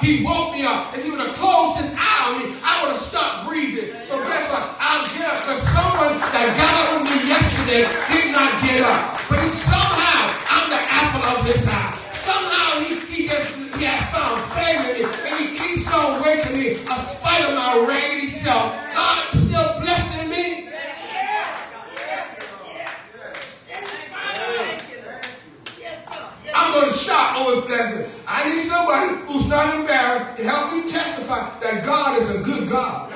He 0.00 0.24
woke 0.24 0.52
me 0.54 0.64
up. 0.64 0.90
If 0.96 1.04
he 1.04 1.10
would 1.10 1.20
have 1.20 1.36
closed 1.36 1.78
his 1.78 1.94
eye 1.94 2.22
on 2.26 2.42
me, 2.42 2.50
I 2.64 2.82
would 2.82 2.90
have 2.92 3.00
stopped 3.00 3.46
breathing. 3.46 3.94
So 4.02 4.18
guess 4.26 4.50
what? 4.50 4.74
I'll 4.82 5.06
get 5.06 5.22
up 5.22 5.38
because 5.46 5.62
someone 5.62 6.18
that 6.18 6.46
got 6.58 6.74
up 6.82 6.86
with 6.98 7.14
me 7.14 7.18
yesterday 7.30 7.86
did 8.10 8.34
not 8.34 8.58
get 8.58 8.82
up. 8.82 9.22
But 9.30 9.38
he, 9.46 9.50
somehow 9.54 10.34
I'm 10.50 10.66
the 10.70 10.82
apple 10.82 11.22
of 11.30 11.38
his 11.46 11.62
eye. 11.62 11.94
Somehow 12.10 12.82
he, 12.82 12.98
he 13.06 13.28
just 13.28 13.54
he 13.78 13.84
had 13.86 14.02
found 14.10 14.42
favor 14.50 14.98
in 14.98 15.06
me, 15.06 15.14
and 15.30 15.34
he 15.38 15.46
keeps 15.54 15.86
on 15.94 16.22
waking 16.26 16.58
me 16.58 16.82
in 16.82 16.98
spite 17.06 17.46
of 17.46 17.54
my 17.54 17.78
raggedy 17.86 18.26
self. 18.26 18.87
not 29.48 29.74
embarrassed 29.74 30.36
to 30.36 30.44
help 30.44 30.72
me 30.72 30.90
testify 30.90 31.58
that 31.60 31.84
God 31.84 32.20
is 32.20 32.28
a 32.34 32.38
good 32.42 32.68
God. 32.68 33.10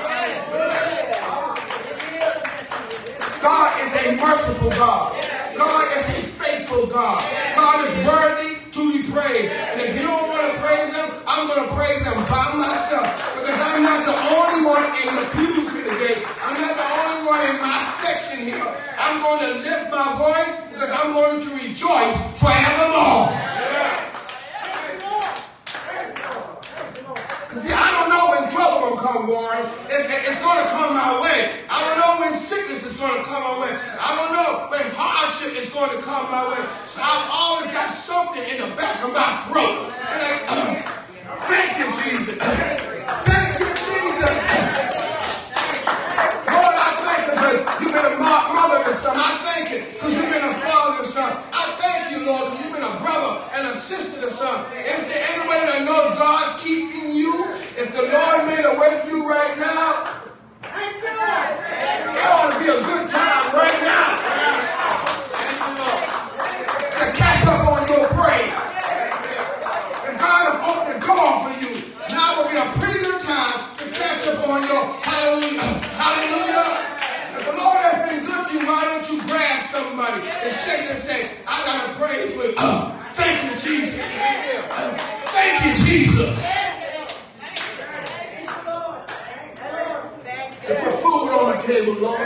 God 3.43 3.69
is 3.85 3.93
a 4.01 4.17
merciful 4.17 4.71
God. 4.71 5.13
God 5.57 5.85
is 5.99 6.05
a 6.09 6.23
faithful 6.41 6.87
God. 6.87 7.21
God 7.55 7.85
is 7.85 7.93
worthy 8.07 8.65
to 8.73 8.81
be 8.93 9.13
praised. 9.13 9.53
And 9.53 9.81
if 9.83 10.01
you 10.01 10.09
don't 10.09 10.29
want 10.29 10.53
to 10.53 10.59
praise 10.59 10.89
Him, 10.97 11.11
I'm 11.27 11.47
going 11.49 11.69
to 11.69 11.75
praise 11.75 12.03
Him 12.03 12.17
by 12.33 12.55
myself 12.57 13.13
because 13.37 13.61
I'm 13.61 13.83
not 13.83 14.07
the 14.09 14.17
only 14.17 14.65
one 14.65 14.89
in 15.05 15.13
the 15.13 15.27
pews 15.37 15.73
today. 15.85 16.25
I'm 16.41 16.57
not 16.57 16.77
the 16.81 16.89
only 16.97 17.29
one 17.29 17.43
in 17.45 17.61
my 17.61 17.83
section 18.01 18.41
here. 18.41 18.65
I'm 18.99 19.21
going 19.21 19.53
to 19.53 19.69
lift 19.69 19.91
my 19.91 20.17
voice 20.17 20.73
because 20.73 20.91
I'm 20.91 21.13
going 21.13 21.41
to 21.43 21.51
rejoice 21.61 22.17
forevermore. 22.41 23.52
Come, 29.03 29.27
Warren. 29.27 29.67
It's, 29.91 30.07
it's 30.29 30.41
going 30.41 30.65
to 30.65 30.71
come 30.71 30.95
my 30.95 31.21
way. 31.21 31.53
I 31.69 31.83
don't 31.85 31.99
know 31.99 32.25
when 32.25 32.33
sickness 32.33 32.85
is 32.85 32.97
going 32.97 33.19
to 33.19 33.25
come 33.25 33.43
my 33.43 33.61
way. 33.61 33.73
I 34.01 34.15
don't 34.17 34.33
know 34.33 34.71
when 34.71 34.83
hardship 34.95 35.55
is 35.59 35.69
going 35.69 35.91
to 35.91 36.03
come 36.03 36.31
my 36.31 36.49
way. 36.49 36.63
So 36.87 37.03
I've 37.03 37.29
always 37.31 37.67
got 37.71 37.91
something 37.91 38.43
in 38.43 38.63
the 38.63 38.75
back 38.75 39.03
of 39.05 39.13
my 39.13 39.43
throat. 39.47 39.93
And 40.11 40.21
I, 40.23 40.33
thank 41.51 41.71
you, 41.79 41.89
Jesus. 41.99 42.39
Thank 43.27 43.53
you, 43.59 43.71
Jesus. 43.75 44.33
Lord, 46.47 46.77
I 46.79 46.91
thank 47.03 47.23
you 47.27 47.35
because 47.37 47.81
you've 47.83 47.93
been 47.93 48.07
a 48.07 48.19
mother 48.19 48.81
to 48.85 48.95
son. 48.95 49.17
I 49.19 49.35
thank 49.43 49.67
you 49.71 49.81
because 49.93 50.15
you've 50.15 50.31
been 50.31 50.47
a 50.47 50.55
father 50.55 51.03
to 51.03 51.09
some. 51.09 51.33
I 51.53 51.77
thank 51.79 52.11
you, 52.15 52.25
Lord, 52.25 52.51
because 52.51 52.65
you've 52.65 52.75
been 52.75 52.87
a 52.87 52.97
brother 53.03 53.51
and 53.55 53.67
a 53.67 53.75
sister 53.75 54.21
to 54.21 54.31
some. 54.31 54.65
Is 54.73 55.05
there 55.11 55.23
anybody 55.35 55.67
that 55.67 55.85
knows 55.85 56.17
God's 56.19 56.63
keeping 56.63 57.15
you? 57.15 57.32
If 57.83 57.91
the 57.97 58.03
Lord 58.03 58.47
made 58.47 58.65
a 58.65 58.79
way 58.79 59.01
for 59.01 59.09
you 59.09 59.29
right 59.29 59.59
now, 59.59 60.07
it 60.63 61.03
ought 62.31 62.53
to 62.53 62.59
be 62.63 62.71
a 62.71 62.79
good 62.79 63.11
time 63.11 63.55
right 63.59 63.83
now 63.83 64.07
to 66.79 67.11
catch 67.19 67.45
up 67.45 67.67
on 67.67 67.83
your 67.89 68.07
praise. 68.15 68.55
If 70.07 70.15
God 70.15 70.47
has 70.47 70.63
opened 70.63 71.03
the 71.03 71.07
door 71.11 71.43
for 71.43 71.55
you, 71.59 71.83
now 72.15 72.39
will 72.39 72.51
be 72.51 72.57
a 72.57 72.71
pretty 72.79 73.01
good 73.03 73.21
time 73.21 73.77
to 73.79 73.85
catch 73.91 74.29
up 74.29 74.47
on 74.49 74.63
your 74.63 75.03
hallelujah. 75.03 75.61
Hallelujah. 75.99 76.87
If 77.37 77.47
the 77.47 77.57
Lord 77.59 77.83
has 77.83 77.99
been 78.09 78.25
good 78.25 78.47
to 78.47 78.53
you, 78.53 78.65
why 78.65 78.85
don't 78.85 79.11
you 79.11 79.21
grab 79.27 79.61
somebody 79.61 80.23
and 80.23 80.55
shake 80.55 80.89
and 80.89 80.99
say, 80.99 81.31
I 81.49 81.67
got 81.67 81.89
to 81.89 81.95
praise 81.99 82.31
with 82.37 82.55
you. 82.55 82.93
Thank 83.19 83.43
you, 83.51 83.57
Jesus. 83.59 84.01
Thank 85.35 85.67
you, 85.67 85.75
Jesus. 85.85 86.47
You 90.69 90.77
put 90.77 90.95
food 91.33 91.41
on 91.41 91.57
the 91.57 91.63
table, 91.63 91.95
Lord. 91.95 92.21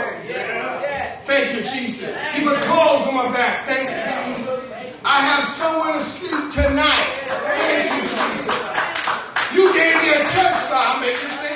Thank 1.25 1.55
you, 1.55 1.63
Jesus. 1.63 2.09
You 2.35 2.49
put 2.49 2.61
clothes 2.61 3.07
on 3.07 3.15
my 3.15 3.31
back. 3.31 3.65
Thank 3.65 3.89
you, 3.89 4.03
Jesus. 4.03 4.63
I 5.03 5.21
have 5.21 5.43
somewhere 5.43 5.93
to 5.93 6.03
sleep 6.03 6.51
tonight. 6.51 7.07
Thank 7.27 7.91
you, 7.95 8.01
Jesus. 8.01 8.57
You 9.55 9.73
gave 9.73 9.95
me 10.01 10.09
a 10.09 10.19
church, 10.19 10.59
God. 10.69 11.01
Make 11.01 11.19
this 11.21 11.46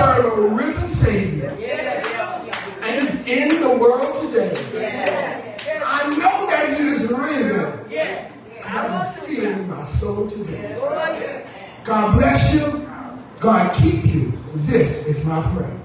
serve 0.00 0.38
a 0.38 0.48
risen 0.54 0.88
Savior. 0.88 1.50
And 2.82 3.06
it's 3.06 3.22
in 3.26 3.60
the 3.60 3.76
world 3.76 4.22
today. 4.22 4.54
I 5.84 6.08
know 6.08 6.46
that 6.48 6.76
he 6.76 6.88
is 6.88 7.10
risen. 7.10 7.66
I 8.64 8.68
have 8.68 9.16
a 9.18 9.20
feeling 9.20 9.58
in 9.58 9.68
my 9.68 9.82
soul 9.82 10.26
today. 10.26 10.76
God 11.84 12.18
bless 12.18 12.54
you. 12.54 12.88
God 13.40 13.74
keep 13.74 14.06
you. 14.06 14.32
This 14.54 15.06
is 15.06 15.24
my 15.24 15.42
prayer. 15.52 15.79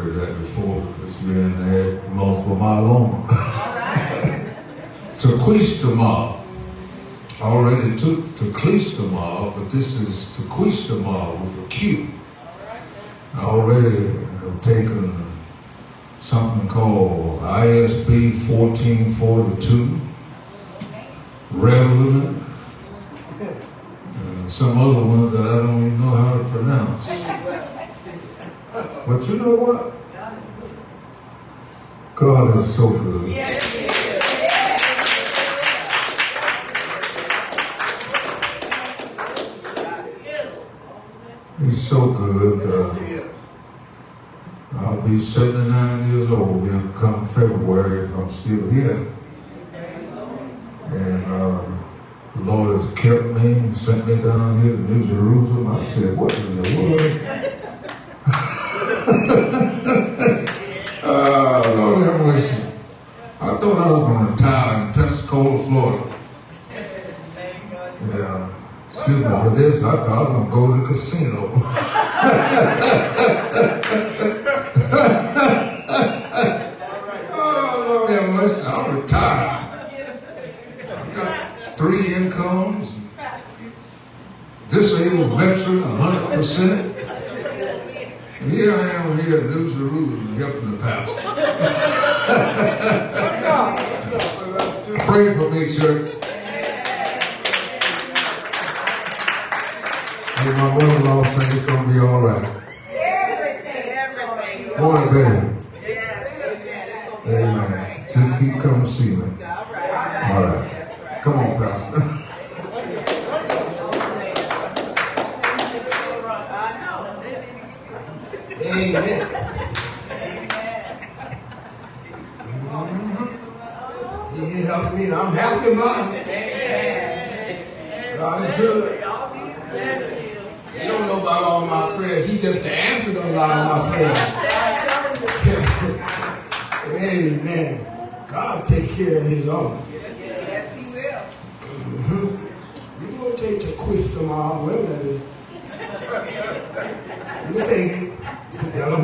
Heard 0.00 0.14
that 0.14 0.38
before 0.40 0.80
because 0.80 1.22
you're 1.22 1.36
in 1.36 1.68
there 1.68 2.00
multiple 2.10 2.56
myeloma. 2.56 3.26
Tequistamab. 5.18 6.40
I 7.40 7.42
already 7.42 7.96
took 7.96 8.18
Teclistamab, 8.34 9.56
but 9.56 9.70
this 9.70 10.00
is 10.00 10.36
Tequistamab 10.36 11.40
with 11.40 11.64
a 11.64 11.68
Q. 11.68 12.08
I 13.34 13.40
already 13.42 14.06
have 14.06 14.62
taken 14.62 15.26
something 16.18 16.68
called 16.68 17.40
ISB 17.42 18.48
1442, 18.48 20.00
Revlimid, 21.52 22.42
and 23.40 24.50
some 24.50 24.78
other 24.78 25.04
ones 25.04 25.32
that 25.32 25.42
I 25.42 25.56
don't 25.58 25.86
even 25.86 26.00
know 26.00 26.16
how 26.16 26.38
to 26.38 26.44
pronounce. 26.44 27.56
But 29.10 29.26
you 29.26 29.38
know 29.38 29.54
what? 29.56 29.89
God 32.20 32.58
is 32.58 32.74
so 32.76 32.90
good. 32.90 33.28
He's 41.60 41.88
so 41.88 42.12
good. 42.12 42.60
Uh, 42.68 43.20
I'll 44.80 45.00
be 45.00 45.18
79 45.18 46.12
years 46.12 46.30
old 46.30 46.68
in 46.68 46.92
come 46.92 47.26
February 47.26 48.04
if 48.04 48.14
I'm 48.14 48.30
still 48.34 48.68
here. 48.68 49.06
And 50.88 51.24
uh, 51.24 51.64
the 52.34 52.42
Lord 52.42 52.82
has 52.82 52.90
kept 52.98 53.24
me 53.24 53.52
and 53.52 53.74
sent 53.74 54.06
me 54.06 54.16
down 54.16 54.60
here 54.60 54.76
to 54.76 54.78
New 54.78 55.06
Jerusalem. 55.06 55.68
I 55.68 55.84
said, 55.86 56.18
what 56.18 56.38
in 56.38 56.62
the 56.62 56.76
world? 56.76 57.00
uh, 61.02 61.62
Lord 61.76 62.02
have 62.04 62.20
mercy. 62.20 62.56
I 63.60 63.62
thought 63.62 63.76
I 63.76 63.90
was 63.90 64.00
going 64.08 64.24
to 64.24 64.32
retire 64.32 64.86
in 64.86 64.92
Pensacola, 64.94 65.62
Florida. 65.64 66.16
Yeah. 68.08 68.48
Excuse 68.88 69.18
me 69.18 69.24
for 69.24 69.50
this. 69.50 69.84
I 69.84 69.96
thought 69.96 70.08
I 70.08 70.38
was 70.38 70.48
going 70.48 70.48
to 70.48 70.52
go 70.56 70.60
to 70.66 70.80
the 70.80 70.88
casino. 70.88 71.40
oh, 77.34 77.84
Lord 77.86 78.10
have 78.12 78.30
mercy. 78.30 78.66
I'm 78.66 78.98
retired. 78.98 79.60
I've 80.88 81.14
got 81.14 81.76
three 81.76 82.14
incomes. 82.14 82.94
Disabled 84.70 85.38
veteran, 85.38 85.82
100%. 85.82 86.90
And 88.40 88.52
here 88.52 88.72
I 88.72 88.88
am 88.88 89.18
here 89.18 89.36
at 89.36 89.44
New 89.50 89.70
Jerusalem 89.70 90.34
helping 90.38 90.70
the 90.70 90.76
pastor. 90.78 91.19
For 95.70 96.19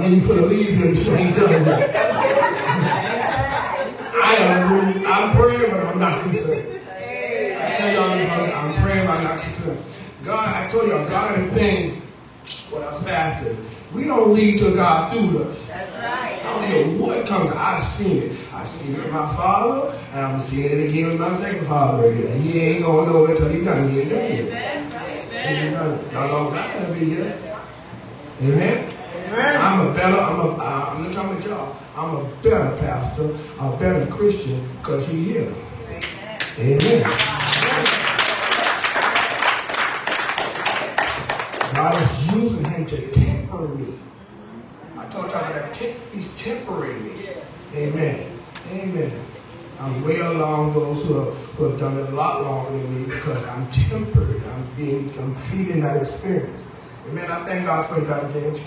mean 0.08 0.20
you 0.20 0.26
for 0.26 0.34
the 0.34 0.46
leave 0.46 0.76
here, 0.76 0.92
you 0.92 1.14
ain't 1.14 1.36
done 1.36 1.64
that. 1.64 1.96
I 4.22 4.34
am 4.36 4.72
really, 4.72 5.06
I'm 5.06 5.36
praying, 5.36 5.70
but 5.70 5.80
I'm 5.80 5.98
not 5.98 6.22
concerned. 6.22 6.80
I 6.88 7.76
tell 7.76 7.94
y'all 7.94 8.16
this, 8.16 8.30
I'm 8.30 8.74
praying, 8.82 9.06
but 9.06 9.18
I'm 9.18 9.24
not 9.24 9.40
concerned. 9.40 9.84
God, 10.24 10.54
I 10.54 10.68
told 10.68 10.88
y'all, 10.88 11.08
God 11.08 11.36
had 11.36 11.44
a 11.44 11.50
thing 11.50 12.02
with 12.70 12.82
us 12.82 13.02
pastors. 13.02 13.58
We 13.92 14.04
don't 14.04 14.34
lead 14.34 14.58
till 14.58 14.74
God 14.74 15.12
through 15.12 15.44
us. 15.44 15.68
That's 15.68 15.92
right. 15.94 16.40
I 16.44 16.52
don't 16.52 16.64
care 16.64 16.86
what 16.98 17.26
comes. 17.26 17.50
I've 17.52 17.82
seen 17.82 18.22
it. 18.22 18.32
I've 18.52 18.68
seen 18.68 18.96
it 18.96 19.04
with 19.04 19.12
my 19.12 19.26
father, 19.34 19.96
and 20.12 20.20
I'm 20.20 20.40
seeing 20.40 20.70
it 20.70 20.88
again 20.90 21.10
with 21.10 21.20
my 21.20 21.36
second 21.36 21.66
father 21.66 22.12
here. 22.12 22.30
He 22.36 22.60
ain't 22.60 22.84
going 22.84 23.08
nowhere 23.08 23.36
till 23.36 23.48
he 23.48 23.64
done. 23.64 23.88
He 23.88 24.00
ain't 24.00 24.10
done 24.10 24.18
yet. 24.18 24.50
That's 24.50 24.94
right. 24.94 25.24
He 25.24 25.36
ain't 25.36 25.74
done 25.74 25.98
it. 25.98 26.12
Not 26.12 26.30
long 26.32 26.46
as 26.48 26.52
I'm 26.52 26.82
gonna 26.82 26.98
be 26.98 27.04
here. 27.06 27.38
Amen. 28.42 28.92
Amen. 29.14 29.56
I'm 29.62 29.86
a 29.86 29.94
better. 29.94 30.18
I'm 30.18 30.40
a. 30.40 30.48
Uh, 30.50 30.86
I'm 30.90 31.02
gonna 31.04 31.14
come 31.14 31.34
with 31.34 31.46
y'all. 31.46 31.76
I'm 31.96 32.16
a 32.16 32.24
better 32.42 32.76
pastor, 32.78 33.34
a 33.58 33.76
better 33.78 34.06
Christian, 34.10 34.68
because 34.78 35.06
he 35.06 35.32
here. 35.32 35.54
Amen. 36.58 37.02
God 41.74 42.02
is 42.02 42.34
using 42.34 42.64
him 42.64 42.86
to 42.86 43.08
temper 43.58 43.74
me. 43.74 43.94
I 44.98 45.04
told 45.06 45.30
y'all 45.30 45.52
that 45.52 45.72
tem- 45.72 45.96
he's 46.12 46.34
tempering 46.40 47.04
me. 47.04 47.28
Amen. 47.74 48.32
Amen. 48.72 49.24
I'm 49.78 50.02
way 50.04 50.20
along 50.20 50.72
those 50.72 51.06
who 51.06 51.14
have, 51.20 51.34
who 51.56 51.70
have 51.70 51.78
done 51.78 51.98
it 51.98 52.08
a 52.08 52.12
lot 52.14 52.42
longer 52.42 52.70
than 52.70 52.98
me 52.98 53.04
because 53.04 53.46
I'm 53.48 53.70
tempered. 53.70 54.42
I'm 54.46 54.74
being, 54.76 55.12
I'm 55.18 55.34
feeding 55.34 55.82
that 55.82 55.96
experience. 55.98 56.66
Amen. 57.08 57.30
I 57.30 57.44
thank 57.44 57.66
God 57.66 57.84
for 57.86 58.00
you, 58.00 58.06
Dr. 58.06 58.32
James. 58.32 58.60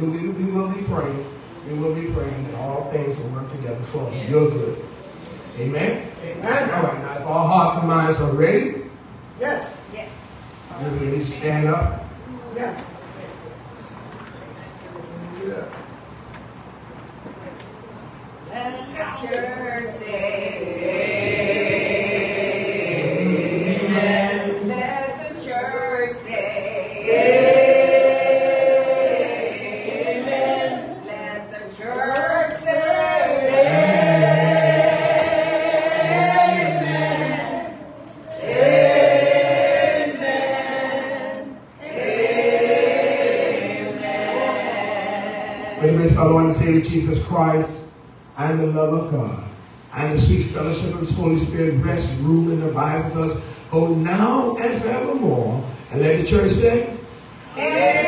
We, 0.00 0.06
we, 0.08 0.28
we 0.28 0.52
will 0.52 0.68
be 0.68 0.82
praying. 0.84 1.26
We 1.68 1.74
will 1.74 1.94
be 1.94 2.12
praying 2.12 2.44
that 2.44 2.54
all 2.60 2.90
things 2.90 3.16
will 3.18 3.28
work 3.30 3.50
together 3.50 3.80
for 3.82 4.10
your 4.12 4.50
good. 4.50 4.84
Amen. 5.58 6.08
Amen. 6.24 6.70
All 6.70 6.82
right. 6.84 7.02
Now, 7.02 7.18
if 7.18 7.26
all 7.26 7.46
hearts 7.46 7.78
and 7.78 7.88
minds 7.88 8.20
are 8.20 8.32
ready, 8.32 8.82
Yes. 9.40 9.76
Yes. 9.92 10.08
you 10.80 10.86
ready 10.88 11.18
to 11.18 11.24
stand 11.24 11.66
up? 11.68 12.04
Yes. 12.54 12.84
Yeah. 15.52 15.64
Let 18.48 18.72
the 18.96 19.26
church 19.26 21.11
our 46.22 46.30
Lord 46.30 46.44
and 46.44 46.54
Savior 46.54 46.80
Jesus 46.80 47.24
Christ 47.24 47.88
and 48.38 48.60
the 48.60 48.66
love 48.66 48.94
of 48.94 49.10
God 49.10 49.44
and 49.94 50.12
the 50.12 50.18
sweet 50.18 50.44
fellowship 50.44 50.94
of 50.94 51.00
His 51.00 51.10
Holy 51.16 51.36
Spirit 51.36 51.74
rest, 51.84 52.16
rule, 52.20 52.52
and 52.52 52.62
abide 52.62 53.04
with 53.06 53.16
us 53.16 53.42
both 53.72 53.96
now 53.96 54.56
and 54.56 54.80
forevermore. 54.80 55.68
And 55.90 56.00
let 56.00 56.18
the 56.18 56.24
church 56.24 56.52
say, 56.52 56.96
Amen. 57.56 58.01